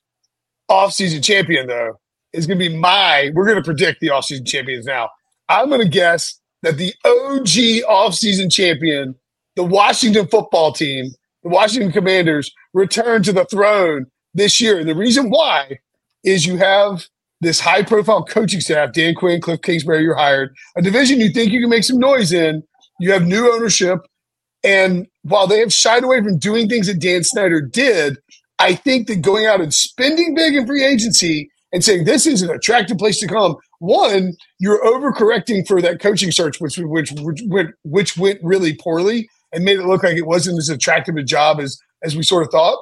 offseason 0.70 1.24
champion, 1.24 1.66
though, 1.66 1.98
is 2.32 2.46
going 2.46 2.58
to 2.58 2.68
be 2.68 2.76
my. 2.76 3.30
We're 3.34 3.46
going 3.46 3.56
to 3.56 3.62
predict 3.62 4.00
the 4.00 4.08
offseason 4.08 4.46
champions 4.46 4.84
now. 4.84 5.08
I'm 5.48 5.68
going 5.68 5.80
to 5.80 5.88
guess 5.88 6.38
that 6.62 6.76
the 6.76 6.92
OG 7.04 7.88
offseason 7.88 8.52
champion, 8.52 9.14
the 9.54 9.64
Washington 9.64 10.26
football 10.26 10.72
team, 10.72 11.12
the 11.42 11.48
Washington 11.48 11.92
Commanders, 11.92 12.52
return 12.74 13.22
to 13.22 13.32
the 13.32 13.44
throne 13.46 14.06
this 14.36 14.60
year. 14.60 14.78
And 14.78 14.88
the 14.88 14.94
reason 14.94 15.30
why 15.30 15.80
is 16.24 16.46
you 16.46 16.56
have 16.58 17.06
this 17.40 17.60
high 17.60 17.82
profile 17.82 18.24
coaching 18.24 18.60
staff, 18.60 18.92
Dan 18.92 19.14
Quinn, 19.14 19.40
Cliff 19.40 19.60
Kingsbury, 19.62 20.02
you're 20.02 20.14
hired, 20.14 20.54
a 20.76 20.82
division 20.82 21.20
you 21.20 21.30
think 21.30 21.52
you 21.52 21.60
can 21.60 21.70
make 21.70 21.84
some 21.84 21.98
noise 21.98 22.32
in. 22.32 22.62
You 23.00 23.12
have 23.12 23.26
new 23.26 23.52
ownership. 23.52 24.00
And 24.64 25.06
while 25.22 25.46
they 25.46 25.60
have 25.60 25.72
shied 25.72 26.04
away 26.04 26.22
from 26.22 26.38
doing 26.38 26.68
things 26.68 26.86
that 26.86 27.00
Dan 27.00 27.24
Snyder 27.24 27.60
did, 27.60 28.18
I 28.58 28.74
think 28.74 29.06
that 29.08 29.20
going 29.20 29.46
out 29.46 29.60
and 29.60 29.72
spending 29.72 30.34
big 30.34 30.54
in 30.54 30.66
free 30.66 30.84
agency 30.84 31.50
and 31.72 31.84
saying 31.84 32.04
this 32.04 32.26
is 32.26 32.42
an 32.42 32.50
attractive 32.50 32.98
place 32.98 33.18
to 33.20 33.26
come. 33.26 33.56
One, 33.80 34.32
you're 34.58 34.82
overcorrecting 34.82 35.66
for 35.66 35.82
that 35.82 36.00
coaching 36.00 36.32
search, 36.32 36.60
which 36.60 36.78
which 36.78 37.12
which 37.18 37.42
went 37.46 37.70
which 37.84 38.16
went 38.16 38.40
really 38.42 38.74
poorly 38.74 39.28
and 39.52 39.64
made 39.64 39.78
it 39.78 39.84
look 39.84 40.02
like 40.02 40.16
it 40.16 40.26
wasn't 40.26 40.58
as 40.58 40.70
attractive 40.70 41.16
a 41.16 41.22
job 41.22 41.60
as 41.60 41.78
as 42.02 42.16
we 42.16 42.22
sort 42.22 42.44
of 42.44 42.50
thought. 42.50 42.78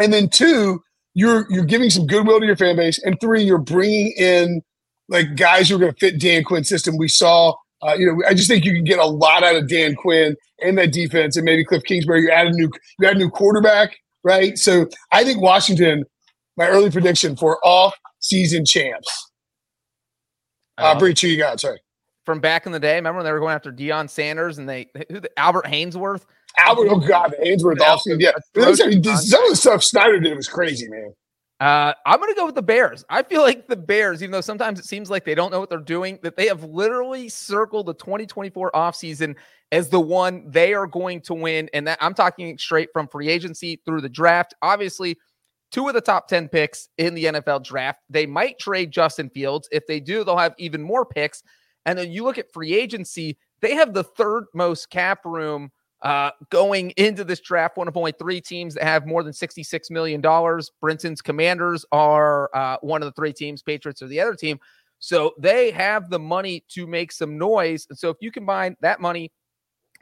And 0.00 0.12
then 0.12 0.28
two, 0.28 0.82
you're 1.14 1.46
you're 1.50 1.64
giving 1.64 1.90
some 1.90 2.06
goodwill 2.06 2.40
to 2.40 2.46
your 2.46 2.56
fan 2.56 2.76
base, 2.76 2.98
and 3.04 3.20
three, 3.20 3.42
you're 3.42 3.58
bringing 3.58 4.12
in 4.16 4.62
like 5.08 5.36
guys 5.36 5.68
who 5.68 5.76
are 5.76 5.78
going 5.78 5.92
to 5.92 5.98
fit 5.98 6.20
Dan 6.20 6.44
Quinn's 6.44 6.68
system. 6.68 6.96
We 6.96 7.08
saw, 7.08 7.54
uh, 7.82 7.94
you 7.94 8.06
know, 8.06 8.22
I 8.26 8.34
just 8.34 8.48
think 8.48 8.64
you 8.64 8.72
can 8.72 8.84
get 8.84 8.98
a 8.98 9.06
lot 9.06 9.42
out 9.42 9.56
of 9.56 9.68
Dan 9.68 9.94
Quinn 9.94 10.36
and 10.62 10.78
that 10.78 10.92
defense, 10.92 11.36
and 11.36 11.44
maybe 11.44 11.64
Cliff 11.64 11.82
Kingsbury. 11.84 12.22
You 12.22 12.30
add 12.30 12.46
a 12.46 12.52
new 12.52 12.70
you 12.98 13.08
add 13.08 13.16
a 13.16 13.18
new 13.18 13.30
quarterback, 13.30 13.96
right? 14.24 14.56
So 14.56 14.86
I 15.10 15.24
think 15.24 15.40
Washington. 15.40 16.04
My 16.58 16.68
early 16.68 16.90
prediction 16.90 17.34
for 17.34 17.58
off 17.66 17.94
season 18.20 18.66
champs. 18.66 19.30
Uh, 20.76 20.98
Breech, 20.98 21.22
who 21.22 21.28
you 21.28 21.38
got? 21.38 21.60
Sorry. 21.60 21.78
from 22.24 22.40
back 22.40 22.66
in 22.66 22.72
the 22.72 22.80
day. 22.80 22.96
Remember 22.96 23.18
when 23.18 23.24
they 23.24 23.32
were 23.32 23.40
going 23.40 23.54
after 23.54 23.72
Deion 23.72 24.08
Sanders 24.08 24.58
and 24.58 24.68
they 24.68 24.88
who 25.10 25.20
the, 25.20 25.30
Albert 25.38 25.64
Haynesworth? 25.66 26.24
Albert, 26.58 26.88
oh 26.90 26.98
god, 26.98 27.34
the 27.38 27.44
Haynesworth 27.44 27.78
offseason. 27.78 28.20
Yeah, 28.20 28.32
some 28.54 29.44
of 29.44 29.50
the 29.50 29.56
stuff 29.56 29.82
Snyder 29.82 30.20
did 30.20 30.36
was 30.36 30.48
crazy, 30.48 30.88
man. 30.88 31.14
Uh, 31.62 31.94
I'm 32.06 32.18
going 32.18 32.32
to 32.32 32.36
go 32.36 32.46
with 32.46 32.56
the 32.56 32.62
Bears. 32.62 33.04
I 33.08 33.22
feel 33.22 33.42
like 33.42 33.68
the 33.68 33.76
Bears, 33.76 34.20
even 34.20 34.32
though 34.32 34.40
sometimes 34.40 34.80
it 34.80 34.84
seems 34.84 35.08
like 35.08 35.24
they 35.24 35.36
don't 35.36 35.52
know 35.52 35.60
what 35.60 35.70
they're 35.70 35.78
doing, 35.78 36.18
that 36.24 36.36
they 36.36 36.48
have 36.48 36.64
literally 36.64 37.28
circled 37.28 37.86
the 37.86 37.94
2024 37.94 38.72
offseason 38.72 39.36
as 39.70 39.88
the 39.88 40.00
one 40.00 40.42
they 40.50 40.74
are 40.74 40.88
going 40.88 41.20
to 41.20 41.34
win. 41.34 41.70
And 41.72 41.86
that 41.86 41.98
I'm 42.00 42.14
talking 42.14 42.58
straight 42.58 42.88
from 42.92 43.06
free 43.06 43.28
agency 43.28 43.80
through 43.86 44.00
the 44.00 44.08
draft. 44.08 44.54
Obviously, 44.60 45.16
two 45.70 45.86
of 45.86 45.94
the 45.94 46.00
top 46.00 46.26
10 46.26 46.48
picks 46.48 46.88
in 46.98 47.14
the 47.14 47.26
NFL 47.26 47.62
draft. 47.62 48.00
They 48.10 48.26
might 48.26 48.58
trade 48.58 48.90
Justin 48.90 49.30
Fields. 49.30 49.68
If 49.70 49.86
they 49.86 50.00
do, 50.00 50.24
they'll 50.24 50.36
have 50.36 50.56
even 50.58 50.82
more 50.82 51.06
picks. 51.06 51.44
And 51.86 51.96
then 51.96 52.10
you 52.10 52.24
look 52.24 52.38
at 52.38 52.52
free 52.52 52.74
agency, 52.74 53.38
they 53.60 53.74
have 53.74 53.94
the 53.94 54.02
third 54.02 54.46
most 54.52 54.90
cap 54.90 55.20
room 55.24 55.70
uh, 56.02 56.30
going 56.50 56.90
into 56.96 57.24
this 57.24 57.40
draft, 57.40 57.76
one 57.76 57.88
of 57.88 57.96
only 57.96 58.12
three 58.12 58.40
teams 58.40 58.74
that 58.74 58.82
have 58.82 59.06
more 59.06 59.22
than 59.22 59.32
$66 59.32 59.90
million. 59.90 60.20
Brinson's 60.80 61.22
Commanders 61.22 61.84
are 61.92 62.50
uh, 62.54 62.76
one 62.80 63.02
of 63.02 63.06
the 63.06 63.12
three 63.12 63.32
teams, 63.32 63.62
Patriots 63.62 64.02
are 64.02 64.08
the 64.08 64.20
other 64.20 64.34
team. 64.34 64.58
So 64.98 65.34
they 65.38 65.70
have 65.72 66.10
the 66.10 66.18
money 66.18 66.64
to 66.70 66.86
make 66.86 67.12
some 67.12 67.38
noise. 67.38 67.86
And 67.88 67.98
so 67.98 68.10
if 68.10 68.16
you 68.20 68.30
combine 68.30 68.76
that 68.80 69.00
money 69.00 69.32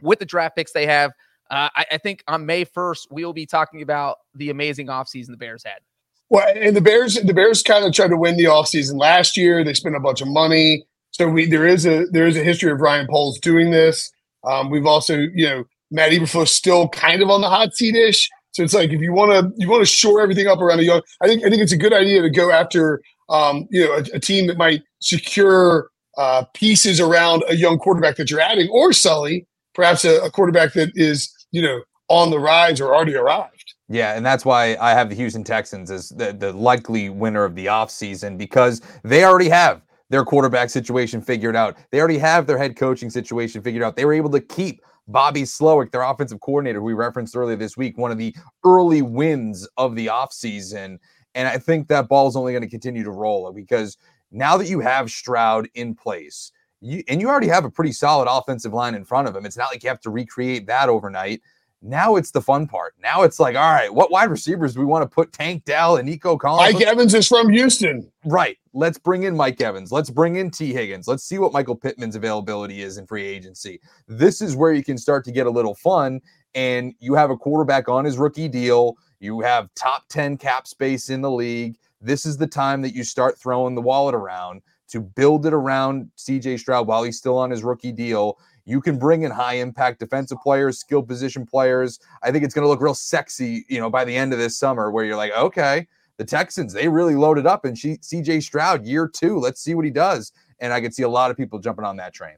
with 0.00 0.18
the 0.18 0.26
draft 0.26 0.56
picks 0.56 0.72
they 0.72 0.86
have, 0.86 1.12
uh, 1.50 1.68
I, 1.74 1.86
I, 1.92 1.98
think 1.98 2.22
on 2.28 2.46
May 2.46 2.64
1st, 2.64 3.08
we 3.10 3.24
will 3.24 3.32
be 3.32 3.44
talking 3.44 3.82
about 3.82 4.18
the 4.34 4.50
amazing 4.50 4.86
offseason 4.86 5.28
the 5.28 5.36
Bears 5.36 5.64
had. 5.64 5.80
Well, 6.28 6.46
and 6.54 6.76
the 6.76 6.80
Bears, 6.80 7.14
the 7.14 7.34
Bears 7.34 7.62
kind 7.62 7.84
of 7.84 7.92
tried 7.92 8.08
to 8.08 8.16
win 8.16 8.36
the 8.36 8.44
offseason 8.44 8.98
last 8.98 9.36
year. 9.36 9.64
They 9.64 9.74
spent 9.74 9.96
a 9.96 10.00
bunch 10.00 10.20
of 10.20 10.28
money. 10.28 10.84
So 11.10 11.28
we 11.28 11.46
there 11.46 11.66
is 11.66 11.86
a 11.86 12.06
there 12.12 12.28
is 12.28 12.36
a 12.36 12.44
history 12.44 12.70
of 12.70 12.80
Ryan 12.80 13.08
Poles 13.10 13.40
doing 13.40 13.72
this. 13.72 14.12
Um, 14.44 14.70
we've 14.70 14.86
also, 14.86 15.16
you 15.18 15.48
know, 15.48 15.64
Matt 15.90 16.12
Eberflus 16.12 16.48
still 16.48 16.88
kind 16.88 17.22
of 17.22 17.30
on 17.30 17.40
the 17.40 17.48
hot 17.48 17.74
seat 17.74 17.94
ish. 17.94 18.28
So 18.52 18.62
it's 18.62 18.74
like 18.74 18.90
if 18.90 19.00
you 19.00 19.12
want 19.12 19.32
to 19.32 19.52
you 19.56 19.68
want 19.68 19.82
to 19.82 19.86
shore 19.86 20.20
everything 20.20 20.46
up 20.46 20.60
around 20.60 20.80
a 20.80 20.84
young, 20.84 21.02
I 21.20 21.28
think 21.28 21.44
I 21.44 21.50
think 21.50 21.62
it's 21.62 21.72
a 21.72 21.76
good 21.76 21.92
idea 21.92 22.22
to 22.22 22.30
go 22.30 22.50
after 22.50 23.00
um, 23.28 23.66
you 23.70 23.84
know 23.84 23.94
a, 23.94 24.16
a 24.16 24.20
team 24.20 24.46
that 24.48 24.56
might 24.56 24.82
secure 25.00 25.90
uh, 26.16 26.44
pieces 26.54 27.00
around 27.00 27.44
a 27.48 27.56
young 27.56 27.78
quarterback 27.78 28.16
that 28.16 28.30
you're 28.30 28.40
adding, 28.40 28.68
or 28.70 28.92
Sully, 28.92 29.46
perhaps 29.74 30.04
a, 30.04 30.20
a 30.22 30.30
quarterback 30.30 30.72
that 30.72 30.90
is 30.94 31.32
you 31.52 31.62
know 31.62 31.80
on 32.08 32.30
the 32.30 32.38
rise 32.38 32.80
or 32.80 32.94
already 32.94 33.14
arrived. 33.14 33.74
Yeah, 33.88 34.14
and 34.16 34.24
that's 34.24 34.44
why 34.44 34.76
I 34.80 34.90
have 34.90 35.08
the 35.08 35.16
Houston 35.16 35.42
Texans 35.42 35.90
as 35.90 36.10
the, 36.10 36.32
the 36.32 36.52
likely 36.52 37.08
winner 37.08 37.44
of 37.44 37.56
the 37.56 37.66
offseason 37.66 38.38
because 38.38 38.82
they 39.02 39.24
already 39.24 39.48
have 39.48 39.82
their 40.10 40.24
quarterback 40.24 40.70
situation 40.70 41.20
figured 41.20 41.56
out. 41.56 41.76
They 41.90 41.98
already 41.98 42.18
have 42.18 42.46
their 42.46 42.58
head 42.58 42.76
coaching 42.76 43.10
situation 43.10 43.62
figured 43.62 43.82
out. 43.82 43.96
They 43.96 44.04
were 44.04 44.12
able 44.12 44.30
to 44.30 44.40
keep 44.40 44.82
Bobby 45.10 45.42
Slowik, 45.42 45.90
their 45.90 46.02
offensive 46.02 46.40
coordinator, 46.40 46.78
who 46.78 46.86
we 46.86 46.92
referenced 46.94 47.36
earlier 47.36 47.56
this 47.56 47.76
week, 47.76 47.98
one 47.98 48.10
of 48.10 48.18
the 48.18 48.34
early 48.64 49.02
wins 49.02 49.68
of 49.76 49.94
the 49.94 50.06
offseason. 50.06 50.98
And 51.34 51.48
I 51.48 51.58
think 51.58 51.88
that 51.88 52.08
ball 52.08 52.28
is 52.28 52.36
only 52.36 52.52
going 52.52 52.62
to 52.62 52.68
continue 52.68 53.04
to 53.04 53.10
roll 53.10 53.46
uh, 53.46 53.52
because 53.52 53.96
now 54.30 54.56
that 54.56 54.68
you 54.68 54.80
have 54.80 55.10
Stroud 55.10 55.68
in 55.74 55.94
place, 55.94 56.52
you, 56.80 57.02
and 57.08 57.20
you 57.20 57.28
already 57.28 57.48
have 57.48 57.64
a 57.64 57.70
pretty 57.70 57.92
solid 57.92 58.28
offensive 58.30 58.72
line 58.72 58.94
in 58.94 59.04
front 59.04 59.28
of 59.28 59.36
him, 59.36 59.44
it's 59.44 59.56
not 59.56 59.70
like 59.70 59.82
you 59.82 59.88
have 59.88 60.00
to 60.00 60.10
recreate 60.10 60.66
that 60.66 60.88
overnight. 60.88 61.40
Now 61.82 62.16
it's 62.16 62.30
the 62.30 62.42
fun 62.42 62.66
part. 62.66 62.94
Now 63.02 63.22
it's 63.22 63.40
like, 63.40 63.56
all 63.56 63.72
right, 63.72 63.92
what 63.92 64.10
wide 64.10 64.30
receivers 64.30 64.74
do 64.74 64.80
we 64.80 64.86
want 64.86 65.02
to 65.02 65.08
put 65.08 65.32
Tank 65.32 65.64
Dell 65.64 65.96
and 65.96 66.06
Nico 66.06 66.36
Collins? 66.36 66.74
Mike 66.74 66.86
Evans 66.86 67.14
is 67.14 67.26
from 67.26 67.48
Houston. 67.48 68.10
Right. 68.24 68.58
Let's 68.74 68.98
bring 68.98 69.22
in 69.22 69.34
Mike 69.34 69.60
Evans. 69.60 69.90
Let's 69.90 70.10
bring 70.10 70.36
in 70.36 70.50
Tee 70.50 70.74
Higgins. 70.74 71.08
Let's 71.08 71.24
see 71.24 71.38
what 71.38 71.52
Michael 71.52 71.74
Pittman's 71.74 72.16
availability 72.16 72.82
is 72.82 72.98
in 72.98 73.06
free 73.06 73.24
agency. 73.24 73.80
This 74.06 74.42
is 74.42 74.56
where 74.56 74.72
you 74.72 74.84
can 74.84 74.98
start 74.98 75.24
to 75.24 75.32
get 75.32 75.46
a 75.46 75.50
little 75.50 75.74
fun. 75.74 76.20
And 76.54 76.94
you 77.00 77.14
have 77.14 77.30
a 77.30 77.36
quarterback 77.36 77.88
on 77.88 78.04
his 78.04 78.18
rookie 78.18 78.48
deal. 78.48 78.96
You 79.18 79.40
have 79.40 79.72
top 79.74 80.06
10 80.08 80.36
cap 80.36 80.66
space 80.66 81.08
in 81.08 81.22
the 81.22 81.30
league. 81.30 81.78
This 82.02 82.26
is 82.26 82.36
the 82.36 82.46
time 82.46 82.82
that 82.82 82.94
you 82.94 83.04
start 83.04 83.38
throwing 83.38 83.74
the 83.74 83.80
wallet 83.80 84.14
around 84.14 84.60
to 84.88 85.00
build 85.00 85.46
it 85.46 85.54
around 85.54 86.10
CJ 86.18 86.58
Stroud 86.58 86.86
while 86.86 87.04
he's 87.04 87.16
still 87.16 87.38
on 87.38 87.50
his 87.50 87.62
rookie 87.62 87.92
deal 87.92 88.38
you 88.70 88.80
can 88.80 88.98
bring 88.98 89.22
in 89.22 89.30
high 89.30 89.54
impact 89.54 89.98
defensive 89.98 90.38
players, 90.42 90.78
skill 90.78 91.02
position 91.02 91.44
players. 91.44 91.98
I 92.22 92.30
think 92.30 92.44
it's 92.44 92.54
going 92.54 92.64
to 92.64 92.68
look 92.68 92.80
real 92.80 92.94
sexy, 92.94 93.64
you 93.68 93.80
know, 93.80 93.90
by 93.90 94.04
the 94.04 94.16
end 94.16 94.32
of 94.32 94.38
this 94.38 94.56
summer, 94.56 94.90
where 94.90 95.04
you're 95.04 95.16
like, 95.16 95.32
okay, 95.32 95.86
the 96.18 96.24
Texans, 96.24 96.72
they 96.72 96.88
really 96.88 97.16
loaded 97.16 97.46
up 97.46 97.64
and 97.64 97.76
CJ 97.76 98.42
Stroud, 98.42 98.86
year 98.86 99.08
two, 99.08 99.38
let's 99.38 99.60
see 99.60 99.74
what 99.74 99.84
he 99.84 99.90
does. 99.90 100.32
And 100.60 100.72
I 100.72 100.80
could 100.80 100.94
see 100.94 101.02
a 101.02 101.08
lot 101.08 101.30
of 101.30 101.36
people 101.36 101.58
jumping 101.58 101.84
on 101.84 101.96
that 101.96 102.12
train. 102.12 102.36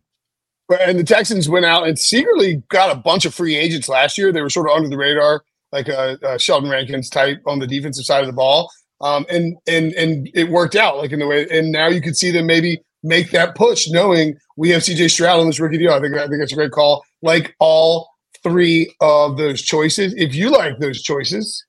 And 0.81 0.99
the 0.99 1.05
Texans 1.05 1.49
went 1.49 1.67
out 1.67 1.87
and 1.87 1.99
secretly 1.99 2.63
got 2.69 2.97
a 2.97 2.99
bunch 2.99 3.27
of 3.27 3.35
free 3.35 3.57
agents 3.57 3.89
last 3.89 4.17
year. 4.17 4.33
They 4.33 4.41
were 4.41 4.49
sort 4.49 4.71
of 4.71 4.77
under 4.77 4.89
the 4.89 4.97
radar, 4.97 5.43
like 5.71 5.89
a, 5.89 6.19
a 6.23 6.39
Sheldon 6.39 6.71
Rankins 6.71 7.11
type 7.11 7.43
on 7.47 7.59
the 7.59 7.67
defensive 7.67 8.07
side 8.07 8.21
of 8.21 8.27
the 8.27 8.33
ball. 8.33 8.71
Um, 9.03 9.27
and 9.29 9.57
and 9.67 9.93
and 9.95 10.31
it 10.33 10.49
worked 10.49 10.77
out 10.77 10.97
like 10.97 11.11
in 11.11 11.19
the 11.19 11.27
way. 11.27 11.47
And 11.51 11.73
now 11.73 11.89
you 11.89 12.01
could 12.01 12.17
see 12.17 12.31
them 12.31 12.47
maybe 12.47 12.81
make 13.03 13.31
that 13.31 13.55
push, 13.55 13.89
knowing 13.89 14.37
we 14.57 14.71
have 14.71 14.83
CJ 14.83 15.11
Stroud 15.11 15.41
on 15.41 15.47
this 15.47 15.61
rookie 15.61 15.79
deal. 15.79 15.93
I 15.93 16.01
think 16.01 16.15
I 16.15 16.27
think 16.27 16.39
that's 16.41 16.53
a 16.53 16.57
great 16.57 16.73
call. 16.73 17.05
Like 17.23 17.55
all 17.59 18.09
three 18.43 18.95
of 19.01 19.37
those 19.37 19.63
choices. 19.63 20.15
If 20.17 20.35
you 20.35 20.51
like 20.51 20.79
those 20.79 21.03
choices, 21.03 21.65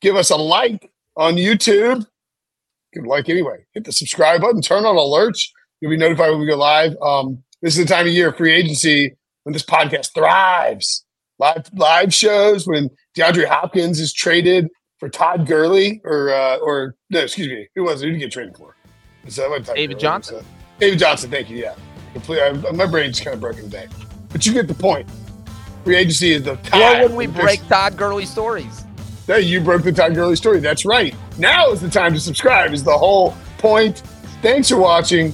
give 0.00 0.16
us 0.16 0.30
a 0.30 0.36
like 0.36 0.90
on 1.16 1.34
YouTube. 1.34 2.04
Give 2.92 3.04
a 3.04 3.08
like 3.08 3.28
anyway. 3.28 3.64
Hit 3.72 3.84
the 3.84 3.92
subscribe 3.92 4.40
button. 4.40 4.60
Turn 4.60 4.84
on 4.84 4.96
alerts. 4.96 5.48
You'll 5.80 5.90
be 5.90 5.96
notified 5.96 6.30
when 6.30 6.40
we 6.40 6.46
go 6.46 6.56
live. 6.56 6.94
Um, 7.02 7.42
this 7.60 7.76
is 7.76 7.86
the 7.86 7.92
time 7.92 8.06
of 8.06 8.12
year 8.12 8.32
free 8.32 8.52
agency 8.52 9.16
when 9.44 9.52
this 9.52 9.64
podcast 9.64 10.14
thrives. 10.14 11.04
Live 11.38 11.70
live 11.74 12.14
shows 12.14 12.66
when 12.66 12.90
DeAndre 13.16 13.46
Hopkins 13.46 13.98
is 13.98 14.12
traded 14.12 14.68
for 14.98 15.08
Todd 15.08 15.46
Gurley 15.46 16.00
or 16.04 16.30
uh, 16.30 16.56
or 16.58 16.94
no, 17.10 17.20
excuse 17.20 17.48
me, 17.48 17.68
who 17.74 17.84
was 17.84 18.02
it? 18.02 18.06
Who 18.06 18.12
did 18.12 18.18
he 18.18 18.24
get 18.26 18.32
traded 18.32 18.56
for? 18.56 18.76
Is 19.24 19.36
that 19.36 19.50
what 19.50 19.64
David 19.64 19.94
Gurley 19.94 20.00
Johnson? 20.00 20.44
David 20.82 20.98
Johnson, 20.98 21.30
thank 21.30 21.48
you. 21.48 21.58
Yeah, 21.58 22.62
my 22.72 22.86
brain's 22.86 23.20
kind 23.20 23.34
of 23.34 23.40
broken 23.40 23.62
today, 23.62 23.86
but 24.30 24.44
you 24.44 24.52
get 24.52 24.66
the 24.66 24.74
point. 24.74 25.08
Free 25.84 25.94
agency 25.94 26.32
is 26.32 26.42
the 26.42 26.56
time. 26.56 26.80
Why 26.80 27.02
would 27.04 27.14
we 27.14 27.28
break 27.28 27.64
Todd 27.68 27.96
Gurley 27.96 28.26
stories? 28.26 28.84
Hey, 29.28 29.42
you 29.42 29.60
broke 29.60 29.84
the 29.84 29.92
Todd 29.92 30.16
Gurley 30.16 30.34
story. 30.34 30.58
That's 30.58 30.84
right. 30.84 31.14
Now 31.38 31.70
is 31.70 31.80
the 31.80 31.88
time 31.88 32.14
to 32.14 32.18
subscribe. 32.18 32.72
Is 32.72 32.82
the 32.82 32.98
whole 32.98 33.36
point. 33.58 33.98
Thanks 34.42 34.70
for 34.70 34.76
watching. 34.76 35.30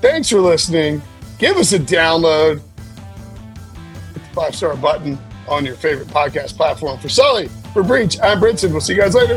Thanks 0.00 0.30
for 0.30 0.40
listening. 0.40 1.02
Give 1.38 1.58
us 1.58 1.74
a 1.74 1.78
download. 1.78 2.62
Hit 4.14 4.14
the 4.14 4.20
five 4.32 4.54
star 4.54 4.74
button 4.74 5.18
on 5.48 5.66
your 5.66 5.74
favorite 5.74 6.08
podcast 6.08 6.56
platform. 6.56 6.98
For 6.98 7.10
Sully, 7.10 7.48
for 7.74 7.82
Breech, 7.82 8.18
I'm 8.22 8.40
Brinson. 8.40 8.70
We'll 8.70 8.80
see 8.80 8.94
you 8.94 9.02
guys 9.02 9.14
later. 9.14 9.36